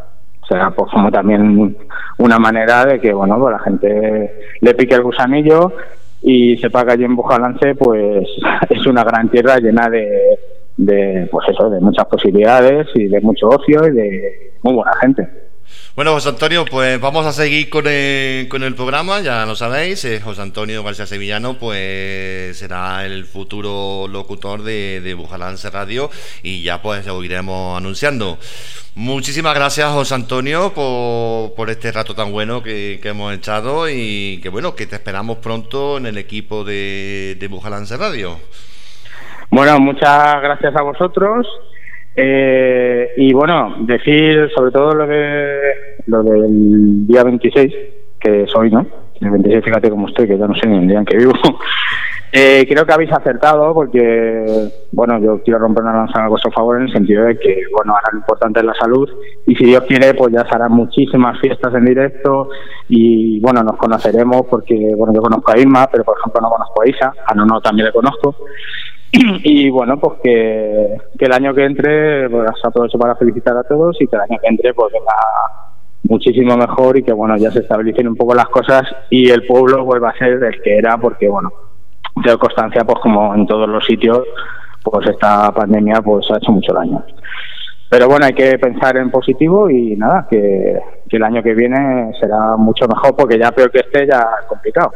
será 0.48 0.70
pues 0.70 0.90
como 0.90 1.12
también 1.12 1.76
una 2.18 2.38
manera 2.38 2.84
de 2.86 3.00
que, 3.00 3.12
bueno, 3.12 3.38
pues 3.38 3.52
la 3.52 3.60
gente 3.60 4.32
le 4.60 4.74
pique 4.74 4.94
el 4.94 5.02
gusanillo 5.02 5.72
y 6.22 6.56
sepa 6.56 6.84
que 6.84 6.92
allí 6.92 7.04
en 7.04 7.14
Bujalance, 7.14 7.76
pues 7.76 8.26
es 8.68 8.86
una 8.86 9.04
gran 9.04 9.28
tierra 9.28 9.58
llena 9.58 9.88
de, 9.88 10.38
de, 10.76 11.28
pues 11.30 11.48
eso, 11.50 11.70
de 11.70 11.78
muchas 11.78 12.06
posibilidades 12.06 12.88
y 12.94 13.06
de 13.06 13.20
mucho 13.20 13.48
ocio 13.48 13.86
y 13.86 13.92
de 13.92 14.52
muy 14.62 14.74
buena 14.74 14.92
gente. 15.00 15.49
Bueno, 16.00 16.14
José 16.14 16.30
Antonio, 16.30 16.64
pues 16.64 16.98
vamos 16.98 17.26
a 17.26 17.32
seguir 17.32 17.68
con 17.68 17.86
el, 17.86 18.48
con 18.48 18.62
el 18.62 18.74
programa, 18.74 19.20
ya 19.20 19.44
lo 19.44 19.54
sabéis, 19.54 20.02
eh, 20.06 20.18
José 20.18 20.40
Antonio 20.40 20.82
García 20.82 21.04
Sevillano 21.04 21.58
pues 21.58 22.56
será 22.56 23.04
el 23.04 23.26
futuro 23.26 24.08
locutor 24.08 24.62
de, 24.62 25.14
Bujalance 25.14 25.68
Radio 25.68 26.08
y 26.42 26.62
ya 26.62 26.80
pues 26.80 27.06
lo 27.06 27.22
iremos 27.22 27.76
anunciando. 27.76 28.38
Muchísimas 28.94 29.54
gracias 29.54 29.92
José 29.92 30.14
Antonio 30.14 30.72
por, 30.72 31.68
este 31.68 31.92
rato 31.92 32.14
tan 32.14 32.32
bueno 32.32 32.62
que, 32.62 32.98
hemos 33.04 33.34
echado 33.34 33.86
y 33.90 34.40
que 34.42 34.48
bueno, 34.48 34.74
que 34.74 34.86
te 34.86 34.96
esperamos 34.96 35.36
pronto 35.36 35.98
en 35.98 36.06
el 36.06 36.16
equipo 36.16 36.64
de 36.64 37.46
Bujalance 37.50 37.94
Radio. 37.98 38.38
Bueno, 39.50 39.78
muchas 39.78 40.40
gracias 40.40 40.74
a 40.74 40.80
vosotros. 40.80 41.46
Eh, 42.16 43.12
y 43.16 43.32
bueno, 43.32 43.76
decir 43.80 44.50
sobre 44.54 44.72
todo 44.72 44.94
lo 44.94 45.06
de 45.06 45.60
lo 46.06 46.22
del 46.22 47.06
día 47.06 47.22
26, 47.22 47.72
que 48.18 48.42
es 48.42 48.54
hoy, 48.56 48.70
¿no? 48.70 48.86
El 49.20 49.30
26, 49.30 49.64
fíjate 49.64 49.90
cómo 49.90 50.08
estoy, 50.08 50.26
que 50.26 50.38
ya 50.38 50.46
no 50.46 50.54
sé 50.54 50.66
ni 50.66 50.78
el 50.78 50.88
día 50.88 50.98
en 50.98 51.04
que 51.04 51.16
vivo. 51.16 51.32
Eh, 52.32 52.64
creo 52.68 52.86
que 52.86 52.92
habéis 52.92 53.10
acertado 53.10 53.74
porque, 53.74 54.70
bueno, 54.92 55.18
yo 55.18 55.42
quiero 55.42 55.58
romper 55.58 55.82
una 55.82 55.94
lanza 55.96 56.24
a 56.24 56.28
vuestro 56.28 56.52
favor 56.52 56.76
en 56.76 56.84
el 56.84 56.92
sentido 56.92 57.24
de 57.24 57.36
que, 57.36 57.62
bueno, 57.72 57.92
ahora 57.92 58.10
lo 58.12 58.18
importante 58.18 58.60
es 58.60 58.66
la 58.66 58.74
salud 58.74 59.10
y 59.48 59.56
si 59.56 59.64
Dios 59.64 59.82
quiere, 59.88 60.14
pues 60.14 60.32
ya 60.32 60.48
se 60.48 60.54
harán 60.54 60.70
muchísimas 60.70 61.40
fiestas 61.40 61.74
en 61.74 61.86
directo 61.86 62.50
y, 62.88 63.40
bueno, 63.40 63.64
nos 63.64 63.76
conoceremos 63.76 64.42
porque, 64.48 64.92
bueno, 64.96 65.12
yo 65.12 65.22
conozco 65.22 65.50
a 65.50 65.58
Irma, 65.58 65.88
pero 65.90 66.04
por 66.04 66.16
ejemplo 66.18 66.40
no 66.40 66.50
conozco 66.50 66.82
a 66.82 66.88
Isa, 66.88 67.12
a 67.26 67.34
Nono 67.34 67.60
también 67.60 67.86
le 67.86 67.92
conozco 67.92 68.36
y 69.42 69.70
bueno, 69.70 69.98
pues 69.98 70.20
que, 70.22 70.98
el 71.18 71.32
año 71.32 71.54
que 71.54 71.64
entre, 71.64 72.30
pues 72.30 72.50
aprovecho 72.62 72.98
para 72.98 73.16
felicitar 73.16 73.56
a 73.56 73.64
todos 73.64 73.96
y 74.00 74.06
que 74.06 74.16
el 74.16 74.22
año 74.22 74.38
que 74.40 74.48
entre 74.48 74.74
pues 74.74 74.92
venga 74.92 75.14
muchísimo 76.04 76.56
mejor 76.56 76.96
y 76.96 77.02
que 77.02 77.12
bueno, 77.12 77.36
ya 77.36 77.50
se 77.50 77.60
estabilicen 77.60 78.08
un 78.08 78.16
poco 78.16 78.34
las 78.34 78.48
cosas 78.48 78.82
y 79.10 79.30
el 79.30 79.46
pueblo 79.46 79.84
vuelva 79.84 80.10
a 80.10 80.18
ser 80.18 80.42
el 80.42 80.62
que 80.62 80.78
era 80.78 80.96
porque 80.98 81.28
bueno, 81.28 81.50
tengo 82.22 82.38
constancia 82.38 82.84
pues 82.84 83.00
como 83.00 83.34
en 83.34 83.46
todos 83.46 83.68
los 83.68 83.84
sitios, 83.84 84.22
pues 84.82 85.08
esta 85.08 85.52
pandemia 85.52 86.00
pues 86.02 86.30
ha 86.30 86.36
hecho 86.36 86.52
mucho 86.52 86.72
daño. 86.72 87.04
Pero 87.88 88.06
bueno, 88.06 88.26
hay 88.26 88.34
que 88.34 88.56
pensar 88.58 88.96
en 88.96 89.10
positivo 89.10 89.68
y 89.68 89.96
nada, 89.96 90.28
que, 90.30 90.78
que 91.08 91.16
el 91.16 91.24
año 91.24 91.42
que 91.42 91.54
viene 91.54 92.12
será 92.20 92.56
mucho 92.56 92.86
mejor 92.86 93.16
porque 93.16 93.36
ya 93.36 93.50
peor 93.50 93.72
que 93.72 93.80
esté 93.80 94.06
ya 94.06 94.24
complicado. 94.48 94.92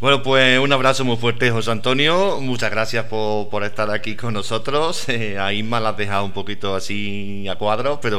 Bueno, 0.00 0.22
pues 0.22 0.58
un 0.58 0.72
abrazo 0.72 1.04
muy 1.04 1.16
fuerte, 1.16 1.50
José 1.50 1.70
Antonio. 1.70 2.38
Muchas 2.40 2.70
gracias 2.70 3.04
por, 3.06 3.48
por 3.48 3.64
estar 3.64 3.90
aquí 3.90 4.16
con 4.16 4.34
nosotros. 4.34 5.08
Eh, 5.08 5.38
a 5.38 5.52
Isma 5.52 5.80
la 5.80 5.90
has 5.90 5.96
dejado 5.96 6.24
un 6.24 6.32
poquito 6.32 6.74
así 6.74 7.46
a 7.48 7.56
cuadro, 7.56 7.98
pero. 8.00 8.18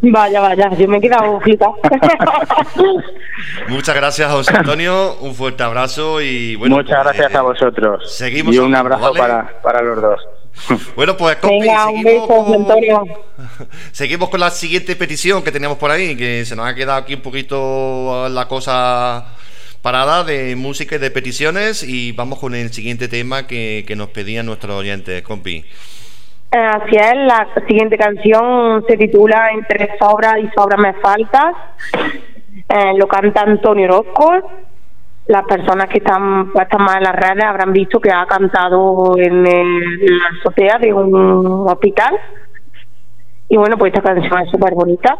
Vaya, 0.00 0.40
vaya, 0.40 0.70
yo 0.76 0.88
me 0.88 0.96
he 0.96 1.00
quedado 1.00 1.40
flipada. 1.40 1.72
Muchas 3.68 3.94
gracias, 3.94 4.32
José 4.32 4.56
Antonio. 4.56 5.16
Un 5.20 5.34
fuerte 5.34 5.62
abrazo 5.62 6.20
y 6.20 6.56
bueno. 6.56 6.76
Muchas 6.76 7.02
pues, 7.02 7.16
gracias 7.16 7.34
eh, 7.34 7.36
a 7.36 7.42
vosotros. 7.42 8.16
Seguimos 8.16 8.54
y 8.54 8.58
un 8.58 8.74
abrazo 8.74 9.12
¿vale? 9.12 9.18
para, 9.18 9.60
para 9.62 9.82
los 9.82 10.00
dos. 10.00 10.20
Bueno, 10.96 11.16
pues 11.16 11.36
compi, 11.36 11.60
Venga, 11.60 11.86
un 11.86 12.02
seguimos, 12.02 12.28
beso, 12.28 12.42
José 12.42 12.56
Antonio. 12.56 13.04
seguimos 13.92 14.28
con 14.28 14.40
la 14.40 14.50
siguiente 14.50 14.96
petición 14.96 15.42
que 15.42 15.52
teníamos 15.52 15.78
por 15.78 15.90
ahí, 15.90 16.16
que 16.16 16.44
se 16.44 16.56
nos 16.56 16.66
ha 16.66 16.74
quedado 16.74 16.98
aquí 16.98 17.14
un 17.14 17.20
poquito 17.20 18.28
la 18.28 18.46
cosa 18.48 19.26
parada 19.82 20.24
de 20.24 20.56
música 20.56 20.96
y 20.96 20.98
de 20.98 21.10
peticiones 21.10 21.82
y 21.82 22.12
vamos 22.12 22.38
con 22.38 22.54
el 22.54 22.70
siguiente 22.72 23.08
tema 23.08 23.46
que, 23.46 23.84
nos 23.96 24.08
pedían 24.08 24.46
nuestros 24.46 24.76
oyentes, 24.76 25.22
compi. 25.22 25.64
Eh, 26.52 26.58
Así 26.58 26.96
es, 26.96 27.14
la 27.16 27.48
siguiente 27.66 27.96
canción 27.96 28.84
se 28.88 28.96
titula 28.96 29.50
Entre 29.52 29.96
sobras 29.98 30.34
y 30.42 30.48
sobras 30.54 30.78
me 30.78 30.92
faltas. 30.94 31.54
Eh, 32.68 32.92
lo 32.98 33.06
canta 33.08 33.42
Antonio 33.42 33.86
Orozco. 33.86 34.32
Las 35.26 35.44
personas 35.44 35.88
que 35.88 35.98
están 35.98 36.50
puestas 36.52 36.80
más 36.80 36.96
en 36.96 37.04
las 37.04 37.14
redes 37.14 37.44
habrán 37.44 37.72
visto 37.72 38.00
que 38.00 38.10
ha 38.10 38.26
cantado 38.26 39.16
en, 39.16 39.46
el- 39.46 40.02
en 40.02 40.18
la 40.18 40.24
azotea 40.40 40.78
de 40.78 40.92
un 40.92 41.68
hospital. 41.68 42.16
Y 43.48 43.56
bueno, 43.56 43.76
pues 43.78 43.92
esta 43.94 44.02
canción 44.02 44.40
es 44.42 44.50
súper 44.50 44.74
bonita. 44.74 45.16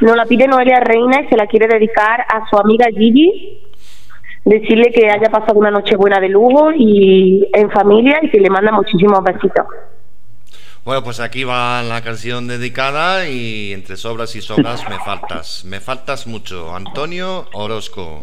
Nos 0.00 0.16
la 0.16 0.24
pide 0.24 0.46
Noelia 0.46 0.80
Reina 0.80 1.20
y 1.22 1.28
se 1.28 1.36
la 1.36 1.46
quiere 1.46 1.66
dedicar 1.66 2.22
a 2.28 2.48
su 2.48 2.58
amiga 2.58 2.86
Gigi. 2.90 3.69
Decirle 4.44 4.90
que 4.92 5.08
haya 5.10 5.30
pasado 5.30 5.58
una 5.58 5.70
noche 5.70 5.96
buena 5.96 6.18
de 6.18 6.28
lujo 6.28 6.72
y 6.72 7.48
en 7.52 7.70
familia 7.70 8.18
y 8.22 8.30
que 8.30 8.40
le 8.40 8.50
manda 8.50 8.72
muchísimos 8.72 9.22
besitos. 9.22 9.66
Bueno, 10.82 11.04
pues 11.04 11.20
aquí 11.20 11.44
va 11.44 11.82
la 11.82 12.00
canción 12.00 12.48
dedicada 12.48 13.28
y 13.28 13.72
entre 13.72 13.96
sobras 13.96 14.34
y 14.34 14.40
sobras 14.40 14.88
me 14.88 14.98
faltas. 14.98 15.64
Me 15.66 15.78
faltas 15.78 16.26
mucho. 16.26 16.74
Antonio 16.74 17.46
Orozco. 17.52 18.22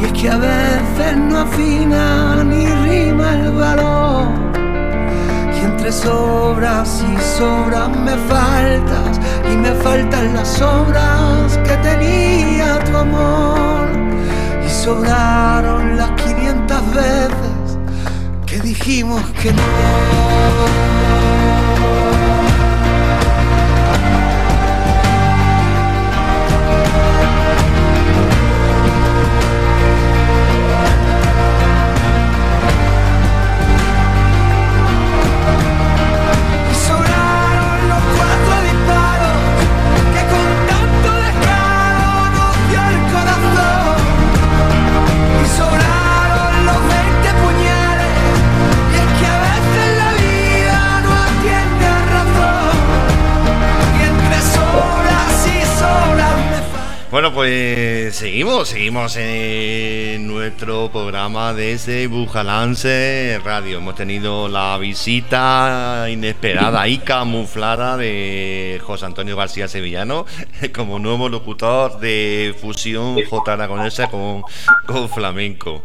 Y 0.00 0.04
es 0.04 0.12
que 0.12 0.30
a 0.30 0.38
veces 0.38 1.16
no 1.16 1.40
afina 1.40 2.42
ni 2.42 2.66
rima 2.66 3.34
el 3.34 3.52
valor. 3.52 4.28
Y 5.54 5.64
entre 5.64 5.92
sobras 5.92 7.04
y 7.06 7.38
sobras 7.38 7.90
me 7.90 8.16
faltas, 8.32 9.20
y 9.52 9.56
me 9.56 9.72
faltan 9.72 10.34
las 10.34 10.62
obras 10.62 11.58
que 11.66 11.76
tenía 11.88 12.78
tu 12.84 12.96
amor. 12.96 13.88
Y 14.64 14.70
sobraron 14.70 15.98
las 15.98 16.10
500 16.12 16.94
veces 16.94 17.78
que 18.46 18.58
dijimos 18.60 19.22
que 19.42 19.52
no. 19.52 19.62
Bueno, 57.10 57.34
pues 57.34 58.14
seguimos, 58.14 58.68
seguimos 58.68 59.16
en 59.16 60.28
nuestro 60.28 60.92
programa 60.92 61.52
desde 61.52 62.06
Bujalance 62.06 63.40
Radio. 63.44 63.78
Hemos 63.78 63.96
tenido 63.96 64.46
la 64.46 64.78
visita 64.78 66.06
inesperada 66.08 66.86
y 66.86 66.98
camuflada 66.98 67.96
de 67.96 68.80
José 68.84 69.06
Antonio 69.06 69.36
García 69.36 69.66
Sevillano 69.66 70.24
como 70.72 71.00
nuevo 71.00 71.28
locutor 71.28 71.98
de 71.98 72.54
fusión 72.60 73.16
J 73.28 73.54
aragonesa 73.54 74.06
con, 74.06 74.44
con 74.86 75.08
flamenco. 75.08 75.82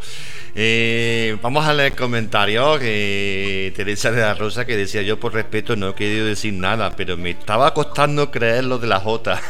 Eh, 0.57 1.35
vamos 1.41 1.65
a 1.67 1.73
leer 1.73 1.95
comentarios 1.95 2.79
Teresa 2.79 4.09
de 4.11 4.21
la 4.21 4.35
Rosa 4.35 4.63
que 4.63 4.77
decía 4.77 5.01
yo 5.01 5.19
por 5.19 5.33
respeto 5.33 5.75
no 5.75 5.89
he 5.89 5.95
querido 5.95 6.25
decir 6.25 6.53
nada, 6.53 6.95
pero 6.95 7.17
me 7.17 7.31
estaba 7.31 7.73
costando 7.73 8.31
creer 8.31 8.63
lo 8.63 8.77
de 8.77 8.87
la 8.87 9.01
J. 9.01 9.41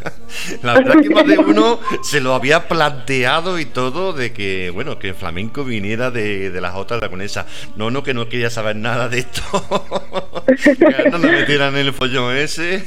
la 0.62 0.72
verdad 0.72 0.94
que 1.02 1.10
de 1.24 1.38
uno 1.38 1.80
se 2.02 2.20
lo 2.20 2.34
había 2.34 2.68
planteado 2.68 3.58
y 3.58 3.64
todo 3.64 4.12
de 4.12 4.32
que, 4.32 4.70
bueno, 4.70 4.98
que 4.98 5.08
el 5.08 5.14
flamenco 5.14 5.64
viniera 5.64 6.10
de, 6.10 6.50
de 6.50 6.60
la 6.60 6.70
J 6.70 6.94
aragonesa. 6.94 7.46
No, 7.76 7.90
no, 7.90 8.02
que 8.02 8.14
no 8.14 8.28
quería 8.28 8.50
saber 8.50 8.76
nada 8.76 9.08
de 9.08 9.20
esto. 9.20 9.42
que 10.64 11.10
no 11.10 11.18
me 11.18 11.30
metieran 11.30 11.76
el 11.76 11.92
follón 11.92 12.36
ese. 12.36 12.84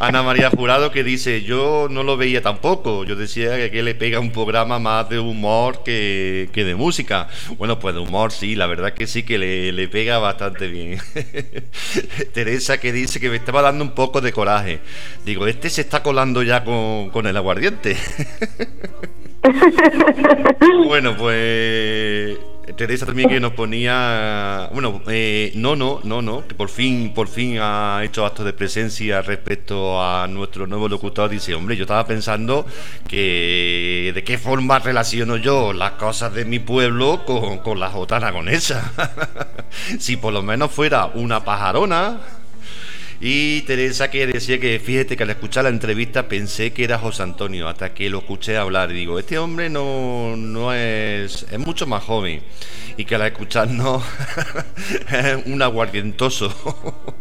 Ana 0.00 0.22
María 0.22 0.50
Jurado 0.50 0.90
que 0.90 1.04
dice, 1.04 1.42
yo 1.42 1.88
no 1.90 2.02
lo 2.02 2.16
veía 2.16 2.42
tampoco. 2.42 3.04
Yo 3.04 3.16
decía 3.16 3.56
que, 3.56 3.70
que 3.70 3.82
le 3.82 3.94
pega 3.94 4.20
un 4.20 4.32
programa 4.32 4.78
más 4.78 5.08
de 5.08 5.18
humor 5.18 5.82
que 5.84 6.48
de 6.54 6.74
música. 6.74 7.28
Bueno, 7.58 7.78
pues 7.78 7.94
de 7.94 8.00
humor 8.00 8.32
sí, 8.32 8.54
la 8.56 8.66
verdad 8.66 8.92
que 8.92 9.06
sí 9.06 9.22
que 9.22 9.38
le, 9.38 9.88
pega 9.88 10.18
bastante 10.18 10.68
bien. 10.68 10.98
Teresa 12.32 12.78
que 12.78 12.92
dice 12.92 13.20
que 13.20 13.28
me 13.28 13.36
estaba 13.36 13.62
dando 13.62 13.84
un 13.84 13.92
poco 13.92 14.20
de 14.20 14.32
coraje. 14.32 14.80
Digo, 15.24 15.46
este 15.46 15.70
se 15.70 15.80
está 15.82 16.02
colando 16.02 16.42
ya 16.42 16.64
con 16.64 17.19
el 17.26 17.36
aguardiente. 17.36 17.96
bueno, 20.86 21.16
pues 21.16 22.38
Teresa 22.76 23.06
también 23.06 23.28
que 23.28 23.40
nos 23.40 23.52
ponía, 23.52 24.68
bueno, 24.72 25.02
eh, 25.08 25.52
no, 25.54 25.76
no, 25.76 26.00
no, 26.04 26.22
no, 26.22 26.46
que 26.46 26.54
por 26.54 26.68
fin, 26.68 27.12
por 27.14 27.28
fin 27.28 27.58
ha 27.60 28.00
hecho 28.04 28.24
actos 28.24 28.44
de 28.44 28.52
presencia 28.52 29.22
respecto 29.22 30.02
a 30.02 30.26
nuestro 30.28 30.66
nuevo 30.66 30.88
locutor. 30.88 31.30
Dice, 31.30 31.54
hombre, 31.54 31.76
yo 31.76 31.82
estaba 31.82 32.06
pensando 32.06 32.66
que 33.08 34.12
de 34.14 34.24
qué 34.24 34.38
forma 34.38 34.78
relaciono 34.78 35.36
yo 35.36 35.72
las 35.72 35.92
cosas 35.92 36.34
de 36.34 36.44
mi 36.44 36.58
pueblo 36.58 37.24
con, 37.24 37.58
con 37.58 37.80
la 37.80 37.90
Jota 37.90 38.16
aragonesa. 38.16 38.92
si 39.98 40.16
por 40.16 40.32
lo 40.32 40.42
menos 40.42 40.70
fuera 40.70 41.06
una 41.06 41.44
pajarona 41.44 42.20
y 43.22 43.60
Teresa 43.62 44.10
que 44.10 44.26
decía 44.26 44.58
que 44.58 44.78
fíjate 44.78 45.14
que 45.14 45.24
al 45.24 45.30
escuchar 45.30 45.64
la 45.64 45.70
entrevista 45.70 46.26
pensé 46.26 46.72
que 46.72 46.84
era 46.84 46.96
José 46.96 47.22
Antonio, 47.22 47.68
hasta 47.68 47.92
que 47.92 48.08
lo 48.08 48.20
escuché 48.20 48.56
hablar. 48.56 48.90
Y 48.90 48.94
digo, 48.94 49.18
este 49.18 49.38
hombre 49.38 49.68
no, 49.68 50.36
no 50.38 50.72
es, 50.72 51.46
es 51.50 51.58
mucho 51.58 51.86
más 51.86 52.02
joven. 52.02 52.40
Y 52.96 53.04
que 53.04 53.16
al 53.16 53.22
escucharnos 53.22 54.02
es 55.10 55.46
un 55.46 55.60
aguardientoso. 55.60 56.48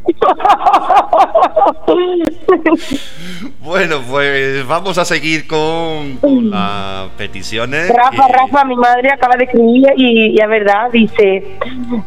bueno, 3.60 4.02
pues 4.10 4.66
vamos 4.68 4.97
a 4.97 5.06
seguir 5.06 5.47
con, 5.47 6.20
las 6.50 7.10
peticiones. 7.18 7.89
Rafa, 7.89 8.28
Rafa, 8.28 8.66
mi 8.66 8.76
madre 8.76 9.12
acaba 9.12 9.36
de 9.36 9.45
escribir 9.45 9.88
y, 9.97 10.38
y 10.38 10.39
es 10.39 10.47
verdad, 10.47 10.89
dice, 10.91 11.58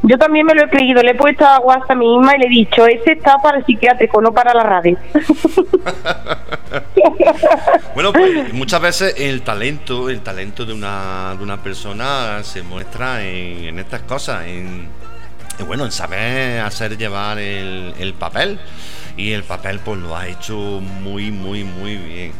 yo 0.02 0.18
también 0.18 0.46
me 0.46 0.54
lo 0.54 0.64
he 0.64 0.68
creído, 0.68 1.02
le 1.02 1.10
he 1.10 1.14
puesto 1.14 1.46
agua 1.46 1.84
a 1.86 1.94
mí 1.94 2.06
misma 2.06 2.36
y 2.36 2.40
le 2.40 2.46
he 2.46 2.50
dicho, 2.50 2.86
este 2.86 3.12
está 3.12 3.36
para 3.38 3.58
el 3.58 3.64
psiquiátrico, 3.82 4.22
no 4.22 4.32
para 4.32 4.54
la 4.54 4.62
radio. 4.62 4.96
bueno, 7.94 8.12
pues 8.12 8.54
muchas 8.54 8.80
veces 8.80 9.14
el 9.18 9.42
talento, 9.42 10.08
el 10.08 10.20
talento 10.20 10.64
de 10.64 10.72
una, 10.72 11.34
de 11.36 11.42
una 11.42 11.62
persona 11.62 12.42
se 12.44 12.62
muestra 12.62 13.24
en, 13.24 13.64
en 13.64 13.78
estas 13.80 14.02
cosas, 14.02 14.46
en 14.46 14.88
bueno, 15.66 15.84
en 15.84 15.92
saber 15.92 16.60
hacer 16.60 16.96
llevar 16.96 17.38
el, 17.38 17.92
el 17.98 18.14
papel. 18.14 18.58
Y 19.16 19.32
el 19.32 19.42
papel 19.42 19.80
pues 19.84 19.98
lo 19.98 20.16
ha 20.16 20.26
hecho 20.26 20.56
muy, 20.56 21.30
muy, 21.30 21.64
muy 21.64 21.96
bien. 21.96 22.32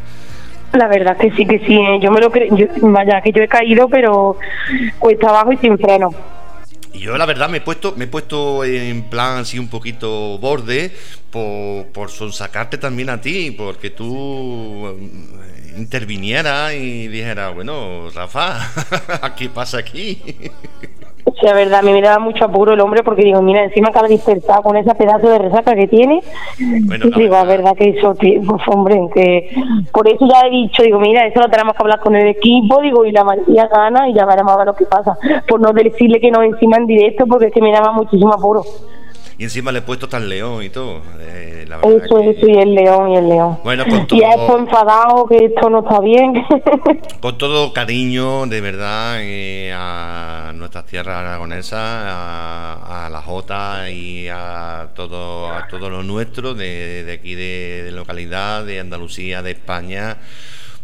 La 0.73 0.89
verdad 0.89 1.19
que 1.19 1.31
sí, 1.33 1.45
que 1.45 1.59
sí. 1.59 1.75
¿eh? 1.75 1.99
Yo 2.01 2.11
me 2.11 2.21
lo 2.21 2.31
creo. 2.31 2.49
Vaya, 2.81 3.21
que 3.21 3.31
yo 3.31 3.43
he 3.43 3.49
caído, 3.49 3.89
pero 3.89 4.39
cuesta 4.99 5.29
abajo 5.29 5.53
y 5.53 5.59
sin 5.59 5.79
freno. 5.79 6.11
Y 6.95 7.01
yo 7.01 7.17
la 7.17 7.27
verdad 7.27 7.49
me 7.49 7.59
he 7.59 7.61
puesto, 7.61 7.95
me 7.97 8.05
he 8.05 8.09
puesto 8.09 8.65
en 8.65 9.09
plan 9.09 9.39
así 9.39 9.59
un 9.59 9.69
poquito 9.69 10.39
borde 10.39 10.95
por, 11.31 11.87
por 11.87 12.11
sonsacarte 12.11 12.77
también 12.77 13.09
a 13.09 13.21
ti, 13.21 13.51
porque 13.51 13.91
tú 13.91 14.87
eh, 14.89 15.75
intervinieras 15.79 16.75
y 16.75 17.09
dijeras, 17.09 17.55
bueno, 17.55 18.11
Rafa, 18.11 18.71
¿qué 19.37 19.49
pasa 19.49 19.79
aquí? 19.79 20.21
Sí, 21.25 21.47
la 21.47 21.55
verdad, 21.55 21.81
a 21.81 21.83
mí 21.83 21.93
me 21.93 22.03
daba 22.03 22.19
mucho 22.19 22.45
apuro 22.45 22.73
el 22.73 22.81
hombre 22.81 23.03
porque 23.03 23.23
digo, 23.25 23.41
mira, 23.43 23.63
encima 23.63 23.89
acaba 23.89 24.09
dispersado 24.09 24.63
con 24.63 24.77
ese 24.77 24.95
pedazo 24.95 25.29
de 25.29 25.39
resaca 25.39 25.75
que 25.75 25.87
tiene. 25.87 26.21
Bueno, 26.87 27.07
y 27.07 27.21
digo, 27.21 27.35
la 27.35 27.45
verdad 27.45 27.77
que 27.77 27.91
eso, 27.91 28.15
pues, 28.15 28.61
hombre, 28.67 29.01
que 29.15 29.51
por 29.93 30.09
eso 30.09 30.27
ya 30.27 30.47
he 30.47 30.51
dicho, 30.51 30.83
digo, 30.83 30.99
mira, 30.99 31.25
eso 31.27 31.41
lo 31.41 31.49
tenemos 31.49 31.75
que 31.75 31.83
hablar 31.83 32.01
con 32.01 32.17
el 32.17 32.27
equipo, 32.27 32.81
digo, 32.81 33.05
y 33.05 33.13
la 33.13 33.25
mayoría 33.25 33.69
gana 33.69 34.09
y 34.09 34.15
ya 34.15 34.27
veremos 34.27 34.53
a 34.53 34.57
ver 34.57 34.67
lo 34.67 34.75
que 34.75 34.87
pasa. 34.87 35.17
Por 35.47 35.61
no 35.61 35.73
decirle 35.73 36.21
que 36.21 36.31
no 36.31 36.43
encima 36.43 36.77
en 36.77 36.87
directo 36.87 37.27
porque 37.27 37.47
es 37.47 37.53
que 37.53 37.63
me 37.63 37.73
daba 37.73 37.93
muchísimo 37.93 38.33
apuro. 38.33 38.63
Y 39.39 39.45
encima 39.45 39.73
le 39.73 39.81
he 39.81 39.83
puesto 39.83 40.09
tan 40.09 40.29
león 40.29 40.63
y 40.63 40.69
todo. 40.69 41.03
Eh, 41.19 41.65
eso, 41.67 42.19
eso, 42.19 42.47
y 42.47 42.59
el 42.59 42.75
león, 42.75 43.11
y 43.11 43.17
el 43.17 43.29
león. 43.29 43.59
Bueno, 43.65 43.85
con 43.87 44.07
todo, 44.07 44.19
y 44.19 44.23
es 44.23 44.51
enfadado 44.51 45.27
que 45.27 45.45
esto 45.45 45.71
no 45.71 45.81
está 45.81 46.01
bien. 46.01 46.45
con 47.21 47.39
todo 47.39 47.73
cariño, 47.73 48.47
de 48.47 48.61
verdad, 48.61 49.17
eh, 49.21 49.73
a 49.75 50.53
nuestras 50.55 50.87
tierras 50.87 51.17
aragonesas, 51.17 51.81
a, 51.81 53.09
la 53.11 53.21
Jota 53.23 53.91
y 53.91 54.29
a 54.29 54.89
todo, 54.95 55.51
a 55.51 55.67
todo 55.69 55.91
lo 55.91 56.03
nuestro 56.03 56.55
de, 56.55 57.05
de 57.05 57.13
aquí 57.13 57.35
de, 57.35 57.83
de 57.85 57.93
localidad, 57.93 58.65
de 58.65 58.81
Andalucía, 58.81 59.43
de 59.43 59.51
España 59.53 60.19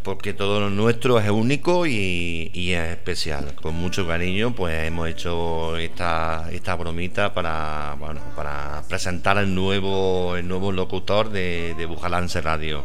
porque 0.03 0.35
todo 0.35 0.61
lo 0.61 0.71
nuestro 0.71 1.19
es 1.19 1.29
único 1.31 1.87
y, 1.87 2.51
es 2.55 2.91
especial. 2.91 3.55
Con 3.55 3.75
mucho 3.75 4.07
cariño, 4.07 4.55
pues 4.55 4.87
hemos 4.87 5.09
hecho 5.09 5.77
esta, 5.77 6.49
esta 6.53 6.75
bromita 6.75 7.35
para, 7.35 7.97
bueno, 7.99 8.21
para 8.37 8.83
presentar 8.89 9.39
el 9.39 9.55
nuevo, 9.55 10.37
el 10.37 10.47
nuevo 10.49 10.73
locutor 10.73 11.31
de, 11.31 11.75
de 11.77 11.87
Bujalance 11.87 12.41
Radio. 12.41 12.85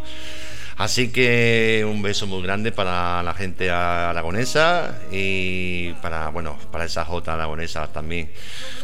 Así 0.77 1.11
que 1.11 1.85
un 1.87 2.01
beso 2.01 2.25
muy 2.25 2.41
grande 2.41 2.71
para 2.71 3.21
la 3.21 3.33
gente 3.35 3.69
aragonesa 3.69 4.99
y 5.11 5.93
para, 6.01 6.29
bueno, 6.29 6.57
para 6.71 6.85
esa 6.85 7.05
J 7.05 7.31
aragonesa 7.33 7.87
también. 7.87 8.29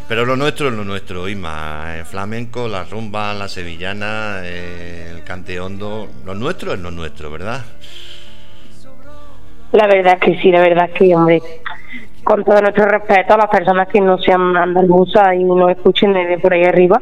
Pero 0.08 0.26
lo 0.26 0.36
nuestro 0.36 0.70
es 0.70 0.76
lo 0.76 0.86
nuestro, 0.86 1.28
Isma. 1.28 1.98
El 1.98 2.06
flamenco, 2.06 2.68
la 2.68 2.84
rumba, 2.84 3.34
la 3.34 3.48
sevillana, 3.48 4.46
el 4.46 5.24
cante 5.24 5.60
hondo. 5.60 6.10
Lo 6.26 6.36
nuestro 6.36 6.74
es 6.74 6.80
lo 6.80 6.92
nuestro, 6.92 7.32
¿verdad? 7.32 7.66
La 9.72 9.88
verdad 9.88 10.18
que 10.20 10.40
sí, 10.40 10.52
la 10.52 10.62
verdad 10.62 10.90
que, 10.92 11.16
hombre, 11.16 11.42
con 12.24 12.44
todo 12.44 12.62
nuestro 12.62 12.86
respeto 12.86 13.34
a 13.34 13.38
las 13.38 13.50
personas 13.50 13.88
que 13.88 14.02
no 14.02 14.18
sean 14.18 14.56
andaluzas 14.58 15.34
y 15.36 15.44
no 15.44 15.70
escuchen 15.70 16.14
desde 16.14 16.40
por 16.40 16.54
ahí 16.54 16.64
arriba. 16.64 17.02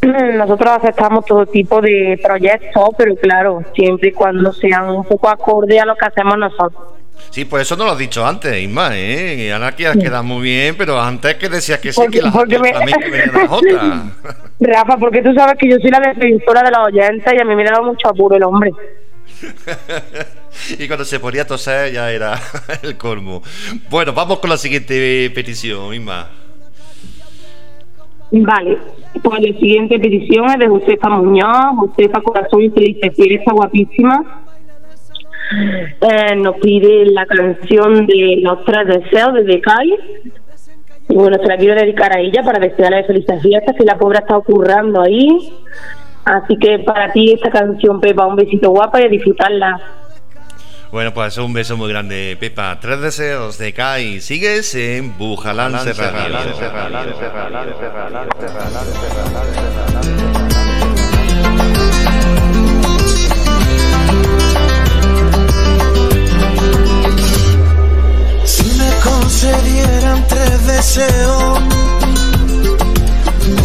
Nosotros 0.34 0.70
aceptamos 0.70 1.24
todo 1.24 1.46
tipo 1.46 1.80
de 1.80 2.18
proyectos, 2.22 2.90
pero 2.96 3.14
claro, 3.16 3.62
siempre 3.74 4.10
y 4.10 4.12
cuando 4.12 4.52
sean 4.52 4.90
un 4.90 5.04
poco 5.04 5.28
acorde 5.28 5.80
a 5.80 5.84
lo 5.84 5.94
que 5.94 6.06
hacemos 6.06 6.38
nosotros. 6.38 6.94
Sí, 7.30 7.44
pues 7.44 7.62
eso 7.62 7.76
no 7.76 7.84
lo 7.84 7.92
has 7.92 7.98
dicho 7.98 8.26
antes, 8.26 8.56
Isma, 8.60 8.90
¿eh? 8.94 9.52
Ahora 9.52 9.72
que 9.72 9.84
queda 10.00 10.22
muy 10.22 10.42
bien, 10.42 10.74
pero 10.76 11.00
antes 11.00 11.36
que 11.36 11.48
decías 11.48 11.78
que 11.78 11.92
sí, 11.92 12.02
que 12.10 12.22
la, 12.22 12.32
porque 12.32 12.58
me... 12.58 12.72
la 12.72 14.12
Rafa, 14.60 14.96
porque 14.96 15.22
tú 15.22 15.32
sabes 15.34 15.56
que 15.58 15.68
yo 15.68 15.76
soy 15.80 15.90
la 15.90 16.00
defensora 16.00 16.62
de 16.62 16.70
la 16.70 16.82
oyentes 16.82 17.32
y 17.32 17.40
a 17.40 17.44
mí 17.44 17.54
me 17.54 17.62
ha 17.62 17.72
dado 17.72 17.84
mucho 17.84 18.08
apuro 18.08 18.36
el 18.36 18.42
hombre. 18.42 18.72
y 20.78 20.86
cuando 20.86 21.04
se 21.04 21.20
ponía 21.20 21.42
a 21.42 21.46
toser 21.46 21.92
ya 21.92 22.10
era 22.10 22.38
el 22.82 22.96
colmo. 22.96 23.42
Bueno, 23.88 24.12
vamos 24.12 24.38
con 24.38 24.50
la 24.50 24.56
siguiente 24.56 25.30
petición, 25.34 25.94
Isma. 25.94 26.28
Vale, 28.32 28.78
pues 29.22 29.40
la 29.40 29.58
siguiente 29.58 29.98
petición 29.98 30.50
es 30.50 30.58
de 30.58 30.68
Josefa 30.68 31.08
Muñoz, 31.08 31.76
Josefa 31.76 32.20
Corazón 32.20 32.62
y 32.62 32.70
Feliz 32.70 32.96
está 33.02 33.52
guapísima. 33.52 34.44
Eh, 36.00 36.36
nos 36.36 36.56
pide 36.58 37.06
la 37.06 37.26
canción 37.26 38.06
de 38.06 38.38
Los 38.40 38.64
Tres 38.64 38.86
Deseos 38.86 39.34
de 39.34 39.44
Decay. 39.44 39.96
Y 41.08 41.14
bueno, 41.14 41.38
se 41.42 41.48
la 41.48 41.56
quiero 41.56 41.74
dedicar 41.74 42.16
a 42.16 42.20
ella 42.20 42.44
para 42.44 42.60
desearle 42.60 43.02
felices 43.02 43.42
fiestas, 43.42 43.74
que 43.76 43.84
la 43.84 43.98
pobre 43.98 44.18
está 44.18 44.36
ocurrando 44.36 45.02
ahí. 45.02 45.52
Así 46.24 46.56
que 46.58 46.78
para 46.80 47.12
ti 47.12 47.32
esta 47.32 47.50
canción, 47.50 48.00
Pepa, 48.00 48.26
un 48.26 48.36
besito 48.36 48.70
guapa 48.70 49.00
y 49.00 49.08
disfrutarla. 49.08 49.80
Bueno, 50.92 51.14
pues 51.14 51.38
un 51.38 51.52
beso 51.52 51.76
muy 51.76 51.88
grande, 51.88 52.36
Pepa. 52.38 52.78
Tres 52.80 53.00
deseos 53.00 53.58
de 53.58 53.72
K 53.72 54.00
y 54.00 54.20
sigues 54.20 54.74
en 54.74 55.16
Bujalán 55.16 55.78
Si 68.44 68.64
me 68.78 68.90
concedieran 69.04 70.26
tres 70.26 70.66
deseos 70.66 71.99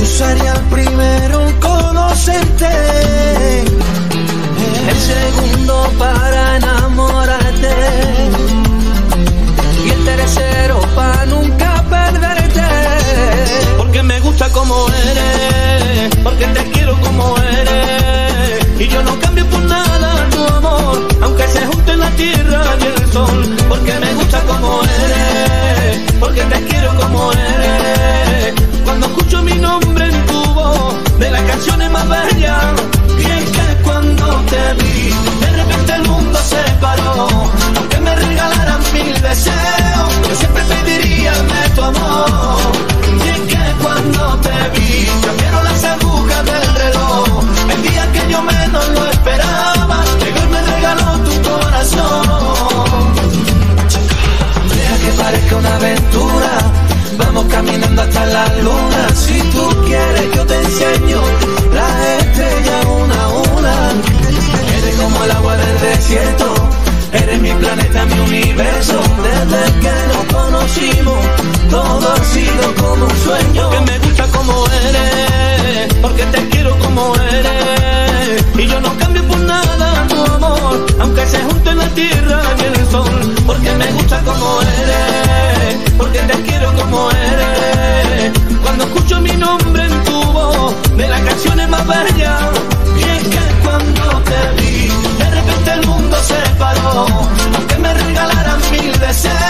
Tú 0.06 0.12
serías 0.12 0.56
el 0.56 0.66
primero 0.66 1.48
en 1.48 1.60
conocerte. 1.60 2.70
El 4.88 5.00
segundo 5.00 5.92
para 5.98 6.58
enamorarte. 6.58 7.76
Y 9.84 9.90
el 9.90 10.06
tercero 10.06 10.80
para 10.96 11.26
nunca 11.26 11.84
perderte. 11.90 12.62
Porque 13.78 14.04
me 14.04 14.20
gusta 14.20 14.48
como 14.50 14.88
eres. 14.90 16.16
Porque 16.24 16.46
te 16.50 16.64
quiero 16.70 17.02
como 17.02 17.36
eres. 17.40 18.80
Y 18.80 18.88
yo 18.88 19.02
no 19.02 19.20
cambio 19.20 19.48
por 19.48 19.62
nada 19.62 20.30
tu 20.30 20.46
amor. 20.54 21.08
Aunque 21.24 21.48
se 21.48 21.66
junten 21.66 22.00
la 22.00 22.12
tierra 22.12 22.64
y 22.80 22.86
el 22.86 23.12
sol. 23.12 23.56
Porque 23.68 23.94
me 24.00 24.14
gusta 24.14 24.40
como 24.42 24.84
eres. 24.84 25.75
Porque 26.20 26.42
te 26.42 26.64
quiero 26.66 26.96
como 26.96 27.32
eres. 27.32 28.54
Cuando 28.84 29.08
escucho 29.08 29.42
mi 29.44 29.54
nombre 29.54 30.06
en 30.06 30.26
tu 30.26 30.44
voz. 30.54 30.96
De 31.20 31.32
las 31.32 31.42
canciones 31.44 31.90
más 31.92 32.08
bellas. 32.08 32.66
Y 33.18 33.24
es 33.24 33.46
que 33.52 33.84
cuando 33.84 34.26
te 34.52 34.74
vi. 34.84 35.10
De 35.42 35.50
repente 35.52 35.94
el 35.94 36.04
mundo 36.04 36.40
se 36.40 36.62
paró. 36.82 37.28
Aunque 37.78 38.00
me 38.00 38.16
regalaran 38.16 38.82
mil 38.94 39.14
deseos. 39.22 40.10
Yo 40.30 40.36
siempre 40.36 40.64
pediría 40.64 41.32
de 41.34 41.70
tu 41.76 41.82
amor. 41.84 42.60
Y 43.26 43.30
es 43.30 43.40
que 43.52 43.64
cuando 43.82 44.38
te 44.40 44.80
vi. 44.80 45.08
Cambiaron 45.26 45.64
las 45.64 45.84
agujas 45.84 46.46
del 46.46 46.76
reloj. 46.76 47.44
El 47.74 47.82
día 47.84 48.12
que 48.12 48.32
yo 48.32 48.42
menos 48.42 48.88
lo 48.90 49.06
esperaba. 49.08 50.04
Llegó 50.20 50.40
y 50.44 50.48
me 50.48 50.62
regaló 50.62 51.20
tu 51.20 51.50
corazón. 51.50 52.75
Parezca 55.18 55.56
una 55.56 55.76
aventura. 55.76 56.52
Vamos 57.18 57.46
caminando 57.46 58.02
hasta 58.02 58.26
la 58.26 58.46
luna. 58.62 59.10
Si 59.16 59.40
tú 59.52 59.70
quieres, 59.86 60.36
yo 60.36 60.46
te 60.46 60.56
enseño 60.56 61.22
la 61.74 62.18
estrella 62.18 62.88
una 62.88 63.24
a 63.24 63.28
una. 63.58 63.92
Eres 64.78 64.96
como 64.96 65.24
el 65.24 65.32
agua 65.32 65.58
del 65.58 65.80
desierto. 65.82 66.54
Eres 67.12 67.42
mi 67.42 67.52
planeta, 67.54 68.06
mi 68.06 68.20
universo. 68.20 69.00
Desde 69.24 69.80
que 69.80 69.94
nos 70.12 70.24
conocimos, 70.34 71.20
todo 71.70 72.14
ha 72.14 72.24
sido 72.26 72.76
como 72.76 73.06
un 73.06 73.18
sueño. 73.24 73.70
Porque 73.70 73.92
me 73.92 74.00
gusta 74.00 74.28
como 74.28 74.66
eres, 74.68 75.94
porque 76.02 76.24
te 76.26 76.50
quiero 76.50 76.78
como 76.80 77.16
eres. 77.16 78.46
Y 78.58 78.68
yo 78.68 78.80
no 78.82 78.98
cambio 78.98 79.24
por 79.28 79.40
nada 79.40 80.08
tu 80.08 80.24
amor, 80.34 80.86
aunque 81.00 81.26
se 81.26 81.40
junten 81.44 81.78
la 81.78 81.88
tierra 81.90 82.42
y 82.60 82.64
el 82.80 82.88
sol. 82.92 83.36
Porque 83.46 83.72
me 83.72 83.92
gusta 83.94 84.22
como 84.24 84.62
eres, 84.62 85.05
Y 91.78 93.04
es 93.04 93.24
que 93.28 93.62
cuando 93.64 94.22
te 94.24 94.62
vi, 94.62 94.88
de 95.18 95.30
repente 95.30 95.72
el 95.74 95.86
mundo 95.86 96.16
se 96.24 96.36
paró. 96.58 97.06
Aunque 97.54 97.78
me 97.78 97.94
regalaran 97.94 98.62
mil 98.72 98.98
deseos, 98.98 99.45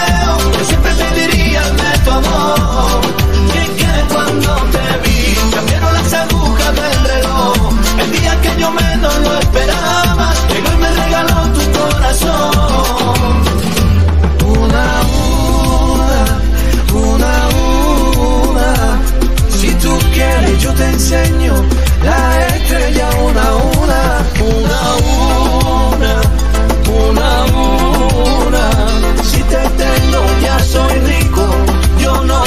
no 32.26 32.46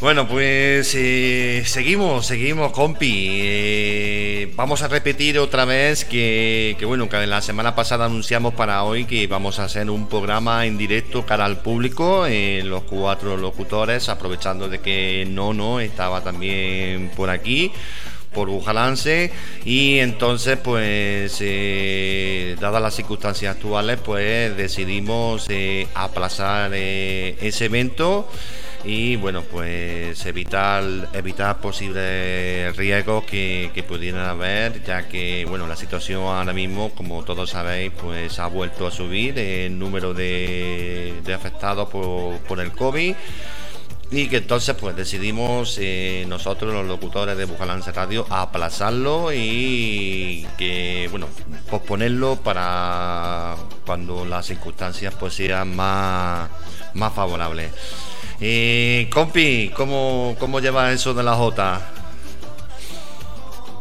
Bueno, 0.00 0.26
pues 0.26 0.94
eh, 0.96 1.62
seguimos, 1.66 2.26
seguimos, 2.26 2.72
compi. 2.72 3.28
Eh, 3.42 4.52
vamos 4.56 4.82
a 4.82 4.88
repetir 4.88 5.38
otra 5.38 5.64
vez 5.64 6.04
que, 6.04 6.74
que, 6.78 6.86
bueno, 6.86 7.08
que 7.08 7.26
la 7.26 7.42
semana 7.42 7.74
pasada 7.74 8.06
anunciamos 8.06 8.54
para 8.54 8.82
hoy 8.84 9.04
que 9.04 9.26
vamos 9.26 9.58
a 9.58 9.64
hacer 9.64 9.90
un 9.90 10.08
programa 10.08 10.64
en 10.66 10.78
directo 10.78 11.26
cara 11.26 11.44
al 11.44 11.58
público, 11.58 12.26
eh, 12.26 12.62
los 12.64 12.84
cuatro 12.84 13.36
locutores, 13.36 14.08
aprovechando 14.08 14.68
de 14.68 14.80
que 14.80 15.26
Nono 15.28 15.80
estaba 15.80 16.22
también 16.22 17.10
por 17.14 17.28
aquí 17.28 17.70
por 18.32 18.48
Bujalance 18.48 19.32
y 19.64 19.98
entonces 19.98 20.56
pues 20.56 21.38
eh, 21.40 22.56
dadas 22.60 22.82
las 22.82 22.94
circunstancias 22.94 23.56
actuales 23.56 23.98
pues 24.04 24.56
decidimos 24.56 25.46
eh, 25.48 25.88
aplazar 25.94 26.70
eh, 26.74 27.36
ese 27.40 27.66
evento 27.66 28.28
y 28.84 29.16
bueno 29.16 29.42
pues 29.42 30.24
evitar 30.24 30.82
evitar 31.12 31.60
posibles 31.60 32.74
riesgos 32.76 33.24
que, 33.24 33.70
que 33.74 33.82
pudieran 33.82 34.24
haber 34.24 34.82
ya 34.84 35.06
que 35.06 35.44
bueno 35.46 35.66
la 35.66 35.76
situación 35.76 36.22
ahora 36.22 36.52
mismo 36.52 36.90
como 36.90 37.22
todos 37.24 37.50
sabéis 37.50 37.92
pues 38.00 38.38
ha 38.38 38.46
vuelto 38.46 38.86
a 38.86 38.90
subir 38.90 39.38
el 39.38 39.78
número 39.78 40.14
de, 40.14 41.14
de 41.24 41.34
afectados 41.34 41.90
por, 41.90 42.38
por 42.38 42.60
el 42.60 42.72
COVID 42.72 43.14
y 44.10 44.28
que 44.28 44.38
entonces 44.38 44.74
pues 44.74 44.96
decidimos 44.96 45.78
eh, 45.80 46.24
nosotros 46.28 46.74
los 46.74 46.86
locutores 46.86 47.36
de 47.36 47.44
Bujalance 47.44 47.92
Radio 47.92 48.26
aplazarlo 48.28 49.32
y 49.32 50.46
que 50.58 51.08
bueno 51.10 51.28
posponerlo 51.70 52.36
para 52.36 53.54
cuando 53.86 54.24
las 54.24 54.46
circunstancias 54.46 55.14
pues 55.18 55.34
sean 55.34 55.76
más, 55.76 56.50
más 56.94 57.12
favorables. 57.12 57.70
Eh, 58.40 59.08
compi, 59.12 59.70
¿cómo, 59.76 60.34
¿cómo 60.40 60.60
lleva 60.60 60.92
eso 60.92 61.14
de 61.14 61.22
la 61.22 61.34
J? 61.34 61.99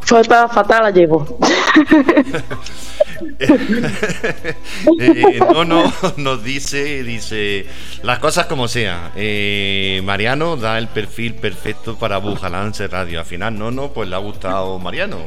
Fatal, 0.10 0.49
fatal 0.49 0.84
la 0.84 0.89
llevo. 0.89 1.38
Eh, 4.99 5.39
no, 5.53 5.66
no, 5.66 5.91
nos 6.18 6.43
dice, 6.43 7.03
dice, 7.03 7.66
las 8.01 8.20
cosas 8.20 8.45
como 8.47 8.68
sean. 8.68 9.12
Eh, 9.16 10.01
Mariano 10.03 10.55
da 10.57 10.78
el 10.78 10.88
perfil 10.88 11.36
perfecto 11.36 11.97
para 11.97 12.18
Bujalance 12.18 12.88
Radio. 12.88 13.20
Al 13.20 13.26
final, 13.26 13.57
no, 13.57 13.72
no, 13.72 13.91
pues 13.91 14.10
le 14.10 14.16
ha 14.16 14.20
gustado 14.20 14.80
Mariano. 14.80 15.18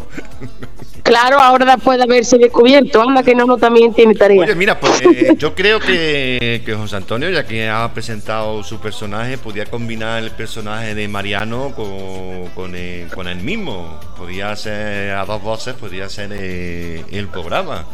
Claro, 1.03 1.39
ahora 1.41 1.67
después 1.67 1.99
de 1.99 2.05
haberse 2.05 2.39
descubierto, 2.39 3.03
anda 3.03 3.23
que 3.23 3.35
no, 3.35 3.45
no 3.45 3.59
también 3.59 3.93
tiene 3.93 4.15
tarea. 4.15 4.43
Oye, 4.43 4.55
mira, 4.55 4.79
pues 4.79 5.03
eh, 5.03 5.35
yo 5.37 5.55
creo 5.55 5.81
que, 5.81 6.63
que 6.65 6.75
José 6.75 6.97
Antonio, 6.97 7.29
ya 7.31 7.45
que 7.45 7.69
ha 7.69 7.93
presentado 7.93 8.63
su 8.63 8.81
personaje, 8.81 9.37
podía 9.37 9.67
combinar 9.67 10.23
el 10.23 10.31
personaje 10.31 10.95
de 10.95 11.09
Mariano 11.09 11.73
con, 11.75 12.49
con, 12.55 12.75
el, 12.77 13.09
con 13.09 13.27
el 13.27 13.39
mismo. 13.39 14.01
Podía 14.17 14.55
ser 14.57 15.11
a 15.11 15.25
dos 15.25 15.43
voces, 15.43 15.75
podría 15.75 16.09
ser 16.09 16.31
eh, 16.33 17.05
el 17.11 17.29
programa. 17.29 17.85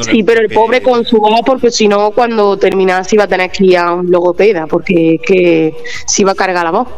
Sí, 0.00 0.24
pero 0.24 0.40
el 0.40 0.48
pobre 0.48 0.82
con 0.82 1.04
su 1.04 1.18
voz, 1.18 1.42
porque 1.46 1.70
si 1.70 1.86
no, 1.86 2.10
cuando 2.10 2.56
terminase 2.56 3.14
iba 3.14 3.24
a 3.24 3.28
tener 3.28 3.50
que 3.50 3.66
ir 3.66 3.78
a 3.78 3.92
un 3.92 4.10
logopeda, 4.10 4.66
porque 4.66 5.14
es 5.14 5.20
que 5.22 5.74
se 6.06 6.22
iba 6.22 6.32
a 6.32 6.34
cargar 6.34 6.64
la 6.64 6.72
voz. 6.72 6.88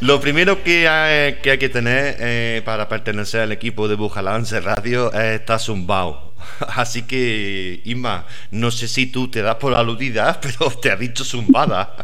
Lo 0.00 0.20
primero 0.20 0.62
que 0.62 0.88
hay 0.88 1.34
que, 1.42 1.68
tener 1.68 2.16
eh, 2.20 2.62
para 2.64 2.88
pertenecer 2.88 3.40
al 3.40 3.50
equipo 3.50 3.88
de 3.88 3.96
Bujalance 3.96 4.60
Radio 4.60 5.12
es 5.12 5.40
estar 5.40 5.58
zumbao. 5.58 6.34
Así 6.68 7.02
que, 7.02 7.82
Isma, 7.84 8.24
no 8.52 8.70
sé 8.70 8.86
si 8.86 9.06
tú 9.06 9.28
te 9.28 9.42
das 9.42 9.56
por 9.56 9.74
aludida, 9.74 10.40
pero 10.42 10.70
te 10.70 10.92
ha 10.92 10.96
dicho 10.96 11.24
zumbada. 11.24 11.96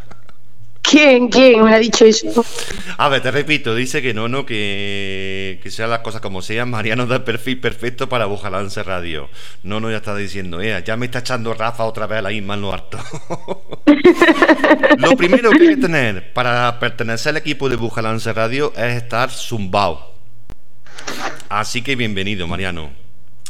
¿Quién? 0.88 1.28
¿Quién 1.28 1.64
me 1.64 1.74
ha 1.74 1.78
dicho 1.78 2.04
eso? 2.04 2.44
A 2.98 3.08
ver, 3.08 3.22
te 3.22 3.30
repito, 3.30 3.74
dice 3.74 4.02
que 4.02 4.12
no, 4.12 4.28
no, 4.28 4.44
que, 4.44 5.58
que 5.62 5.70
sean 5.70 5.88
las 5.88 6.00
cosas 6.00 6.20
como 6.20 6.42
sean. 6.42 6.70
Mariano 6.70 7.06
da 7.06 7.16
el 7.16 7.22
perfil 7.22 7.58
perfecto 7.58 8.08
para 8.08 8.26
Bujalance 8.26 8.82
Radio. 8.82 9.30
No, 9.62 9.80
no, 9.80 9.90
ya 9.90 9.96
está 9.96 10.14
diciendo, 10.14 10.60
eh, 10.60 10.82
ya 10.84 10.96
me 10.96 11.06
está 11.06 11.20
echando 11.20 11.54
Rafa 11.54 11.84
otra 11.84 12.06
vez 12.06 12.18
a 12.18 12.22
la 12.22 12.32
Isma 12.32 12.54
en 12.54 12.60
lo 12.60 12.72
harto. 12.72 12.98
lo 14.98 15.16
primero 15.16 15.50
que 15.50 15.62
hay 15.62 15.74
que 15.74 15.80
tener 15.80 16.32
para 16.34 16.78
pertenecer 16.78 17.30
al 17.30 17.38
equipo 17.38 17.70
de 17.70 17.76
Bujalance 17.76 18.30
Radio 18.32 18.72
es 18.76 18.96
estar 18.96 19.30
zumbao. 19.30 20.12
Así 21.48 21.80
que 21.82 21.96
bienvenido, 21.96 22.46
Mariano. 22.46 22.90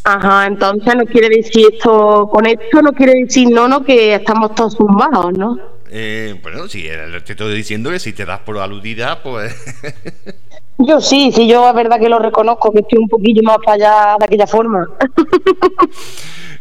Ajá, 0.04 0.46
entonces 0.46 0.94
no 0.94 1.04
quiere 1.04 1.30
decir 1.30 1.66
esto, 1.72 2.28
con 2.30 2.46
esto 2.46 2.80
no 2.80 2.92
quiere 2.92 3.24
decir 3.24 3.48
no, 3.50 3.66
no, 3.66 3.82
que 3.82 4.14
estamos 4.14 4.54
todos 4.54 4.76
zumbados, 4.76 5.32
¿no? 5.36 5.73
Eh, 5.96 6.36
bueno, 6.42 6.66
si 6.66 6.82
te 6.82 7.32
estoy 7.32 7.54
diciendo 7.54 7.90
que 7.90 8.00
si 8.00 8.12
te 8.12 8.24
das 8.24 8.40
por 8.40 8.58
aludida, 8.58 9.22
pues. 9.22 9.54
Yo 10.78 11.00
sí, 11.00 11.30
sí, 11.30 11.46
yo 11.46 11.68
es 11.68 11.74
verdad 11.76 12.00
que 12.00 12.08
lo 12.08 12.18
reconozco, 12.18 12.72
que 12.72 12.80
estoy 12.80 12.98
un 12.98 13.08
poquillo 13.08 13.42
más 13.44 13.58
para 13.64 13.74
allá 13.74 14.16
de 14.18 14.24
aquella 14.24 14.46
forma. 14.48 14.84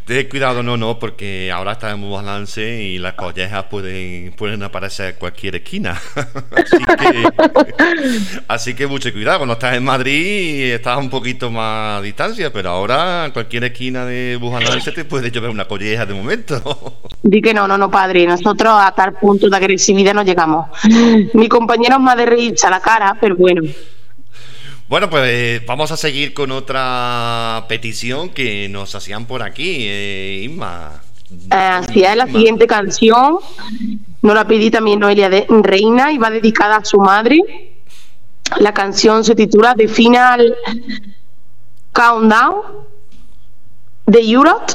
Ten 0.05 0.27
cuidado, 0.27 0.61
no, 0.63 0.75
no, 0.75 0.99
porque 0.99 1.49
ahora 1.49 1.73
está 1.73 1.91
en 1.91 2.11
balance 2.11 2.81
y 2.84 2.97
las 2.97 3.13
collejas 3.13 3.65
pueden, 3.65 4.34
pueden 4.34 4.61
aparecer 4.61 5.11
en 5.11 5.15
cualquier 5.15 5.55
esquina. 5.55 5.91
así, 6.57 6.77
que, 6.77 7.23
así 8.49 8.73
que 8.73 8.88
mucho 8.88 9.13
cuidado. 9.13 9.39
Cuando 9.39 9.53
estás 9.53 9.75
en 9.75 9.85
Madrid 9.85 10.73
estás 10.73 10.97
un 10.97 11.09
poquito 11.09 11.49
más 11.49 11.99
a 11.99 12.01
distancia, 12.01 12.51
pero 12.51 12.71
ahora 12.71 13.27
en 13.27 13.31
cualquier 13.31 13.63
esquina 13.63 14.05
de 14.05 14.38
Bujalance 14.41 14.91
te 14.91 15.05
puede 15.05 15.31
llover 15.31 15.49
una 15.49 15.69
colleja 15.69 16.05
de 16.05 16.13
momento. 16.13 16.99
Di 17.23 17.41
que 17.41 17.53
no, 17.53 17.65
no, 17.65 17.77
no, 17.77 17.89
padre. 17.89 18.27
Nosotros 18.27 18.73
a 18.75 18.93
tal 18.93 19.13
punto 19.13 19.49
de 19.49 19.55
agresividad 19.55 20.13
no 20.13 20.23
llegamos. 20.23 20.67
Mi 21.34 21.47
compañero 21.47 21.95
es 21.95 22.01
más 22.01 22.17
de 22.17 22.25
reírse 22.25 22.67
a 22.67 22.71
la 22.71 22.81
cara, 22.81 23.15
pero 23.21 23.38
bueno. 23.38 23.61
Bueno, 24.94 25.10
pues 25.10 25.24
eh, 25.26 25.64
vamos 25.65 25.91
a 25.91 25.98
seguir 25.98 26.36
con 26.36 26.52
otra 26.52 27.65
petición 27.68 28.30
que 28.30 28.70
nos 28.70 28.94
hacían 28.94 29.26
por 29.26 29.41
aquí, 29.41 29.88
eh, 29.88 30.41
Inma. 30.44 31.02
Eh, 31.32 31.56
Así 31.56 32.03
es, 32.03 32.15
la 32.15 32.28
siguiente 32.28 32.68
canción 32.68 33.40
nos 34.22 34.36
la 34.36 34.45
pedí 34.45 34.70
también 34.70 34.99
Noelia 34.99 35.32
de 35.32 35.48
Reina 35.49 36.11
y 36.11 36.20
va 36.20 36.30
dedicada 36.30 36.76
a 36.76 36.86
su 36.86 36.99
madre. 36.99 37.40
La 38.60 38.72
canción 38.76 39.24
se 39.24 39.34
titula 39.34 39.74
The 39.74 39.88
Final 39.88 40.56
Countdown 41.91 42.61
de 44.06 44.20
Europe. 44.22 44.74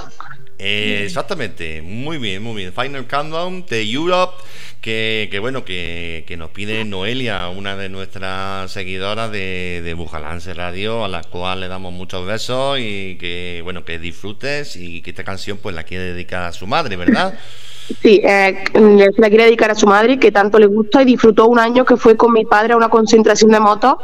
Eh, 0.58 1.02
exactamente, 1.04 1.80
muy 1.80 2.18
bien, 2.18 2.42
muy 2.42 2.56
bien. 2.56 2.72
Final 2.72 3.06
Countdown 3.06 3.64
de 3.66 3.88
Europe, 3.88 4.42
que, 4.80 5.28
que 5.30 5.38
bueno, 5.38 5.64
que, 5.64 6.24
que 6.26 6.36
nos 6.36 6.50
pide 6.50 6.84
Noelia, 6.84 7.48
una 7.48 7.76
de 7.76 7.88
nuestras 7.88 8.70
seguidoras 8.70 9.30
de, 9.32 9.82
de 9.84 9.94
Bujalance 9.94 10.54
Radio, 10.54 11.04
a 11.04 11.08
la 11.08 11.22
cual 11.22 11.60
le 11.60 11.68
damos 11.68 11.92
muchos 11.92 12.26
besos 12.26 12.78
y 12.80 13.16
que 13.18 13.60
bueno, 13.64 13.84
que 13.84 13.98
disfrutes 13.98 14.76
y 14.76 15.02
que 15.02 15.10
esta 15.10 15.24
canción 15.24 15.58
pues 15.58 15.74
la 15.74 15.82
quiere 15.82 16.04
dedicar 16.04 16.44
a 16.44 16.52
su 16.52 16.66
madre, 16.66 16.96
¿verdad? 16.96 17.38
Sí, 18.02 18.20
eh, 18.22 18.64
la 19.16 19.28
quiere 19.28 19.44
dedicar 19.44 19.70
a 19.70 19.74
su 19.74 19.86
madre, 19.86 20.18
que 20.18 20.30
tanto 20.30 20.58
le 20.58 20.66
gusta 20.66 21.02
y 21.02 21.06
disfrutó 21.06 21.46
un 21.48 21.58
año 21.58 21.84
que 21.84 21.96
fue 21.96 22.16
con 22.16 22.32
mi 22.32 22.44
padre 22.44 22.74
a 22.74 22.76
una 22.76 22.90
concentración 22.90 23.50
de 23.50 23.60
motos 23.60 23.96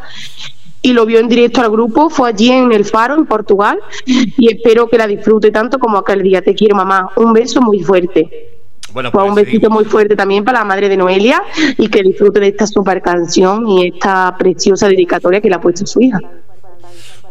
y 0.80 0.92
lo 0.92 1.06
vio 1.06 1.18
en 1.18 1.28
directo 1.28 1.62
al 1.62 1.70
grupo, 1.70 2.10
fue 2.10 2.28
allí 2.28 2.50
en 2.50 2.70
el 2.72 2.84
Faro, 2.84 3.14
en 3.14 3.24
Portugal, 3.24 3.78
y 4.06 4.52
espero 4.52 4.88
que 4.88 4.98
la 4.98 5.06
disfrute 5.06 5.50
tanto 5.50 5.78
como 5.78 5.96
aquel 5.96 6.22
día. 6.22 6.42
Te 6.42 6.54
quiero, 6.54 6.76
mamá. 6.76 7.10
Un 7.16 7.32
beso 7.32 7.62
muy 7.62 7.82
fuerte. 7.82 8.53
Bueno, 8.94 9.10
Pues 9.10 9.22
pues 9.22 9.28
un 9.28 9.34
besito 9.34 9.70
muy 9.70 9.84
fuerte 9.84 10.14
también 10.14 10.44
para 10.44 10.60
la 10.60 10.64
madre 10.64 10.88
de 10.88 10.96
Noelia 10.96 11.42
y 11.76 11.88
que 11.88 12.02
disfrute 12.02 12.38
de 12.38 12.48
esta 12.48 12.66
super 12.66 13.02
canción 13.02 13.68
y 13.68 13.88
esta 13.88 14.36
preciosa 14.38 14.86
dedicatoria 14.88 15.40
que 15.40 15.48
le 15.48 15.56
ha 15.56 15.60
puesto 15.60 15.84
su 15.84 16.00
hija. 16.00 16.20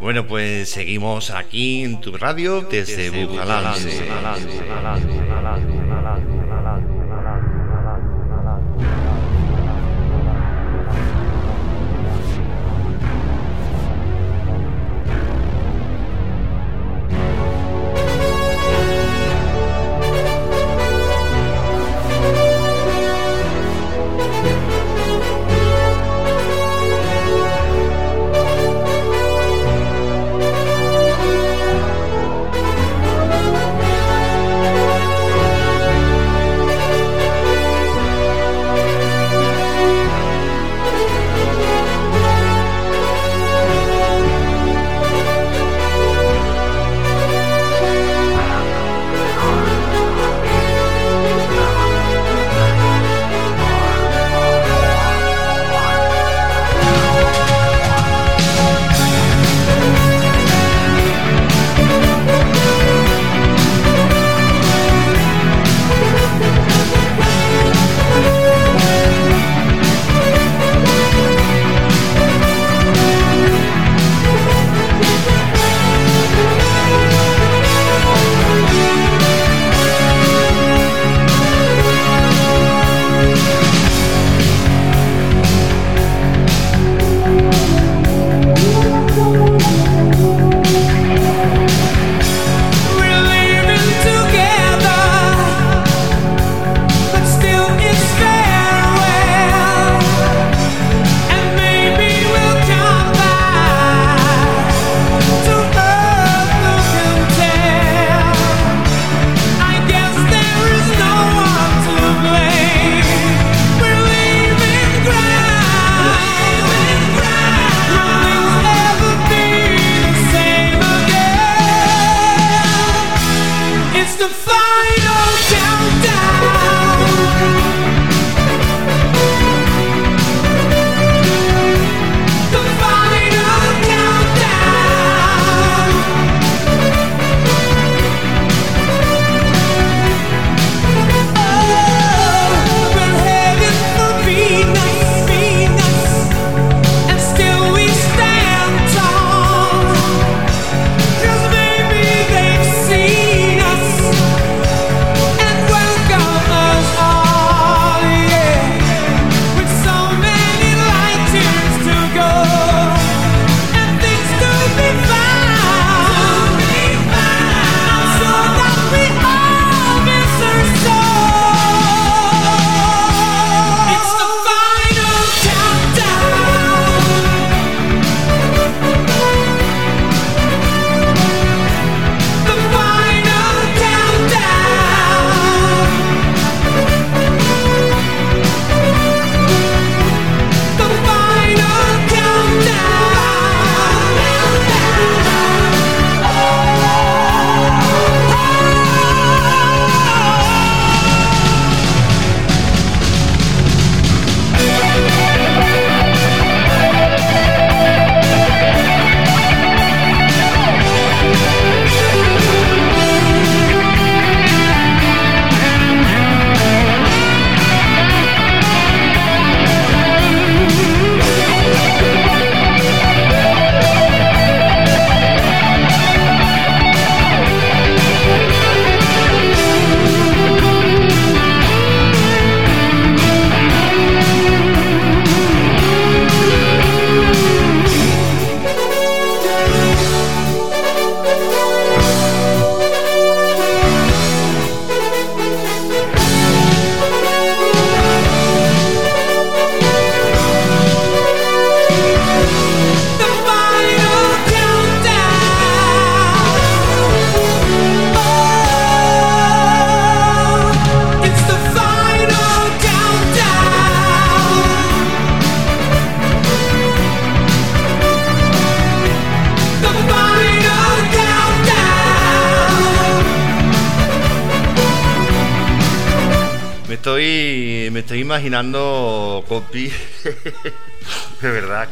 Bueno, 0.02 0.28
pues 0.28 0.70
seguimos 0.70 1.32
aquí 1.32 1.84
en 1.84 2.02
tu 2.02 2.18
radio 2.18 2.62
desde 2.70 3.26
Bujalance. 3.26 4.04
Thank 6.04 6.43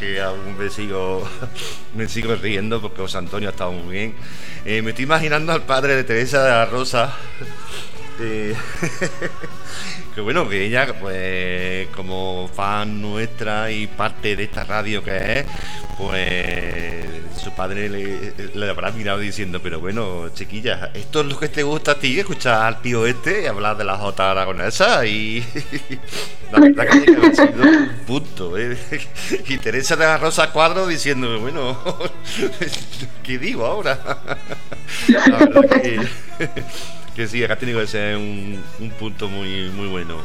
que 0.01 0.19
aún 0.19 0.57
me 0.57 0.69
sigo, 0.71 1.29
me 1.95 2.09
sigo 2.09 2.35
riendo 2.35 2.81
porque 2.81 3.01
José 3.01 3.19
Antonio 3.19 3.49
ha 3.49 3.51
estado 3.51 3.71
muy 3.71 3.93
bien. 3.93 4.15
Eh, 4.65 4.81
me 4.81 4.89
estoy 4.89 5.03
imaginando 5.05 5.51
al 5.53 5.61
padre 5.61 5.95
de 5.95 6.03
Teresa 6.03 6.43
de 6.43 6.49
la 6.49 6.65
Rosa. 6.65 7.15
eh, 8.19 8.55
que 10.13 10.21
bueno, 10.21 10.47
que 10.47 10.65
ella, 10.65 10.93
pues, 10.99 11.87
como 11.95 12.49
fan 12.53 13.01
nuestra 13.01 13.71
y 13.71 13.87
parte 13.87 14.35
de 14.35 14.43
esta 14.43 14.63
radio 14.63 15.03
que 15.03 15.39
es, 15.39 15.45
pues 15.97 17.05
su 17.41 17.51
padre 17.51 17.89
le, 17.89 18.33
le 18.53 18.69
habrá 18.69 18.91
mirado 18.91 19.19
diciendo, 19.19 19.61
pero 19.61 19.79
bueno, 19.79 20.29
chiquilla, 20.33 20.91
esto 20.93 21.21
es 21.21 21.25
lo 21.27 21.39
que 21.39 21.49
te 21.49 21.63
gusta 21.63 21.93
a 21.93 21.99
ti, 21.99 22.19
escuchar 22.19 22.61
al 22.61 22.81
tío 22.81 23.05
este 23.07 23.43
y 23.43 23.45
hablar 23.47 23.77
de 23.77 23.83
la 23.83 23.97
Jota 23.97 24.31
aragonesa 24.31 25.05
y 25.05 25.43
la 26.51 26.59
verdad 26.59 26.87
que 26.87 27.15
haber 27.15 27.35
sido 27.35 27.63
un 27.63 27.89
punto, 28.05 28.57
¿eh? 28.57 28.77
Y 29.47 29.57
Teresa 29.57 29.95
de 29.95 30.05
la 30.05 30.17
Rosa 30.17 30.51
Cuadro 30.51 30.85
diciendo, 30.85 31.39
bueno, 31.39 31.79
¿qué 33.23 33.39
digo 33.39 33.65
ahora? 33.65 33.99
La 35.07 35.37
verdad 35.37 35.81
que, 35.81 35.99
que 37.21 37.27
sí, 37.27 37.43
acá 37.43 37.55
tenido 37.55 37.79
que 37.79 37.85
ser 37.85 38.17
un, 38.17 38.59
un 38.79 38.89
punto 38.91 39.29
muy, 39.29 39.69
muy 39.69 39.87
bueno. 39.87 40.17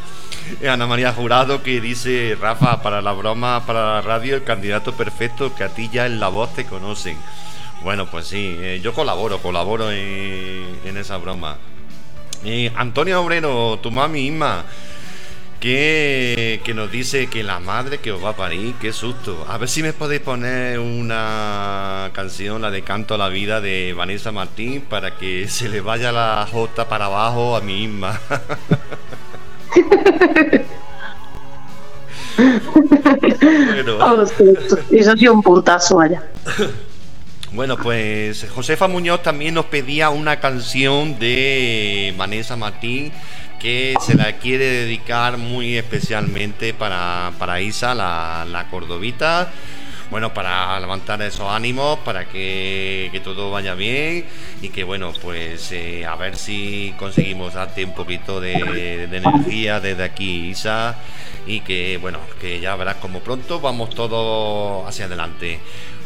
Eh, 0.62 0.68
Ana 0.68 0.86
María 0.86 1.12
Jurado 1.12 1.62
que 1.62 1.78
dice, 1.80 2.36
Rafa, 2.40 2.80
para 2.82 3.02
la 3.02 3.12
broma, 3.12 3.66
para 3.66 3.96
la 3.96 4.00
radio, 4.00 4.34
el 4.34 4.44
candidato 4.44 4.94
perfecto 4.94 5.54
que 5.54 5.64
a 5.64 5.68
ti 5.68 5.90
ya 5.92 6.06
en 6.06 6.20
la 6.20 6.28
voz 6.28 6.54
te 6.54 6.64
conocen. 6.64 7.18
Bueno, 7.82 8.06
pues 8.06 8.28
sí, 8.28 8.56
eh, 8.58 8.80
yo 8.82 8.94
colaboro, 8.94 9.40
colaboro 9.42 9.90
en, 9.92 10.64
en 10.86 10.96
esa 10.96 11.18
broma. 11.18 11.58
Eh, 12.44 12.72
Antonio 12.76 13.20
Obrero, 13.22 13.78
tu 13.82 13.90
mami 13.90 14.28
Inma, 14.28 14.64
que, 15.60 16.60
que 16.64 16.74
nos 16.74 16.90
dice 16.90 17.28
que 17.28 17.42
la 17.42 17.60
madre 17.60 17.98
que 17.98 18.12
os 18.12 18.22
va 18.24 18.30
a 18.30 18.36
parir, 18.36 18.74
qué 18.80 18.92
susto. 18.92 19.46
A 19.48 19.58
ver 19.58 19.68
si 19.68 19.82
me 19.82 19.92
podéis 19.92 20.22
poner 20.22 20.78
una 20.78 22.10
canción, 22.12 22.62
la 22.62 22.70
de 22.70 22.82
Canto 22.82 23.14
a 23.14 23.18
la 23.18 23.28
Vida 23.28 23.60
de 23.60 23.92
Vanessa 23.96 24.32
Martín, 24.32 24.82
para 24.82 25.16
que 25.16 25.48
se 25.56 25.68
le 25.68 25.80
vaya 25.80 26.12
la 26.12 26.46
jota 26.50 26.88
para 26.88 27.06
abajo 27.06 27.56
a 27.56 27.60
mi 27.60 27.84
Inma. 27.84 28.20
bueno. 32.36 33.98
Oh, 34.00 34.26
sí, 34.26 34.44
eso 34.90 35.12
ha 35.12 35.16
sido 35.16 35.34
un 35.34 35.42
puntazo 35.42 36.00
allá. 36.00 36.22
Bueno, 37.52 37.76
pues 37.76 38.46
Josefa 38.54 38.88
Muñoz 38.88 39.22
también 39.22 39.54
nos 39.54 39.66
pedía 39.66 40.10
una 40.10 40.40
canción 40.40 41.18
de 41.18 42.12
Vanessa 42.18 42.56
Martín 42.56 43.12
que 43.60 43.94
se 44.00 44.14
la 44.14 44.32
quiere 44.34 44.64
dedicar 44.64 45.38
muy 45.38 45.76
especialmente 45.76 46.74
para, 46.74 47.32
para 47.38 47.60
Isa, 47.60 47.94
la, 47.94 48.46
la 48.50 48.68
cordobita. 48.68 49.50
Bueno, 50.08 50.32
para 50.32 50.78
levantar 50.78 51.20
esos 51.22 51.50
ánimos, 51.50 51.98
para 51.98 52.26
que, 52.26 53.08
que 53.10 53.18
todo 53.18 53.50
vaya 53.50 53.74
bien 53.74 54.24
y 54.62 54.68
que, 54.68 54.84
bueno, 54.84 55.12
pues 55.20 55.72
eh, 55.72 56.06
a 56.06 56.14
ver 56.14 56.36
si 56.36 56.94
conseguimos 56.96 57.54
darte 57.54 57.84
un 57.84 57.92
poquito 57.92 58.40
de, 58.40 59.04
energía 59.04 59.80
desde 59.80 60.04
aquí, 60.04 60.50
Isa, 60.50 60.94
y 61.44 61.60
que, 61.60 61.98
bueno, 62.00 62.20
que 62.40 62.60
ya 62.60 62.76
verás 62.76 62.96
como 62.96 63.18
pronto 63.18 63.58
vamos 63.58 63.90
todos 63.90 64.88
hacia 64.88 65.06
adelante. 65.06 65.58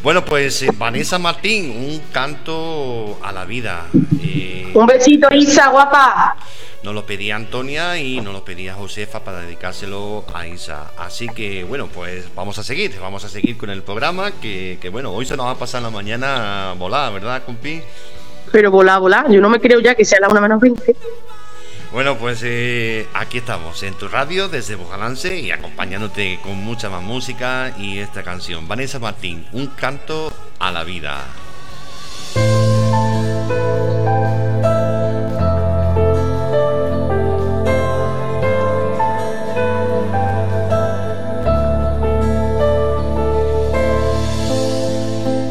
Bueno, 0.02 0.24
pues 0.24 0.62
eh, 0.62 0.70
Vanessa 0.78 1.18
Martín, 1.18 1.70
un 1.70 2.00
canto 2.10 3.18
a 3.22 3.32
la 3.32 3.44
vida. 3.44 3.86
Eh, 4.22 4.70
Un 4.72 4.86
besito, 4.86 5.28
Isa, 5.30 5.68
guapa. 5.68 6.36
Nos 6.82 6.94
lo 6.94 7.06
pedía 7.06 7.36
Antonia 7.36 7.98
y 7.98 8.20
nos 8.20 8.32
lo 8.32 8.44
pedía 8.44 8.74
Josefa 8.74 9.22
para 9.24 9.40
dedicárselo 9.40 10.24
a 10.32 10.46
Isa. 10.46 10.92
Así 10.96 11.28
que 11.28 11.64
bueno, 11.64 11.88
pues 11.88 12.34
vamos 12.34 12.58
a 12.58 12.62
seguir, 12.62 12.98
vamos 13.00 13.24
a 13.24 13.28
seguir 13.28 13.56
con 13.56 13.70
el 13.70 13.82
programa 13.82 14.32
que, 14.32 14.78
que, 14.80 14.88
bueno, 14.88 15.12
hoy 15.12 15.26
se 15.26 15.36
nos 15.36 15.46
va 15.46 15.52
a 15.52 15.58
pasar 15.58 15.82
la 15.82 15.90
mañana 15.90 16.70
a 16.70 16.74
volar, 16.74 17.12
¿verdad, 17.12 17.42
compi? 17.44 17.82
Pero 18.52 18.70
volá, 18.70 18.98
volá. 18.98 19.26
Yo 19.28 19.40
no 19.40 19.48
me 19.48 19.60
creo 19.60 19.80
ya 19.80 19.94
que 19.94 20.04
sea 20.04 20.20
la 20.20 20.28
1 20.28 20.40
menos 20.40 20.60
20. 20.60 20.96
Bueno, 21.92 22.16
pues 22.16 22.40
eh, 22.44 23.08
aquí 23.14 23.38
estamos 23.38 23.82
en 23.82 23.94
tu 23.94 24.06
radio 24.06 24.48
desde 24.48 24.76
Bojalance 24.76 25.40
y 25.40 25.50
acompañándote 25.50 26.38
con 26.40 26.54
mucha 26.56 26.88
más 26.88 27.02
música 27.02 27.74
y 27.76 27.98
esta 27.98 28.22
canción. 28.22 28.68
Vanessa 28.68 29.00
Martín, 29.00 29.46
un 29.52 29.66
canto 29.68 30.32
a 30.60 30.70
la 30.70 30.84
vida. 30.84 31.26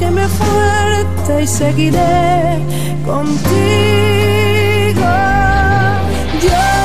cógeme 0.00 0.26
fuerte 0.28 1.42
y 1.42 1.46
seguiré 1.46 2.58
contigo. 3.04 3.40
Yo 6.42 6.79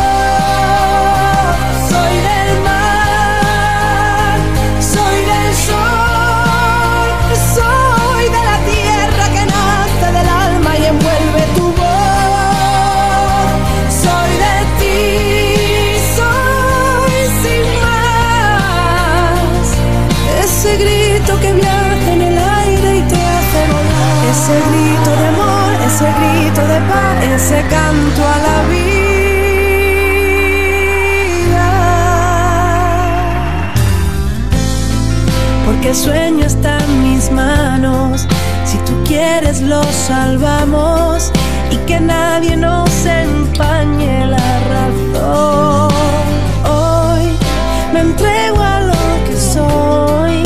ese 27.36 27.62
canto 27.70 28.22
a 28.24 28.38
la 28.48 28.57
vida. 28.74 28.95
Porque 35.66 35.90
el 35.90 35.95
sueño 35.95 36.45
está 36.45 36.78
en 36.80 37.03
mis 37.03 37.30
manos. 37.32 38.26
Si 38.64 38.78
tú 38.80 38.94
quieres, 39.06 39.62
lo 39.62 39.84
salvamos. 39.84 41.32
Y 41.72 41.78
que 41.88 41.99
nadie 41.99 42.56
nos 42.56 42.90
empañe 43.06 44.28
la 44.28 44.60
razón. 44.74 45.91
Hoy 46.64 47.26
me 47.94 47.99
entrego 47.99 48.62
a 48.62 48.80
lo 48.80 49.06
que 49.28 49.36
soy. 49.36 50.44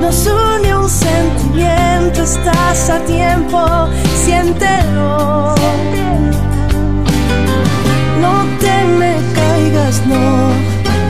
Nos 0.00 0.26
une 0.26 0.74
un 0.74 0.88
sentimiento. 0.88 2.22
Estás 2.22 2.88
a 2.88 2.98
tiempo, 3.00 3.60
siéntelo. 4.24 5.39
No 8.20 8.44
te 8.58 8.84
me 8.98 9.14
caigas, 9.34 10.06
no. 10.06 10.52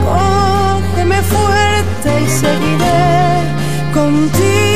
Cógeme 0.05 1.21
fuerte 1.21 2.21
y 2.25 2.29
seguiré 2.29 3.43
contigo. 3.93 4.70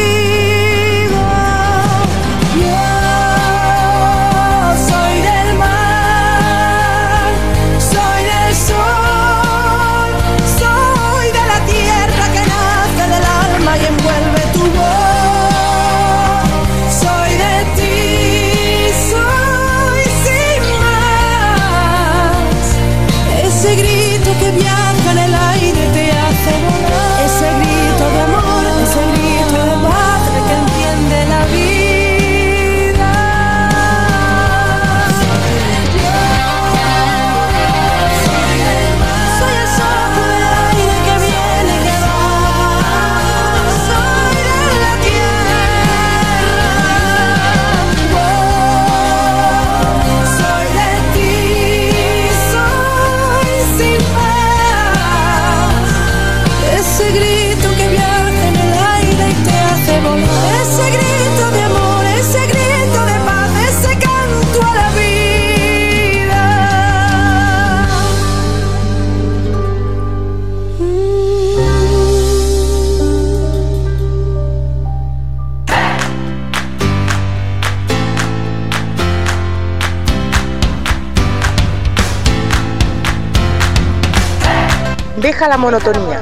Deja 85.26 85.48
la 85.48 85.58
monotonía. 85.58 86.22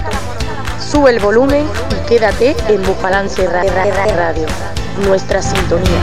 Sube 0.79 1.11
el 1.11 1.19
volumen 1.19 1.65
y 1.91 2.07
quédate 2.07 2.55
en 2.69 2.81
Ra- 3.47 3.65
Radio, 4.15 4.45
nuestra 5.05 5.41
sintonía. 5.41 5.99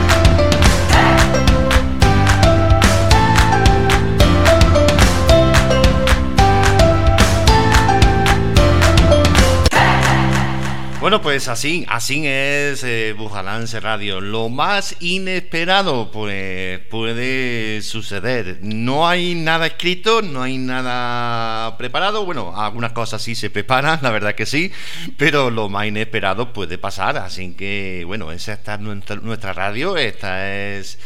Bueno, 10.99 11.19
pues 11.23 11.47
así, 11.47 11.83
así 11.89 12.27
es 12.27 12.83
eh, 12.83 13.15
Bujalance 13.17 13.79
Radio. 13.79 14.21
Lo 14.21 14.49
más 14.49 14.95
inesperado, 14.99 16.11
pues 16.11 16.79
puede 16.91 17.50
suceder. 17.81 18.59
No 18.61 19.07
hay 19.07 19.35
nada 19.35 19.67
escrito, 19.67 20.21
no 20.21 20.43
hay 20.43 20.57
nada 20.57 21.77
preparado. 21.77 22.25
Bueno, 22.25 22.53
algunas 22.55 22.91
cosas 22.91 23.21
sí 23.21 23.35
se 23.35 23.49
preparan, 23.49 23.99
la 24.03 24.11
verdad 24.11 24.35
que 24.35 24.45
sí, 24.45 24.71
pero 25.17 25.49
lo 25.49 25.69
más 25.69 25.87
inesperado 25.87 26.53
puede 26.53 26.77
pasar. 26.77 27.17
Así 27.17 27.53
que, 27.53 28.03
bueno, 28.05 28.31
esa 28.31 28.53
esta 28.53 28.75
es 28.75 28.79
nuestra, 28.81 29.15
nuestra 29.17 29.53
radio, 29.53 29.97
esta 29.97 30.51
es 30.53 30.99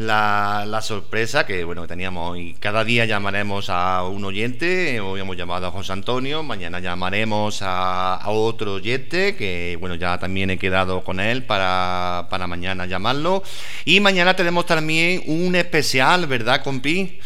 la, 0.00 0.64
la 0.66 0.80
sorpresa 0.80 1.44
que 1.44 1.62
bueno 1.64 1.82
que 1.82 1.88
teníamos 1.88 2.32
hoy. 2.32 2.56
Cada 2.58 2.84
día 2.84 3.04
llamaremos 3.04 3.68
a 3.68 4.02
un 4.04 4.24
oyente, 4.24 4.98
hoy 5.00 5.20
hemos 5.20 5.36
llamado 5.36 5.66
a 5.66 5.70
José 5.70 5.92
Antonio, 5.92 6.42
mañana 6.42 6.80
llamaremos 6.80 7.60
a, 7.62 8.14
a 8.14 8.30
otro 8.30 8.74
oyente, 8.74 9.36
que 9.36 9.76
bueno, 9.78 9.94
ya 9.96 10.18
también 10.18 10.50
he 10.50 10.58
quedado 10.58 11.04
con 11.04 11.20
él 11.20 11.44
para, 11.44 12.28
para 12.30 12.46
mañana 12.46 12.86
llamarlo. 12.86 13.42
Y 13.84 14.00
mañana 14.00 14.34
tenemos 14.34 14.64
también 14.66 15.22
un 15.26 15.54
especial, 15.54 16.26
¿verdad, 16.26 16.62
compi? 16.62 17.20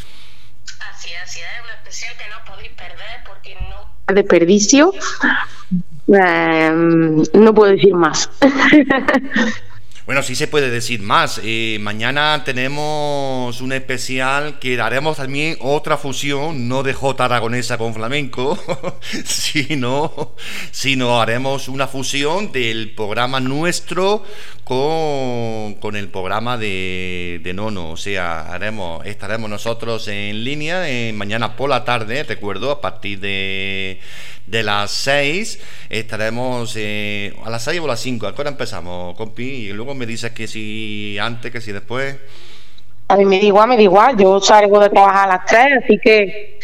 Así 0.91 1.11
es, 1.11 1.23
así 1.23 1.41
es, 1.41 1.65
un 1.65 1.71
especial 1.79 2.15
que 2.17 2.29
no 2.29 2.45
podéis 2.45 2.73
perder 2.73 3.23
porque 3.27 3.57
no 3.71 4.15
Desperdicio. 4.15 4.93
Eh, 6.09 6.71
no 7.35 7.55
puedo 7.55 7.73
decir 7.73 7.95
más. 7.95 8.29
Bueno, 10.07 10.23
sí 10.23 10.35
se 10.35 10.49
puede 10.49 10.69
decir 10.69 11.01
más. 11.01 11.41
Eh, 11.43 11.79
mañana 11.81 12.43
tenemos 12.45 13.63
un 13.63 13.73
especial 13.73 14.59
que 14.59 14.79
haremos 14.79 15.17
también 15.17 15.57
otra 15.61 15.97
fusión, 15.97 16.69
no 16.69 16.83
de 16.83 16.93
J 16.93 17.25
aragonesa 17.25 17.79
con 17.79 17.95
flamenco, 17.95 18.59
sino, 19.25 20.35
sino 20.73 21.23
haremos 21.23 21.69
una 21.69 21.89
fusión 21.89 22.53
del 22.53 22.91
programa 22.91 23.41
nuestro 23.41 24.23
con, 24.63 25.77
con 25.77 25.97
el 25.97 26.09
programa 26.11 26.59
de, 26.59 27.41
de 27.43 27.55
Nono. 27.55 27.93
O 27.93 27.97
sea, 27.97 28.53
haremos, 28.53 29.07
estaremos 29.07 29.49
nosotros 29.49 30.07
en 30.09 30.45
línea 30.45 30.87
eh, 30.87 31.15
mañana 31.15 31.57
por 31.57 31.71
la 31.71 31.83
tarde, 31.83 32.25
recuerdo, 32.25 32.71
a 32.71 32.83
partir 32.83 33.21
de, 33.21 34.01
de 34.47 34.63
las 34.63 34.91
6 34.91 35.59
estaremos 35.91 36.75
eh, 36.77 37.35
a 37.45 37.51
las 37.51 37.65
6 37.65 37.81
o 37.81 37.85
a 37.85 37.89
las 37.89 38.01
5. 38.01 38.27
¿A 38.27 38.35
qué 38.35 38.41
hora 38.43 38.51
empezamos, 38.51 39.17
compi? 39.17 39.43
Y 39.45 39.73
luego 39.73 39.95
me 39.95 40.07
dices 40.07 40.33
que 40.33 40.47
si 40.47 41.17
antes, 41.21 41.51
que 41.51 41.61
si 41.61 41.73
después. 41.73 42.17
A 43.09 43.17
mí 43.17 43.25
me 43.25 43.39
da 43.39 43.45
igual, 43.45 43.69
me 43.69 43.77
da 43.77 43.83
igual. 43.83 44.17
Yo 44.17 44.41
salgo 44.41 44.81
de 44.81 44.91
trabajar 44.91 45.29
a 45.31 45.37
las 45.37 45.47
3, 45.47 45.67
así 45.85 45.99
que 46.03 46.59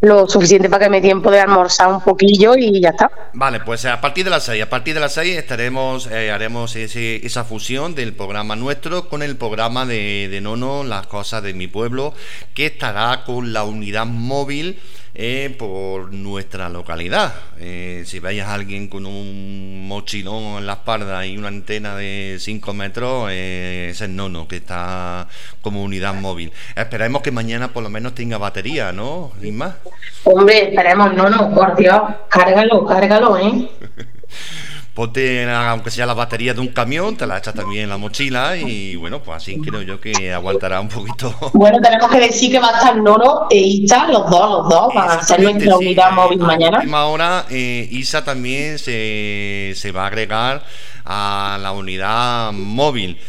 lo 0.00 0.28
suficiente 0.28 0.68
para 0.70 0.84
que 0.84 0.90
me 0.90 1.00
tiempo 1.00 1.28
de 1.28 1.40
almorzar 1.40 1.88
un 1.88 2.00
poquillo 2.00 2.54
y 2.56 2.80
ya 2.80 2.90
está. 2.90 3.10
Vale, 3.32 3.58
pues 3.60 3.84
a 3.84 4.00
partir 4.00 4.22
de 4.24 4.30
las 4.30 4.44
6, 4.44 4.62
a 4.62 4.70
partir 4.70 4.94
de 4.94 5.00
las 5.00 5.14
6 5.14 5.36
estaremos, 5.36 6.06
eh, 6.06 6.30
haremos 6.30 6.76
ese- 6.76 7.26
esa 7.26 7.42
fusión 7.42 7.96
del 7.96 8.12
programa 8.14 8.54
nuestro 8.54 9.08
con 9.08 9.22
el 9.24 9.36
programa 9.36 9.86
de, 9.86 10.28
de 10.30 10.40
Nono, 10.40 10.84
las 10.84 11.08
cosas 11.08 11.42
de 11.42 11.52
mi 11.52 11.66
pueblo, 11.66 12.14
que 12.54 12.66
estará 12.66 13.24
con 13.24 13.52
la 13.52 13.64
unidad 13.64 14.06
móvil 14.06 14.78
eh, 15.20 15.52
por 15.58 16.12
nuestra 16.14 16.68
localidad. 16.68 17.34
Eh, 17.58 18.04
si 18.06 18.20
veis 18.20 18.40
a 18.44 18.54
alguien 18.54 18.86
con 18.86 19.04
un 19.04 19.88
mochilón 19.88 20.58
en 20.58 20.66
la 20.66 20.74
espalda 20.74 21.26
y 21.26 21.36
una 21.36 21.48
antena 21.48 21.96
de 21.96 22.36
5 22.38 22.72
metros, 22.72 23.28
eh, 23.32 23.88
ese 23.90 24.04
es 24.04 24.10
Nono, 24.10 24.46
que 24.46 24.56
está 24.56 25.26
como 25.60 25.82
unidad 25.82 26.14
móvil. 26.14 26.52
Esperemos 26.76 27.20
que 27.22 27.32
mañana 27.32 27.72
por 27.72 27.82
lo 27.82 27.90
menos 27.90 28.14
tenga 28.14 28.38
batería, 28.38 28.92
¿no? 28.92 29.32
Isma? 29.42 29.78
Hombre, 30.22 30.68
esperemos, 30.68 31.12
no, 31.12 31.28
no, 31.28 31.52
por 31.52 31.74
Dios, 31.74 32.00
cárgalo, 32.28 32.86
cárgalo, 32.86 33.38
¿eh? 33.38 33.68
Ponte, 35.02 35.48
aunque 35.48 35.92
sea 35.92 36.06
la 36.06 36.14
batería 36.14 36.54
de 36.54 36.60
un 36.60 36.66
camión, 36.72 37.16
te 37.16 37.24
la 37.24 37.38
echas 37.38 37.54
también 37.54 37.84
en 37.84 37.88
la 37.88 37.98
mochila 37.98 38.56
y 38.56 38.96
bueno, 38.96 39.22
pues 39.22 39.36
así 39.36 39.56
creo 39.60 39.80
yo 39.82 40.00
que 40.00 40.32
aguantará 40.34 40.80
un 40.80 40.88
poquito. 40.88 41.32
Bueno, 41.54 41.78
tenemos 41.80 42.10
que 42.10 42.18
decir 42.18 42.50
que 42.50 42.58
va 42.58 42.70
a 42.70 42.78
estar 42.78 42.96
Nono 42.96 43.46
e 43.48 43.58
Ita, 43.58 44.08
los 44.08 44.28
dos, 44.28 44.50
los 44.50 44.68
dos, 44.68 44.92
van 44.92 45.08
a 45.20 45.22
ser 45.22 45.40
nuestra 45.40 45.76
Sí, 45.78 45.84
unidad 45.86 46.08
eh, 46.10 46.14
móvil 46.16 46.42
a 46.42 46.46
mañana. 46.46 46.78
última 46.78 47.04
hora, 47.06 47.44
eh, 47.48 47.88
Isa 47.92 48.24
también 48.24 48.80
se, 48.80 49.72
se 49.76 49.92
va 49.92 50.02
a 50.02 50.06
agregar 50.08 50.64
a 51.04 51.58
la 51.62 51.70
unidad 51.70 52.50
móvil. 52.50 53.20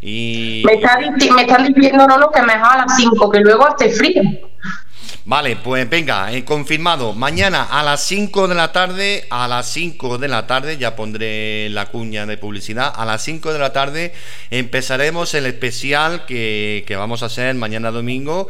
Y 0.00 0.62
Me, 0.64 0.74
está 0.74 0.96
dici- 1.00 1.32
me 1.34 1.42
están 1.42 1.66
diciendo, 1.74 2.06
Nono, 2.06 2.30
que 2.30 2.40
mejor 2.42 2.72
a 2.72 2.86
las 2.86 2.96
5, 2.96 3.28
que 3.30 3.40
luego 3.40 3.66
esté 3.68 3.90
frío. 3.90 4.22
Vale, 5.28 5.56
pues 5.56 5.90
venga, 5.90 6.32
eh, 6.32 6.44
confirmado. 6.44 7.12
Mañana 7.12 7.64
a 7.64 7.82
las 7.82 8.00
5 8.04 8.46
de 8.46 8.54
la 8.54 8.70
tarde, 8.70 9.26
a 9.28 9.48
las 9.48 9.68
5 9.72 10.18
de 10.18 10.28
la 10.28 10.46
tarde, 10.46 10.78
ya 10.78 10.94
pondré 10.94 11.68
la 11.70 11.86
cuña 11.86 12.26
de 12.26 12.38
publicidad, 12.38 12.92
a 12.94 13.04
las 13.04 13.24
5 13.24 13.52
de 13.52 13.58
la 13.58 13.72
tarde 13.72 14.14
empezaremos 14.50 15.34
el 15.34 15.46
especial 15.46 16.26
que, 16.26 16.84
que 16.86 16.94
vamos 16.94 17.24
a 17.24 17.26
hacer 17.26 17.56
mañana 17.56 17.90
domingo 17.90 18.48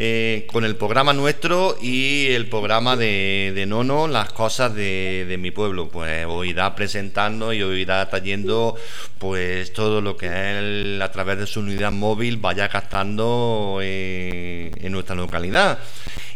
eh, 0.00 0.46
con 0.52 0.64
el 0.64 0.76
programa 0.76 1.12
nuestro 1.12 1.76
y 1.82 2.28
el 2.28 2.48
programa 2.48 2.96
de, 2.96 3.52
de 3.52 3.66
Nono, 3.66 4.06
las 4.06 4.32
cosas 4.32 4.72
de, 4.72 5.26
de 5.28 5.38
mi 5.38 5.50
pueblo. 5.50 5.88
Pues 5.88 6.24
os 6.26 6.46
irá 6.46 6.74
presentando 6.76 7.52
y 7.52 7.62
os 7.62 7.76
irá 7.76 8.08
trayendo 8.08 8.76
pues 9.18 9.72
todo 9.72 10.00
lo 10.00 10.16
que 10.16 10.26
él 10.26 11.02
a 11.02 11.10
través 11.10 11.38
de 11.38 11.46
su 11.46 11.60
unidad 11.60 11.90
móvil 11.90 12.36
vaya 12.36 12.68
captando 12.68 13.80
eh, 13.82 14.70
en 14.80 14.92
nuestra 14.92 15.16
localidad. 15.16 15.80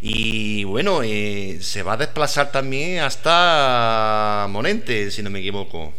Y 0.01 0.65
bueno, 0.65 1.03
eh, 1.05 1.59
se 1.61 1.85
va 1.85 1.93
a 1.93 1.97
desplazar 1.97 2.51
también 2.51 2.99
hasta 2.99 4.49
Monente, 4.51 5.13
si 5.13 5.23
no 5.23 5.31
me 5.31 5.39
equivoco. 5.39 5.95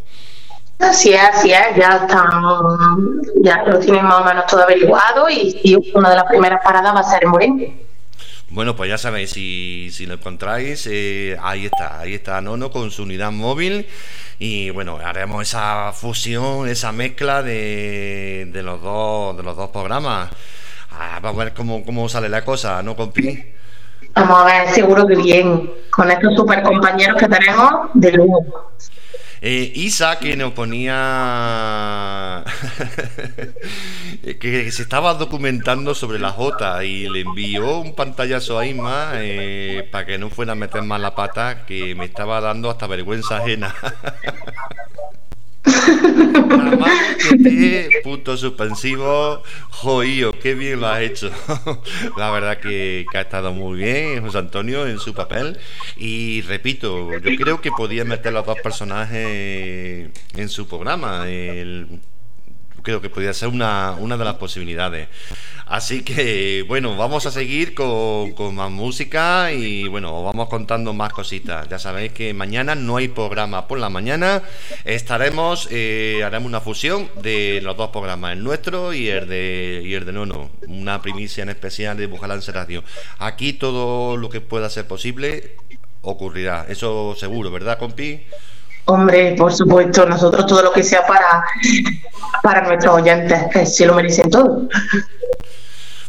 Es, 0.89 1.15
así 1.19 1.51
es, 1.51 1.75
ya 1.75 1.97
está, 1.97 2.29
ya 3.41 3.63
lo 3.63 3.79
tienen 3.79 4.05
más 4.05 4.21
o 4.21 4.25
menos 4.25 4.45
todo 4.47 4.63
averiguado 4.63 5.29
y, 5.29 5.59
y 5.63 5.91
una 5.93 6.09
de 6.09 6.15
las 6.15 6.25
primeras 6.25 6.61
paradas 6.63 6.95
va 6.95 6.99
a 6.99 7.03
ser 7.03 7.23
en 7.23 7.29
Moreno. 7.29 7.65
Bueno, 8.49 8.75
pues 8.75 8.89
ya 8.89 8.97
sabéis, 8.97 9.31
si, 9.31 9.89
si 9.91 10.05
lo 10.05 10.13
encontráis, 10.13 10.87
eh, 10.91 11.37
ahí 11.41 11.65
está, 11.65 11.99
ahí 11.99 12.13
está 12.13 12.39
Nono 12.39 12.69
con 12.69 12.91
su 12.91 13.03
unidad 13.03 13.31
móvil 13.31 13.87
y 14.37 14.69
bueno, 14.69 14.99
haremos 15.03 15.41
esa 15.41 15.91
fusión, 15.91 16.67
esa 16.67 16.91
mezcla 16.91 17.41
de, 17.41 18.49
de 18.53 18.63
los 18.63 18.81
dos 18.81 19.35
de 19.37 19.43
los 19.43 19.57
dos 19.57 19.69
programas. 19.71 20.29
Ah, 20.91 21.19
vamos 21.21 21.41
a 21.41 21.45
ver 21.45 21.53
cómo, 21.55 21.83
cómo 21.83 22.07
sale 22.07 22.29
la 22.29 22.45
cosa, 22.45 22.83
¿no, 22.83 22.95
compi? 22.95 23.43
Vamos 24.13 24.41
a 24.41 24.45
ver, 24.45 24.69
seguro 24.69 25.07
que 25.07 25.15
bien, 25.15 25.71
con 25.89 26.11
estos 26.11 26.35
super 26.35 26.61
compañeros 26.61 27.17
que 27.17 27.27
tenemos, 27.27 27.89
de 27.95 28.11
lujo. 28.11 28.71
Eh, 29.45 29.73
Isa, 29.75 30.19
que 30.19 30.37
nos 30.37 30.53
ponía 30.53 32.45
que 34.39 34.71
se 34.71 34.81
estaba 34.81 35.15
documentando 35.15 35.93
sobre 35.93 36.17
la 36.17 36.31
J 36.31 36.85
y 36.85 37.09
le 37.09 37.19
envió 37.19 37.79
un 37.79 37.93
pantallazo 37.93 38.57
a 38.57 38.65
Isma 38.65 39.11
eh, 39.15 39.85
para 39.91 40.05
que 40.05 40.17
no 40.17 40.29
fuera 40.29 40.53
a 40.53 40.55
meter 40.55 40.81
más 40.83 41.01
la 41.01 41.13
pata, 41.13 41.65
que 41.65 41.93
me 41.93 42.05
estaba 42.05 42.39
dando 42.39 42.69
hasta 42.69 42.87
vergüenza 42.87 43.39
ajena. 43.39 43.75
Nada 46.03 46.75
más 46.77 47.15
que 47.15 47.37
te, 47.37 47.89
punto 48.03 48.35
suspensivo, 48.37 49.41
joío, 49.69 50.33
qué 50.39 50.53
bien 50.55 50.79
lo 50.81 50.87
has 50.87 51.01
hecho. 51.01 51.31
La 52.17 52.31
verdad 52.31 52.59
que, 52.59 53.05
que 53.11 53.17
ha 53.17 53.21
estado 53.21 53.51
muy 53.53 53.77
bien 53.79 54.21
José 54.21 54.37
Antonio 54.39 54.87
en 54.87 54.99
su 54.99 55.13
papel. 55.13 55.57
Y 55.97 56.41
repito, 56.41 57.11
yo 57.11 57.35
creo 57.37 57.61
que 57.61 57.71
podía 57.71 58.05
meter 58.05 58.33
los 58.33 58.45
dos 58.45 58.57
personajes 58.61 60.09
en 60.35 60.49
su 60.49 60.67
programa. 60.67 61.27
El- 61.29 61.87
creo 62.83 63.01
que 63.01 63.09
podría 63.09 63.33
ser 63.33 63.47
una, 63.47 63.95
una 63.97 64.17
de 64.17 64.25
las 64.25 64.35
posibilidades. 64.35 65.07
Así 65.65 66.03
que, 66.03 66.63
bueno, 66.67 66.95
vamos 66.97 67.25
a 67.25 67.31
seguir 67.31 67.73
con, 67.73 68.33
con 68.33 68.53
más 68.53 68.69
música 68.69 69.51
y, 69.51 69.87
bueno, 69.87 70.15
os 70.15 70.25
vamos 70.25 70.49
contando 70.49 70.93
más 70.93 71.11
cositas. 71.13 71.67
Ya 71.69 71.79
sabéis 71.79 72.11
que 72.11 72.33
mañana 72.33 72.75
no 72.75 72.97
hay 72.97 73.07
programa 73.07 73.67
por 73.67 73.79
la 73.79 73.89
mañana. 73.89 74.43
Estaremos, 74.83 75.67
eh, 75.71 76.21
haremos 76.23 76.47
una 76.47 76.61
fusión 76.61 77.09
de 77.21 77.61
los 77.63 77.75
dos 77.77 77.89
programas, 77.89 78.33
el 78.33 78.43
nuestro 78.43 78.93
y 78.93 79.07
el 79.07 79.27
de, 79.27 79.81
y 79.85 79.93
el 79.93 80.05
de 80.05 80.11
Nono. 80.11 80.51
Una 80.67 81.01
primicia 81.01 81.43
en 81.43 81.49
especial 81.49 81.97
de 81.97 82.07
Bujalance 82.07 82.51
Radio. 82.51 82.83
Aquí 83.17 83.53
todo 83.53 84.17
lo 84.17 84.29
que 84.29 84.41
pueda 84.41 84.69
ser 84.69 84.85
posible 84.85 85.55
ocurrirá. 86.01 86.65
Eso 86.67 87.15
seguro, 87.17 87.49
¿verdad, 87.49 87.79
compi? 87.79 88.21
Hombre, 88.85 89.35
por 89.37 89.53
supuesto, 89.53 90.05
nosotros 90.05 90.45
todo 90.45 90.61
lo 90.61 90.73
que 90.73 90.83
sea 90.83 91.05
para, 91.07 91.45
para 92.41 92.61
nuestros 92.67 92.95
oyentes, 92.95 93.41
que 93.51 93.65
se 93.65 93.85
lo 93.85 93.93
merecen 93.93 94.29
todo. 94.29 94.67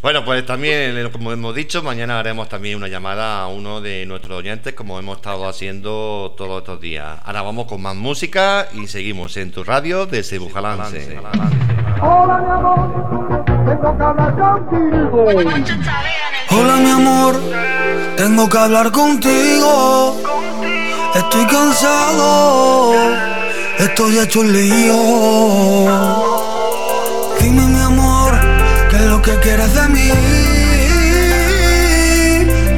Bueno, 0.04 0.22
pues 0.22 0.44
también, 0.44 0.98
eh, 0.98 1.08
como 1.10 1.32
hemos 1.32 1.54
dicho, 1.54 1.82
mañana 1.82 2.18
haremos 2.18 2.46
también 2.48 2.76
una 2.76 2.88
llamada 2.88 3.40
a 3.40 3.46
uno 3.46 3.80
de 3.80 4.04
nuestros 4.04 4.36
oyentes, 4.36 4.74
como 4.74 4.98
hemos 4.98 5.16
estado 5.16 5.48
haciendo 5.48 6.34
todos 6.36 6.58
estos 6.58 6.78
días. 6.78 7.20
Ahora 7.24 7.40
vamos 7.40 7.66
con 7.66 7.80
más 7.80 7.94
música 7.94 8.66
y 8.74 8.86
seguimos 8.86 9.34
en 9.38 9.50
tu 9.50 9.64
radio 9.64 10.04
desde 10.04 10.38
Bujalance. 10.38 11.16
Hola 12.02 12.38
mi 12.38 12.50
amor, 12.50 13.44
tengo 13.64 13.96
que 13.96 14.02
hablar 14.04 14.36
contigo. 14.36 15.24
Hola 16.50 16.76
mi 16.76 16.90
amor, 16.90 17.40
tengo 18.18 18.48
que 18.50 18.58
hablar 18.58 18.90
contigo. 18.92 20.20
Estoy 21.14 21.46
cansado, 21.46 22.92
estoy 23.78 24.18
hecho 24.18 24.40
un 24.40 24.52
lío. 24.52 24.96
Dime 27.40 27.62
mi 27.62 27.80
amor, 27.80 28.32
¿qué 28.90 28.96
es 28.96 29.02
lo 29.02 29.22
que 29.22 29.38
quieres 29.38 29.72
de 29.74 29.88
mí? 29.88 30.10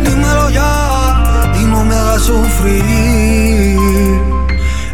Dímelo 0.05 0.51
ya 0.51 1.53
y 1.61 1.65
no 1.65 1.83
me 1.85 1.95
hagas 1.95 2.23
sufrir. 2.25 3.79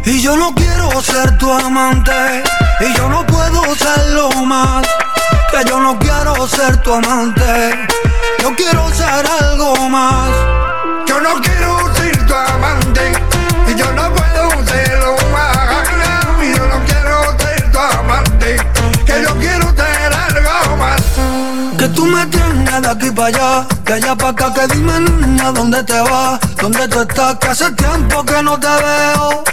Y 0.05 0.21
yo 0.21 0.37
no 0.37 0.55
quiero 0.55 1.01
ser 1.01 1.37
tu 1.37 1.51
amante 1.51 2.43
y 2.79 2.93
yo 2.97 3.09
no 3.09 3.25
puedo 3.25 3.75
serlo 3.75 4.29
más. 4.45 4.87
Que 5.51 5.69
yo 5.69 5.79
no 5.81 5.99
quiero 5.99 6.47
ser 6.47 6.77
tu 6.81 6.93
amante, 6.93 7.87
yo 8.39 8.55
quiero 8.55 8.89
ser 8.93 9.27
algo 9.41 9.89
más. 9.89 10.29
Yo 11.05 11.19
no 11.19 11.41
quiero 11.41 11.92
aquí 22.93 23.11
para 23.11 23.27
allá, 23.27 23.67
de 23.85 23.93
allá 23.93 24.15
para 24.15 24.29
acá, 24.29 24.53
que 24.53 24.67
dime 24.75 24.99
niña 24.99 25.51
dónde 25.51 25.83
te 25.83 25.99
vas, 25.99 26.39
dónde 26.61 26.87
tú 26.87 27.01
estás, 27.01 27.37
que 27.39 27.47
hace 27.47 27.71
tiempo 27.71 28.23
que 28.23 28.43
no 28.43 28.59
te 28.59 28.67
veo. 28.67 29.43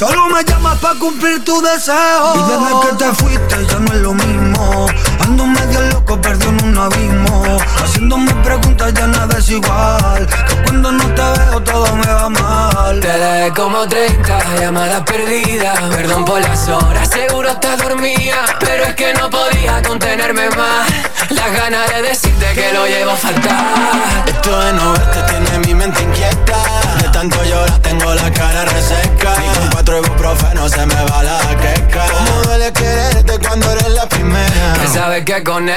Solo 0.00 0.28
me 0.28 0.42
llamas 0.44 0.78
para 0.78 0.98
cumplir 0.98 1.44
tu 1.44 1.60
deseo. 1.60 2.34
Y 2.34 2.38
desde 2.50 2.88
que 2.88 3.04
te 3.04 3.14
fuiste 3.22 3.66
ya 3.66 3.78
no 3.80 3.92
es 3.92 4.00
lo 4.00 4.14
mismo. 4.14 4.86
Ando 5.20 5.44
medio 5.44 5.82
loco, 5.92 6.18
perdido 6.18 6.48
en 6.48 6.68
un 6.68 6.78
abismo. 6.78 7.58
Haciéndome 7.84 8.32
preguntas 8.36 8.94
ya 8.94 9.06
nada 9.08 9.38
es 9.38 9.50
igual. 9.50 10.26
Que 10.48 10.56
cuando 10.62 10.92
no 10.92 11.04
te 11.04 11.20
veo 11.20 11.60
todo 11.60 11.96
me 11.96 12.06
va 12.06 12.30
mal. 12.30 12.98
Te 12.98 13.08
dejé 13.08 13.52
como 13.52 13.86
30 13.86 14.38
llamadas 14.58 15.02
perdidas. 15.02 15.78
Perdón 15.94 16.24
por 16.24 16.40
las 16.40 16.66
horas, 16.66 17.06
seguro 17.10 17.54
te 17.58 17.76
dormía. 17.76 18.36
Pero 18.58 18.84
es 18.84 18.94
que 18.94 19.12
no 19.12 19.28
podía 19.28 19.82
contenerme 19.82 20.48
más. 20.48 20.88
Las 21.28 21.52
ganas 21.52 21.90
de 21.90 22.00
decirte 22.00 22.46
que 22.54 22.72
lo 22.72 22.86
llevo 22.86 23.14
fatal. 23.16 24.24
Esto 24.24 24.60
de 24.60 24.72
no 24.72 24.92
verte 24.94 25.22
tiene 25.24 25.58
mi 25.58 25.74
mente 25.74 26.02
inquieta. 26.02 26.69
De 26.98 27.08
tanto 27.10 27.42
llorar 27.44 27.78
tengo 27.80 28.14
la 28.14 28.30
cara 28.32 28.64
reseca. 28.64 29.34
Ni 29.38 29.48
con 29.58 29.70
cuatro 29.70 29.98
ibuprofeno 29.98 30.68
se 30.68 30.86
me 30.86 30.94
va 30.94 31.22
la 31.22 31.38
queca. 31.60 32.04
Cómo 32.12 32.42
duele 32.42 32.72
quererte 32.72 33.38
cuando 33.46 33.70
eres 33.72 33.88
la 33.90 34.08
primera. 34.08 34.74
Que 34.80 34.88
sabes 34.88 35.24
que 35.24 35.42
con 35.42 35.68
él, 35.68 35.76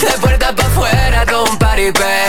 de 0.00 0.18
puerta 0.20 0.54
para 0.54 0.68
afuera, 0.68 1.26
todo 1.26 1.44
un 1.44 1.58
paripé. 1.58 2.24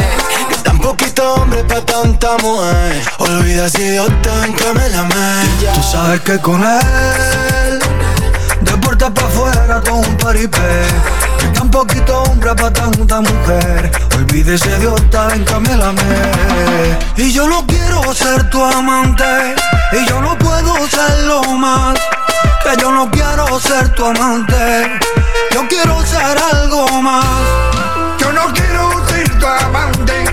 Que 0.49 0.55
tan 0.57 0.79
poquito 0.79 1.35
hombre 1.35 1.63
para 1.63 1.85
tanta 1.85 2.37
mujer. 2.37 3.03
Olvida 3.19 3.65
ese 3.67 3.81
idiota 3.81 4.45
en 4.45 4.53
que 4.53 4.73
me 4.73 4.89
llamé. 4.89 5.45
Tú 5.73 5.83
sabes 5.83 6.21
que 6.21 6.39
con 6.39 6.63
él, 6.63 7.79
de 8.61 8.77
puerta 8.77 9.09
para 9.13 9.27
afuera, 9.27 9.81
todo 9.81 9.95
un 9.95 10.17
paripé. 10.17 10.85
Tan 11.53 11.69
poquito 11.69 12.23
hombre 12.23 12.55
para 12.55 12.71
tanta 12.71 13.21
mujer. 13.21 13.91
Olvide 14.15 14.55
ese 14.55 14.69
idiota 14.77 15.33
en 15.35 15.45
que 15.45 15.59
me 15.59 15.77
llamé. 15.77 16.97
Y 17.17 17.31
yo 17.31 17.47
no 17.47 17.65
quiero 17.67 18.13
ser 18.13 18.49
tu 18.49 18.63
amante. 18.63 19.55
Y 19.91 20.05
yo 20.07 20.21
no 20.21 20.37
puedo 20.37 20.75
serlo 20.87 21.41
más. 21.57 21.97
Que 22.63 22.81
yo 22.81 22.91
no 22.91 23.09
quiero 23.11 23.59
ser 23.59 23.89
tu 23.95 24.05
amante. 24.05 24.99
Yo 25.51 25.67
quiero 25.67 26.05
ser 26.05 26.37
algo 26.53 27.01
más. 27.01 27.25
Yo 28.19 28.31
no 28.31 28.53
quiero 28.53 29.07
ser 29.07 29.39
tu 29.39 29.47
amante. 29.47 30.28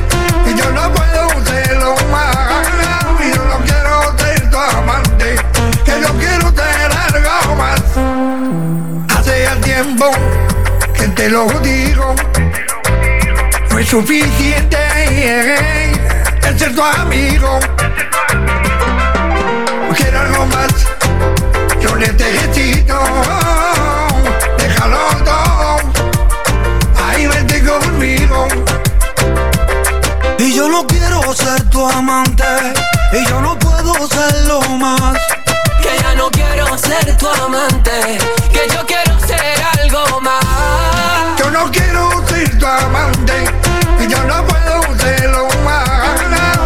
Lo 11.28 11.46
digo. 11.60 12.14
No 13.70 13.78
es 13.78 13.88
suficiente 13.88 14.78
el 16.46 16.58
ser 16.58 16.74
tu 16.74 16.82
amigo. 16.82 17.58
Quiero 19.96 20.20
algo 20.20 20.46
más. 20.46 20.72
Yo 21.80 21.96
necesito. 21.96 22.98
Déjalo 24.58 24.98
todo. 25.24 25.76
Ahí 27.06 27.26
vente 27.26 27.62
conmigo. 27.64 28.48
Y 30.38 30.54
yo 30.54 30.68
no 30.68 30.86
quiero 30.86 31.34
ser 31.34 31.68
tu 31.70 31.88
amante. 31.88 32.44
Y 33.12 33.26
yo 33.26 33.40
no 33.40 33.58
puedo 33.58 33.94
serlo 34.08 34.60
más. 34.78 35.18
Que 35.82 35.98
ya 36.02 36.14
no 36.14 36.30
quiero 36.30 36.78
ser 36.78 37.16
tu 37.16 37.28
amante. 37.28 38.18
Que 38.52 38.68
yo 38.72 38.84
quiero 38.86 39.05
no 41.56 41.70
quiero 41.70 42.26
ser 42.26 42.58
tu 42.58 42.66
amante. 42.66 43.32
Y 44.02 44.10
yo 44.10 44.22
no 44.24 44.46
puedo 44.46 44.98
serlo 44.98 45.48
más. 45.64 46.20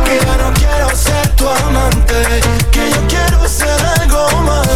Que 0.04 0.18
ya 0.18 0.36
no 0.36 0.52
quiero 0.54 0.88
ser 0.96 1.28
tu 1.36 1.48
amante. 1.48 2.14
Que 2.70 2.90
yo 2.90 3.00
quiero 3.08 3.48
ser 3.48 3.80
algo 4.00 4.28
más. 4.42 4.68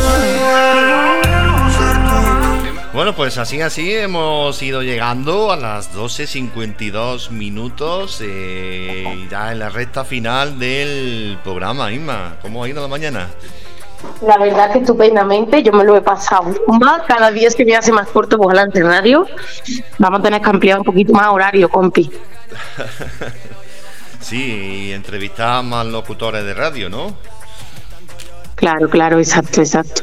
Bueno, 2.93 3.17
pues 3.17 3.39
así, 3.39 3.61
así 3.61 3.93
hemos 3.93 4.63
ido 4.63 4.83
llegando 4.83 5.51
a 5.51 5.57
las 5.57 5.93
12.52 5.93 7.31
minutos, 7.31 8.21
eh, 8.23 9.27
ya 9.29 9.51
en 9.51 9.59
la 9.59 9.69
recta 9.69 10.05
final 10.05 10.61
del 10.61 11.37
programa, 11.43 11.91
Isma. 11.91 12.37
¿Cómo 12.41 12.63
ha 12.63 12.69
ido 12.69 12.81
la 12.81 12.87
mañana? 12.87 13.31
La 14.23 14.39
verdad 14.39 14.73
que 14.73 14.79
estupendamente, 14.79 15.63
yo 15.63 15.73
me 15.73 15.85
lo 15.85 15.97
he 15.97 16.01
pasado 16.01 16.55
más, 16.67 17.03
cada 17.03 17.31
día 17.31 17.51
se 17.51 17.65
me 17.65 17.77
hace 17.77 17.93
más 17.93 18.09
corto 18.09 18.39
por 18.39 18.49
delante 18.49 18.83
radio. 18.83 19.27
Vamos 19.99 20.21
a 20.21 20.23
tener 20.23 20.41
que 20.41 20.51
ampliar 20.51 20.79
un 20.79 20.85
poquito 20.85 21.13
más 21.13 21.29
horario, 21.29 21.69
compi. 21.69 22.11
Sí, 24.25 24.87
y 24.87 24.93
entrevistar 24.93 25.59
a 25.59 25.63
más 25.63 25.85
locutores 25.85 26.47
de 26.47 26.55
radio, 26.55 26.89
¿no? 26.89 27.15
Claro, 28.55 28.89
claro, 28.89 29.19
exacto, 29.19 29.61
exacto. 29.61 30.03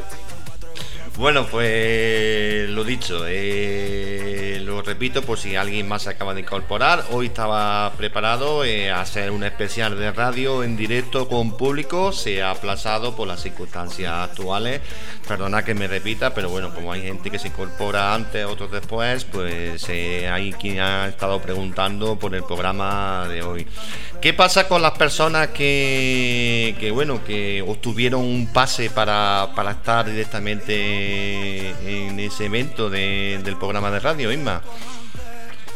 Bueno, 1.18 1.46
pues 1.46 2.70
lo 2.70 2.84
dicho, 2.84 3.24
eh, 3.28 4.60
lo 4.64 4.80
repito 4.80 5.20
por 5.20 5.38
si 5.38 5.54
alguien 5.56 5.86
más 5.86 6.02
se 6.02 6.10
acaba 6.10 6.32
de 6.32 6.40
incorporar. 6.40 7.04
Hoy 7.10 7.26
estaba 7.26 7.92
preparado 7.98 8.64
eh, 8.64 8.90
a 8.90 9.02
hacer 9.02 9.30
un 9.30 9.44
especial 9.44 9.98
de 9.98 10.10
radio 10.10 10.64
en 10.64 10.74
directo 10.74 11.28
con 11.28 11.56
público. 11.58 12.12
Se 12.12 12.42
ha 12.42 12.50
aplazado 12.50 13.14
por 13.14 13.28
las 13.28 13.42
circunstancias 13.42 14.10
actuales. 14.10 14.80
Perdona 15.28 15.62
que 15.64 15.74
me 15.74 15.86
repita, 15.86 16.34
pero 16.34 16.48
bueno, 16.48 16.74
como 16.74 16.92
hay 16.92 17.02
gente 17.02 17.30
que 17.30 17.38
se 17.38 17.48
incorpora 17.48 18.14
antes, 18.14 18.46
otros 18.46 18.72
después, 18.72 19.24
pues 19.24 19.86
eh, 19.90 20.28
hay 20.28 20.52
quien 20.54 20.80
ha 20.80 21.08
estado 21.08 21.40
preguntando 21.42 22.18
por 22.18 22.34
el 22.34 22.42
programa 22.42 23.28
de 23.28 23.42
hoy. 23.42 23.66
¿Qué 24.22 24.32
pasa 24.32 24.68
con 24.68 24.80
las 24.80 24.92
personas 24.92 25.48
que, 25.48 26.76
que 26.78 26.90
bueno, 26.90 27.24
que 27.24 27.60
obtuvieron 27.60 28.22
un 28.22 28.52
pase 28.52 28.88
para, 28.88 29.50
para 29.54 29.72
estar 29.72 30.08
directamente 30.08 31.01
en 31.86 32.18
ese 32.20 32.46
evento 32.46 32.88
de- 32.90 33.40
del 33.42 33.56
programa 33.56 33.90
de 33.90 34.00
radio, 34.00 34.32
Isma? 34.32 34.60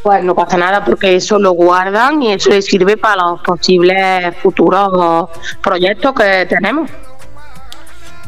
Pues 0.03 0.23
no 0.23 0.35
pasa 0.36 0.57
nada 0.57 0.85
porque 0.85 1.16
eso 1.16 1.39
lo 1.39 1.53
guardan 1.53 2.23
y 2.23 2.32
eso 2.32 2.51
les 2.51 2.65
sirve 2.65 2.97
para 2.97 3.23
los 3.23 3.40
posibles 3.43 4.36
futuros 4.40 5.28
proyectos 5.61 6.12
que 6.15 6.47
tenemos. 6.48 6.89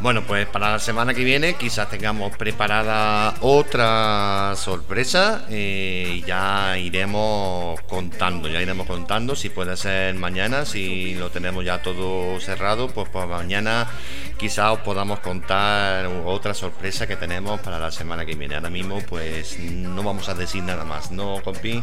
Bueno, 0.01 0.23
pues 0.23 0.47
para 0.47 0.71
la 0.71 0.79
semana 0.79 1.13
que 1.13 1.25
viene 1.25 1.55
quizás 1.55 1.91
tengamos 1.91 2.37
preparada 2.37 3.35
otra 3.41 4.55
sorpresa 4.55 5.45
eh, 5.51 6.19
y 6.19 6.23
ya 6.23 6.79
iremos 6.79 7.81
contando, 7.83 8.49
ya 8.49 8.63
iremos 8.63 8.87
contando 8.87 9.35
si 9.35 9.49
puede 9.49 9.77
ser 9.77 10.15
mañana, 10.15 10.65
si 10.65 11.17
lo 11.17 11.31
tenemos 11.31 11.65
ya 11.65 11.83
todo 11.83 12.39
cerrado, 12.39 12.87
pues 12.89 13.09
por 13.09 13.27
mañana 13.27 13.89
quizás 14.37 14.71
os 14.71 14.79
podamos 14.81 15.19
contar 15.19 16.07
otra 16.25 16.55
sorpresa 16.55 17.09
que 17.09 17.17
tenemos 17.17 17.61
para 17.61 17.81
la 17.81 17.91
semana 17.91 18.25
que 18.25 18.37
viene. 18.37 18.55
Ahora 18.55 18.71
mismo 18.71 19.01
pues 19.09 19.59
no 19.59 20.05
vamos 20.05 20.29
a 20.29 20.35
decir 20.35 20.63
nada 20.63 20.85
más, 20.85 21.11
¿no, 21.11 21.43
compi? 21.43 21.83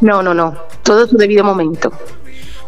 No, 0.00 0.22
no, 0.22 0.32
no. 0.32 0.56
Todo 0.82 1.06
su 1.06 1.18
debido 1.18 1.44
momento. 1.44 1.92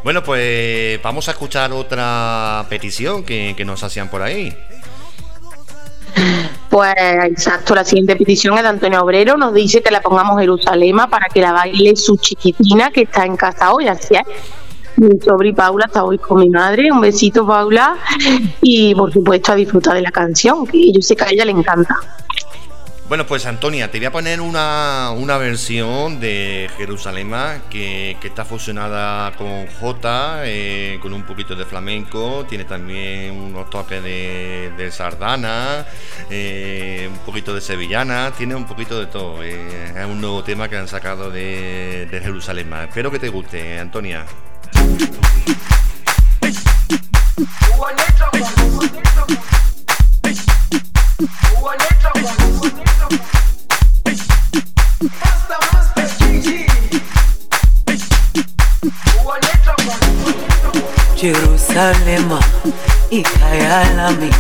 Bueno, 0.03 0.23
pues 0.23 1.01
vamos 1.03 1.29
a 1.29 1.33
escuchar 1.33 1.73
otra 1.73 2.67
petición 2.69 3.23
que, 3.25 3.55
que 3.57 3.65
nos 3.65 3.83
hacían 3.83 4.09
por 4.09 4.23
ahí. 4.23 4.57
Pues 6.71 6.95
exacto, 7.25 7.75
la 7.75 7.85
siguiente 7.85 8.15
petición 8.15 8.57
es 8.57 8.63
de 8.63 8.69
Antonio 8.69 9.03
Obrero, 9.03 9.37
nos 9.37 9.53
dice 9.53 9.83
que 9.83 9.91
la 9.91 10.01
pongamos 10.01 10.39
Jerusalema 10.39 11.09
para 11.11 11.27
que 11.27 11.41
la 11.41 11.53
baile 11.53 11.97
su 11.97 12.17
chiquitina 12.17 12.91
que 12.91 13.03
está 13.03 13.27
en 13.27 13.37
casa 13.37 13.73
hoy, 13.73 13.89
así 13.89 14.15
es. 14.15 14.23
Mi 14.97 15.21
sobri 15.21 15.53
Paula 15.53 15.87
está 15.87 16.05
hoy 16.05 16.19
con 16.19 16.41
mi 16.41 16.49
madre, 16.49 16.93
un 16.93 17.01
besito 17.01 17.47
Paula 17.47 17.97
y 18.63 18.95
por 18.95 19.13
supuesto 19.13 19.53
a 19.53 19.55
disfrutar 19.57 19.95
de 19.95 20.03
la 20.03 20.13
canción, 20.13 20.67
que 20.67 20.93
yo 20.93 21.03
sé 21.03 21.17
que 21.17 21.25
a 21.25 21.31
ella 21.31 21.45
le 21.45 21.53
encanta. 21.53 21.97
Bueno, 23.11 23.27
pues 23.27 23.45
Antonia, 23.47 23.91
te 23.91 23.99
voy 23.99 24.07
a 24.07 24.13
poner 24.13 24.41
una, 24.41 25.11
una 25.11 25.37
versión 25.37 26.21
de 26.21 26.71
Jerusalema 26.77 27.61
que, 27.69 28.17
está 28.23 28.45
fusionada 28.45 29.33
con 29.33 29.67
J, 29.67 30.43
eh, 30.45 30.97
con 31.03 31.13
un 31.13 31.25
poquito 31.25 31.57
de 31.57 31.65
flamenco, 31.65 32.47
tiene 32.49 32.63
también 32.67 33.33
unos 33.33 33.69
toques 33.69 34.01
de, 34.01 34.73
de 34.77 34.93
sardana, 34.93 35.87
eh, 36.31 37.09
un 37.11 37.19
poquito 37.27 37.53
de 37.53 37.61
sevillana, 37.61 38.31
tiene 38.31 38.55
un 38.55 38.65
poquito 38.65 39.01
de 39.01 39.07
todo. 39.07 39.43
eh, 39.43 39.93
es 39.97 40.07
un 40.07 40.21
nuevo 40.21 40.45
tema 40.45 40.69
que 40.69 40.77
han 40.77 40.87
sacado 40.87 41.33
de, 41.33 42.07
de 42.09 42.21
Jerusalema. 42.21 42.85
Espero 42.85 43.11
que 43.11 43.19
te 43.19 43.29
guste, 43.29 43.81
Antonia. 43.81 44.25
Jerusalema 61.71 62.41
ikayalami 63.11 64.31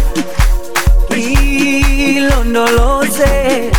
ilondoloze 2.11 3.71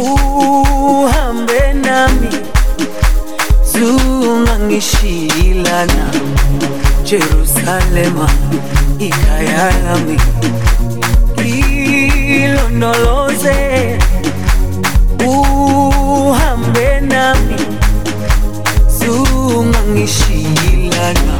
uhambe 0.00 1.72
nami 1.84 2.28
zungangishilana 3.72 6.06
Jerusalema 7.04 8.28
ikayalami 8.98 10.16
ilondoloze 12.44 13.58
uhambe 15.26 17.00
nami 17.00 17.56
zungangishilana 18.98 21.39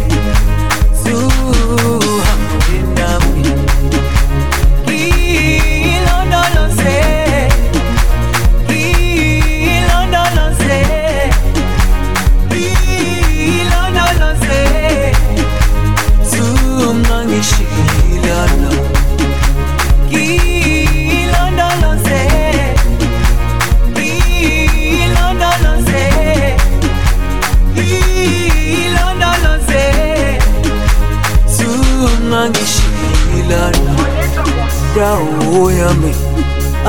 dawo 35.01 35.71
yami 35.71 36.11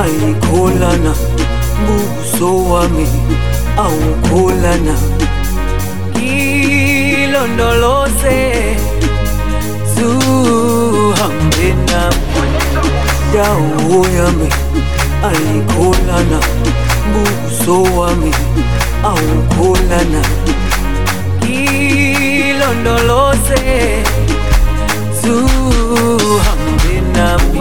ayikholana 0.02 1.12
buso 1.86 2.50
wami 2.70 3.06
awukholana. 3.84 4.94
Ilondoloze 7.22 8.38
zuhambe 9.94 11.68
nami. 11.88 12.48
Dawo 13.34 13.98
yami 14.18 14.48
ayikholana 15.28 16.38
buso 17.12 17.76
wami 17.98 18.32
awukholana. 19.10 20.22
Ilondoloze 21.48 23.62
zuhambe 25.22 26.94
nami 27.16 27.60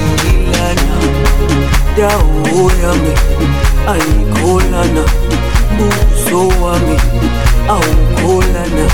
dawo 1.97 2.71
yami 2.83 3.13
ayikholana 3.93 5.03
buso 5.77 6.39
wami 6.63 6.97
awukholana 7.75 8.85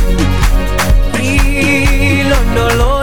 ilondoloze 1.22 2.97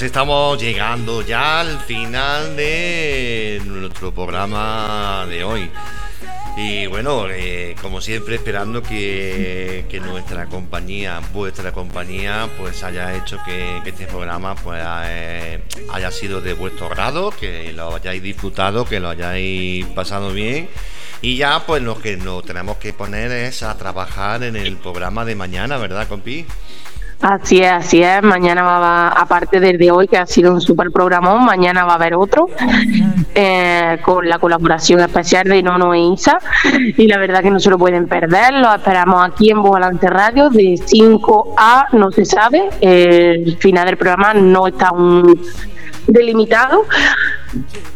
pues 0.00 0.06
estamos 0.06 0.58
llegando 0.58 1.20
ya 1.20 1.60
al 1.60 1.78
final 1.80 2.56
de 2.56 3.60
nuestro 3.66 4.14
programa 4.14 5.26
de 5.28 5.44
hoy. 5.44 5.70
Y 6.56 6.86
bueno, 6.86 7.26
eh, 7.28 7.76
como 7.82 8.00
siempre, 8.00 8.36
esperando 8.36 8.82
que, 8.82 9.84
que 9.90 10.00
nuestra 10.00 10.46
compañía, 10.46 11.20
vuestra 11.34 11.72
compañía, 11.72 12.48
pues 12.56 12.82
haya 12.82 13.14
hecho 13.14 13.36
que, 13.44 13.82
este 13.84 14.06
programa 14.06 14.54
pues 14.54 14.82
eh, 15.04 15.60
haya 15.92 16.10
sido 16.10 16.40
de 16.40 16.54
vuestro 16.54 16.88
grado, 16.88 17.30
que 17.30 17.70
lo 17.74 17.94
hayáis 17.94 18.22
disfrutado, 18.22 18.86
que 18.86 19.00
lo 19.00 19.10
hayáis 19.10 19.84
pasado 19.88 20.32
bien. 20.32 20.70
Y 21.20 21.36
ya 21.36 21.66
pues 21.66 21.82
lo 21.82 22.00
que 22.00 22.16
nos 22.16 22.42
tenemos 22.46 22.78
que 22.78 22.94
poner 22.94 23.30
es 23.32 23.62
a 23.62 23.76
trabajar 23.76 24.44
en 24.44 24.56
el 24.56 24.78
programa 24.78 25.26
de 25.26 25.34
mañana, 25.34 25.76
¿verdad, 25.76 26.08
compi? 26.08 26.46
Así 27.20 27.62
es, 27.62 27.70
así 27.70 28.02
es. 28.02 28.22
Mañana 28.22 28.62
va, 28.62 29.08
a, 29.08 29.08
aparte 29.08 29.60
desde 29.60 29.90
hoy, 29.90 30.08
que 30.08 30.16
ha 30.16 30.26
sido 30.26 30.54
un 30.54 30.60
super 30.60 30.90
programón, 30.90 31.44
mañana 31.44 31.84
va 31.84 31.92
a 31.92 31.94
haber 31.96 32.14
otro 32.14 32.46
eh, 33.34 33.98
con 34.02 34.26
la 34.26 34.38
colaboración 34.38 35.00
especial 35.00 35.44
de 35.44 35.62
Nono 35.62 35.92
e 35.92 36.00
Isa. 36.00 36.38
Y 36.96 37.06
la 37.06 37.18
verdad 37.18 37.42
que 37.42 37.50
no 37.50 37.60
se 37.60 37.68
lo 37.68 37.78
pueden 37.78 38.08
perder. 38.08 38.54
Lo 38.54 38.74
esperamos 38.74 39.22
aquí 39.22 39.50
en 39.50 39.62
Volante 39.62 40.06
Radio 40.08 40.48
de 40.48 40.80
5 40.82 41.54
a 41.58 41.88
no 41.92 42.10
se 42.10 42.24
sabe. 42.24 42.70
el 42.80 43.56
final 43.58 43.86
del 43.86 43.98
programa 43.98 44.32
no 44.32 44.66
está 44.66 44.88
aún 44.88 45.38
delimitado. 46.06 46.86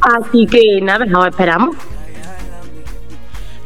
Así 0.00 0.46
que 0.46 0.80
nada, 0.82 1.06
nos 1.06 1.28
esperamos. 1.28 1.76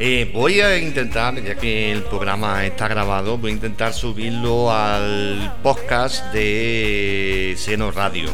Eh, 0.00 0.30
voy 0.32 0.60
a 0.60 0.78
intentar, 0.78 1.42
ya 1.42 1.56
que 1.56 1.90
el 1.90 2.04
programa 2.04 2.64
está 2.64 2.86
grabado, 2.86 3.36
voy 3.36 3.50
a 3.50 3.54
intentar 3.54 3.92
subirlo 3.92 4.70
al 4.70 5.56
podcast 5.60 6.32
de 6.32 7.56
Seno 7.58 7.90
Radio. 7.90 8.30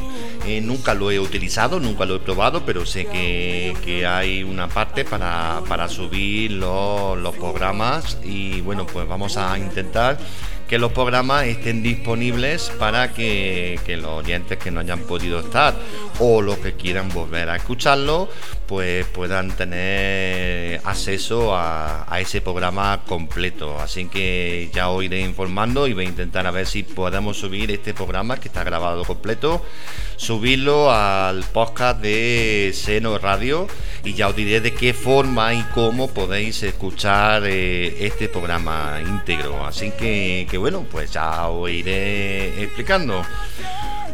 Eh, 0.47 0.61
nunca 0.61 0.93
lo 0.93 1.11
he 1.11 1.19
utilizado, 1.19 1.81
nunca 1.81 2.05
lo 2.05 2.17
he 2.17 2.21
probado, 2.21 2.67
pero 2.67 2.85
sé 2.85 3.07
que, 3.07 4.05
hay 4.07 4.43
una 4.43 4.69
parte 4.69 5.07
para, 5.07 5.63
para 5.67 5.89
subir 5.89 6.51
los, 6.53 7.17
los 7.17 7.35
programas 7.35 8.19
y 8.23 8.61
bueno, 8.61 8.87
pues 8.87 9.09
vamos 9.09 9.39
a 9.39 9.59
intentar 9.59 10.19
que 10.69 10.79
los 10.79 10.93
programas 10.93 11.47
estén 11.47 11.83
disponibles 11.83 12.73
para 12.79 13.13
que, 13.13 13.79
los 14.01 14.11
oyentes 14.11 14.59
que 14.59 14.71
no 14.71 14.81
hayan 14.81 15.01
podido 15.01 15.41
estar 15.41 15.75
o 16.19 16.41
los 16.41 16.59
que 16.59 16.73
quieran 16.75 17.09
volver 17.11 17.51
a 17.51 17.57
escucharlo, 17.57 18.29
pues 18.67 19.05
puedan 19.07 19.51
tener 19.51 20.81
acceso 20.85 21.55
a, 21.55 22.07
ese 22.19 22.41
programa 22.41 23.03
completo. 23.07 23.79
Así 23.81 24.07
que 24.07 24.71
ya 24.73 24.89
os 24.89 25.05
iré 25.05 25.21
informando 25.21 25.87
y 25.87 25.93
voy 25.93 26.07
a 26.07 26.09
intentar 26.09 26.47
a 26.47 26.51
ver 26.51 26.67
si 26.67 26.83
podemos 26.83 27.37
subir 27.39 27.71
este 27.71 27.93
programa 27.93 28.39
que 28.39 28.49
está 28.49 28.65
grabado 28.65 29.05
completo, 29.05 29.63
subirlo 30.17 30.91
al 30.91 31.43
podcast 31.43 32.01
de 32.01 32.71
Seno 32.73 33.19
Radio 33.19 33.67
y 34.05 34.15
ya 34.15 34.29
os 34.29 34.37
diré 34.37 34.61
de 34.61 34.73
qué 34.73 34.95
forma 34.95 35.53
y 35.55 35.63
cómo 35.75 36.09
podéis 36.09 36.63
escuchar 36.63 37.43
eh, 37.47 38.07
este 38.07 38.29
programa 38.29 39.01
íntegro. 39.07 39.67
Así 39.67 39.91
que 39.91 40.47
bueno, 40.57 40.85
pues 40.91 41.11
ya 41.13 41.49
os 41.49 41.71
iré 41.71 42.63
explicando. 42.63 43.23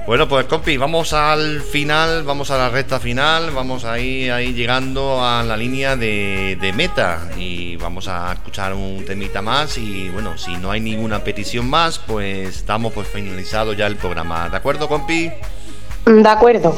Bueno, 0.07 0.27
pues 0.29 0.47
compi, 0.47 0.77
vamos 0.77 1.13
al 1.13 1.61
final, 1.61 2.25
vamos 2.25 2.51
a 2.51 2.59
la 2.59 2.69
recta 2.69 2.99
final, 2.99 3.51
vamos 3.53 3.85
ahí, 3.85 4.29
ahí 4.29 4.53
llegando 4.55 5.25
a 5.25 5.43
la 5.43 5.57
línea 5.57 5.95
de, 5.95 6.59
de, 6.61 6.73
meta 6.73 7.29
y 7.37 7.77
vamos 7.77 8.09
a 8.09 8.33
escuchar 8.33 8.75
un 8.75 9.05
temita 9.05 9.41
más 9.43 9.79
y 9.79 10.09
bueno, 10.09 10.37
si 10.37 10.57
no 10.57 10.71
hay 10.71 10.81
ninguna 10.81 11.23
petición 11.23 11.69
más, 11.69 11.99
pues 11.99 12.57
estamos 12.57 12.93
pues 12.93 13.07
finalizado 13.09 13.73
ya 13.73 13.87
el 13.87 13.97
programa. 13.97 14.49
¿De 14.49 14.57
acuerdo, 14.57 14.89
compi? 14.89 15.31
De 16.07 16.29
acuerdo. 16.29 16.75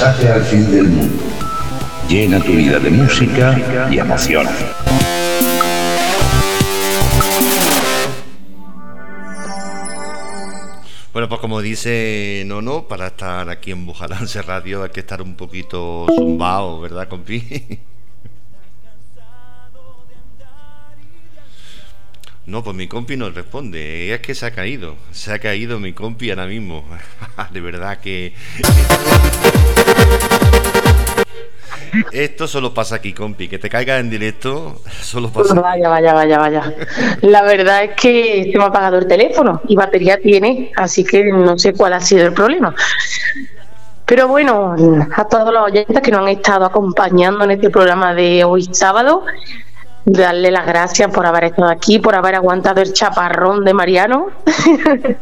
Mensaje 0.00 0.28
al 0.30 0.42
fin 0.42 0.70
del 0.70 0.88
mundo. 0.88 1.24
Llena 2.08 2.40
tu 2.42 2.52
vida 2.52 2.78
de 2.78 2.88
música 2.88 3.88
y 3.90 3.98
emociona. 3.98 4.50
Bueno, 11.12 11.28
pues 11.28 11.40
como 11.42 11.60
dice 11.60 12.44
Nono, 12.46 12.88
para 12.88 13.08
estar 13.08 13.50
aquí 13.50 13.72
en 13.72 13.84
Bujalance 13.84 14.40
Radio 14.40 14.84
hay 14.84 14.88
que 14.88 15.00
estar 15.00 15.20
un 15.20 15.36
poquito 15.36 16.06
zumbado, 16.16 16.80
¿verdad, 16.80 17.06
compi? 17.06 17.44
No, 22.46 22.64
pues 22.64 22.74
mi 22.74 22.88
compi 22.88 23.16
no 23.16 23.30
responde. 23.30 24.12
Es 24.12 24.20
que 24.20 24.34
se 24.34 24.44
ha 24.44 24.50
caído. 24.50 24.96
Se 25.12 25.32
ha 25.32 25.38
caído 25.38 25.78
mi 25.78 25.92
compi 25.92 26.30
ahora 26.30 26.46
mismo. 26.46 26.84
De 27.52 27.60
verdad 27.60 28.00
que. 28.00 28.34
Esto 32.12 32.48
solo 32.48 32.74
pasa 32.74 32.96
aquí, 32.96 33.12
compi. 33.12 33.48
Que 33.48 33.58
te 33.58 33.68
caigas 33.68 34.00
en 34.00 34.10
directo, 34.10 34.80
solo 35.00 35.30
pasa. 35.30 35.52
aquí. 35.52 35.60
Vaya, 35.60 35.88
vaya, 35.88 36.14
vaya, 36.14 36.38
vaya. 36.38 36.74
La 37.22 37.42
verdad 37.42 37.84
es 37.84 37.90
que 37.96 38.50
se 38.50 38.58
me 38.58 38.64
ha 38.64 38.68
apagado 38.68 38.98
el 38.98 39.06
teléfono 39.06 39.60
y 39.68 39.76
batería 39.76 40.18
tiene, 40.20 40.72
así 40.76 41.04
que 41.04 41.24
no 41.24 41.58
sé 41.58 41.72
cuál 41.74 41.92
ha 41.92 42.00
sido 42.00 42.26
el 42.26 42.32
problema. 42.32 42.74
Pero 44.06 44.26
bueno, 44.26 44.74
a 45.14 45.24
todos 45.26 45.52
los 45.52 45.66
oyentes 45.66 46.00
que 46.00 46.10
nos 46.10 46.22
han 46.22 46.28
estado 46.28 46.64
acompañando 46.64 47.44
en 47.44 47.52
este 47.52 47.70
programa 47.70 48.12
de 48.12 48.42
hoy 48.42 48.68
sábado, 48.72 49.24
darle 50.04 50.50
las 50.50 50.66
gracias 50.66 51.12
por 51.12 51.26
haber 51.26 51.44
estado 51.44 51.70
aquí, 51.70 52.00
por 52.00 52.16
haber 52.16 52.34
aguantado 52.34 52.80
el 52.80 52.92
chaparrón 52.92 53.64
de 53.64 53.72
Mariano. 53.72 54.26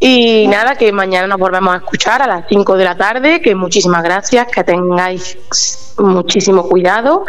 Y 0.00 0.46
nada, 0.48 0.76
que 0.76 0.92
mañana 0.92 1.26
nos 1.26 1.38
volvemos 1.38 1.72
a 1.74 1.78
escuchar 1.78 2.20
a 2.20 2.26
las 2.26 2.44
5 2.48 2.76
de 2.76 2.84
la 2.84 2.96
tarde, 2.96 3.40
que 3.40 3.54
muchísimas 3.54 4.02
gracias, 4.02 4.46
que 4.52 4.62
tengáis 4.64 5.38
muchísimo 5.98 6.68
cuidado 6.68 7.24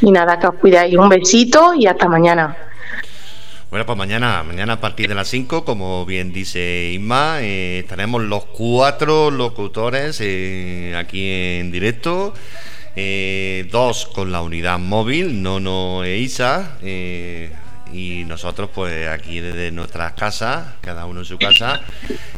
y 0.00 0.10
nada, 0.10 0.38
que 0.38 0.46
os 0.46 0.54
cuidáis. 0.54 0.96
Un 0.96 1.08
besito 1.08 1.74
y 1.74 1.86
hasta 1.86 2.08
mañana. 2.08 2.56
Bueno, 3.68 3.84
pues 3.84 3.98
mañana, 3.98 4.42
mañana 4.44 4.74
a 4.74 4.80
partir 4.80 5.08
de 5.08 5.14
las 5.14 5.28
5, 5.28 5.64
como 5.64 6.06
bien 6.06 6.32
dice 6.32 6.90
Isma, 6.92 7.40
eh, 7.42 7.80
estaremos 7.80 8.22
los 8.22 8.44
cuatro 8.46 9.30
locutores 9.30 10.18
eh, 10.22 10.94
aquí 10.96 11.28
en 11.28 11.72
directo. 11.72 12.32
eh, 12.94 13.68
dos 13.70 14.06
con 14.06 14.32
la 14.32 14.40
unidad 14.40 14.78
móvil, 14.78 15.42
Nono 15.42 16.02
e 16.04 16.16
Isa. 16.18 16.78
Y 17.92 18.24
nosotros, 18.24 18.70
pues 18.74 19.08
aquí 19.08 19.40
desde 19.40 19.70
nuestras 19.70 20.12
casas, 20.12 20.74
cada 20.80 21.06
uno 21.06 21.20
en 21.20 21.26
su 21.26 21.38
casa, 21.38 21.80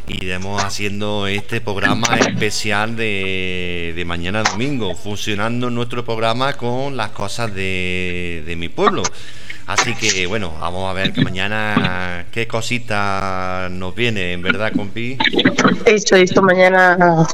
iremos 0.07 0.63
haciendo 0.63 1.27
este 1.27 1.61
programa 1.61 2.07
especial 2.17 2.95
de, 2.95 3.93
de 3.95 4.05
mañana 4.05 4.43
domingo, 4.43 4.95
fusionando 4.95 5.69
nuestro 5.69 6.05
programa 6.05 6.53
con 6.53 6.95
las 6.95 7.09
cosas 7.09 7.53
de, 7.53 8.43
de 8.45 8.55
mi 8.55 8.69
pueblo. 8.69 9.03
Así 9.69 9.93
que 9.93 10.25
bueno, 10.25 10.51
vamos 10.59 10.89
a 10.89 10.93
ver 10.93 11.13
que 11.13 11.21
mañana 11.21 12.25
qué 12.31 12.47
cosita 12.47 13.67
nos 13.69 13.93
viene, 13.93 14.33
en 14.33 14.41
verdad, 14.41 14.71
compi. 14.75 15.15
Esto, 15.85 16.15
esto 16.15 16.41
mañana, 16.41 17.27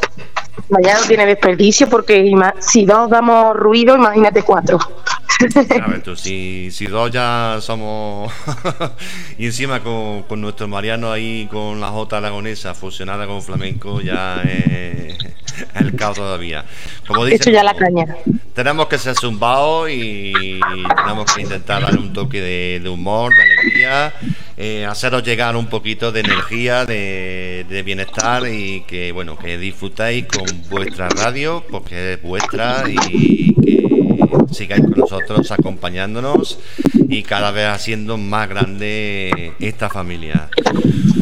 no 0.70 0.80
tiene 1.08 1.26
desperdicio 1.26 1.90
porque 1.90 2.32
si 2.60 2.86
dos 2.86 3.10
damos 3.10 3.56
ruido, 3.56 3.96
imagínate 3.96 4.44
cuatro. 4.44 4.80
A 5.82 5.88
ver 5.88 6.18
si, 6.18 6.88
dos 6.88 7.12
ya 7.12 7.58
somos 7.60 8.32
y 9.38 9.48
encima 9.48 9.82
con, 9.84 10.24
con 10.24 10.40
nuestro 10.40 10.68
Mariano 10.68 11.12
ahí 11.12 11.48
con 11.52 11.82
la 11.82 11.88
J 11.90 12.18
aragonesa 12.18 12.74
fusionada 12.74 13.28
con 13.28 13.42
flamenco 13.42 14.00
ya 14.00 14.42
es 14.44 15.18
el 15.76 15.96
caos 15.96 16.18
todavía. 16.18 16.66
Como 17.08 17.26
dice, 17.26 17.52
ya 17.52 17.64
la 17.64 17.76
caña. 17.76 18.16
tenemos 18.54 18.88
que 18.88 18.98
ser 18.98 19.16
zumbados 19.16 19.90
y 19.90 20.34
tenemos 20.96 21.34
que 21.34 21.42
intentar 21.42 21.82
dar 21.84 21.98
un 21.98 22.14
toque 22.14 22.42
de, 22.42 22.80
de 22.82 22.90
humor, 22.90 23.32
de 23.34 23.44
alegría, 23.44 24.14
eh, 24.58 24.86
haceros 24.86 25.24
llegar 25.24 25.56
un 25.56 25.68
poquito 25.68 26.12
de 26.12 26.22
energía, 26.22 26.86
de, 26.86 27.66
de 27.70 27.84
bienestar 27.84 28.48
y 28.48 28.82
que 28.82 29.12
bueno 29.12 29.38
que 29.38 29.58
disfrutéis 29.58 30.26
con 30.26 30.46
vuestra 30.70 31.10
radio 31.10 31.64
porque 31.70 32.14
es 32.14 32.22
vuestra 32.22 32.84
y 32.88 33.54
que 33.56 33.86
sigáis 34.52 34.82
con 34.82 34.92
nosotros 34.92 35.52
acompañándonos 35.52 36.60
y 37.10 37.24
cada 37.24 37.52
vez 37.52 37.68
haciendo 37.68 38.18
más 38.18 38.48
grande 38.50 39.54
esta 39.60 39.90
familia. 39.90 40.50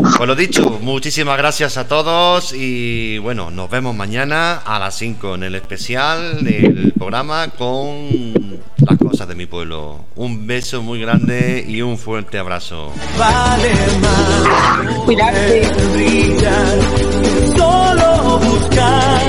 Pues 0.03 0.27
lo 0.27 0.35
dicho, 0.35 0.80
muchísimas 0.81 1.38
gracias 1.38 1.77
a 1.77 1.88
todos 1.88 2.53
y 2.53 3.17
bueno, 3.19 3.51
nos 3.51 3.69
vemos 3.69 3.95
mañana 3.95 4.55
a 4.57 4.77
las 4.77 4.95
5 4.95 5.35
en 5.35 5.43
el 5.43 5.55
especial 5.55 6.43
del 6.43 6.91
programa 6.97 7.47
con 7.49 8.09
las 8.77 8.97
cosas 8.97 9.30
de 9.30 9.35
mi 9.35 9.45
pueblo. 9.45 10.05
Un 10.15 10.45
beso 10.45 10.81
muy 10.81 10.99
grande 10.99 11.63
y 11.65 11.81
un 11.81 11.97
fuerte 11.97 12.38
abrazo. 12.38 12.91
Vale 13.17 13.71
más 14.01 15.05
Cuidarte. 15.05 15.71
brillar, 15.93 16.80
solo 17.55 18.39
buscar 18.39 19.21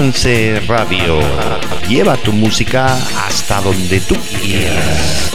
Bujalance 0.00 0.62
Radio. 0.66 1.20
Lleva 1.86 2.16
tu 2.16 2.32
música 2.32 2.94
hasta 3.26 3.60
donde 3.60 4.00
tú 4.00 4.16
quieras. 4.40 5.29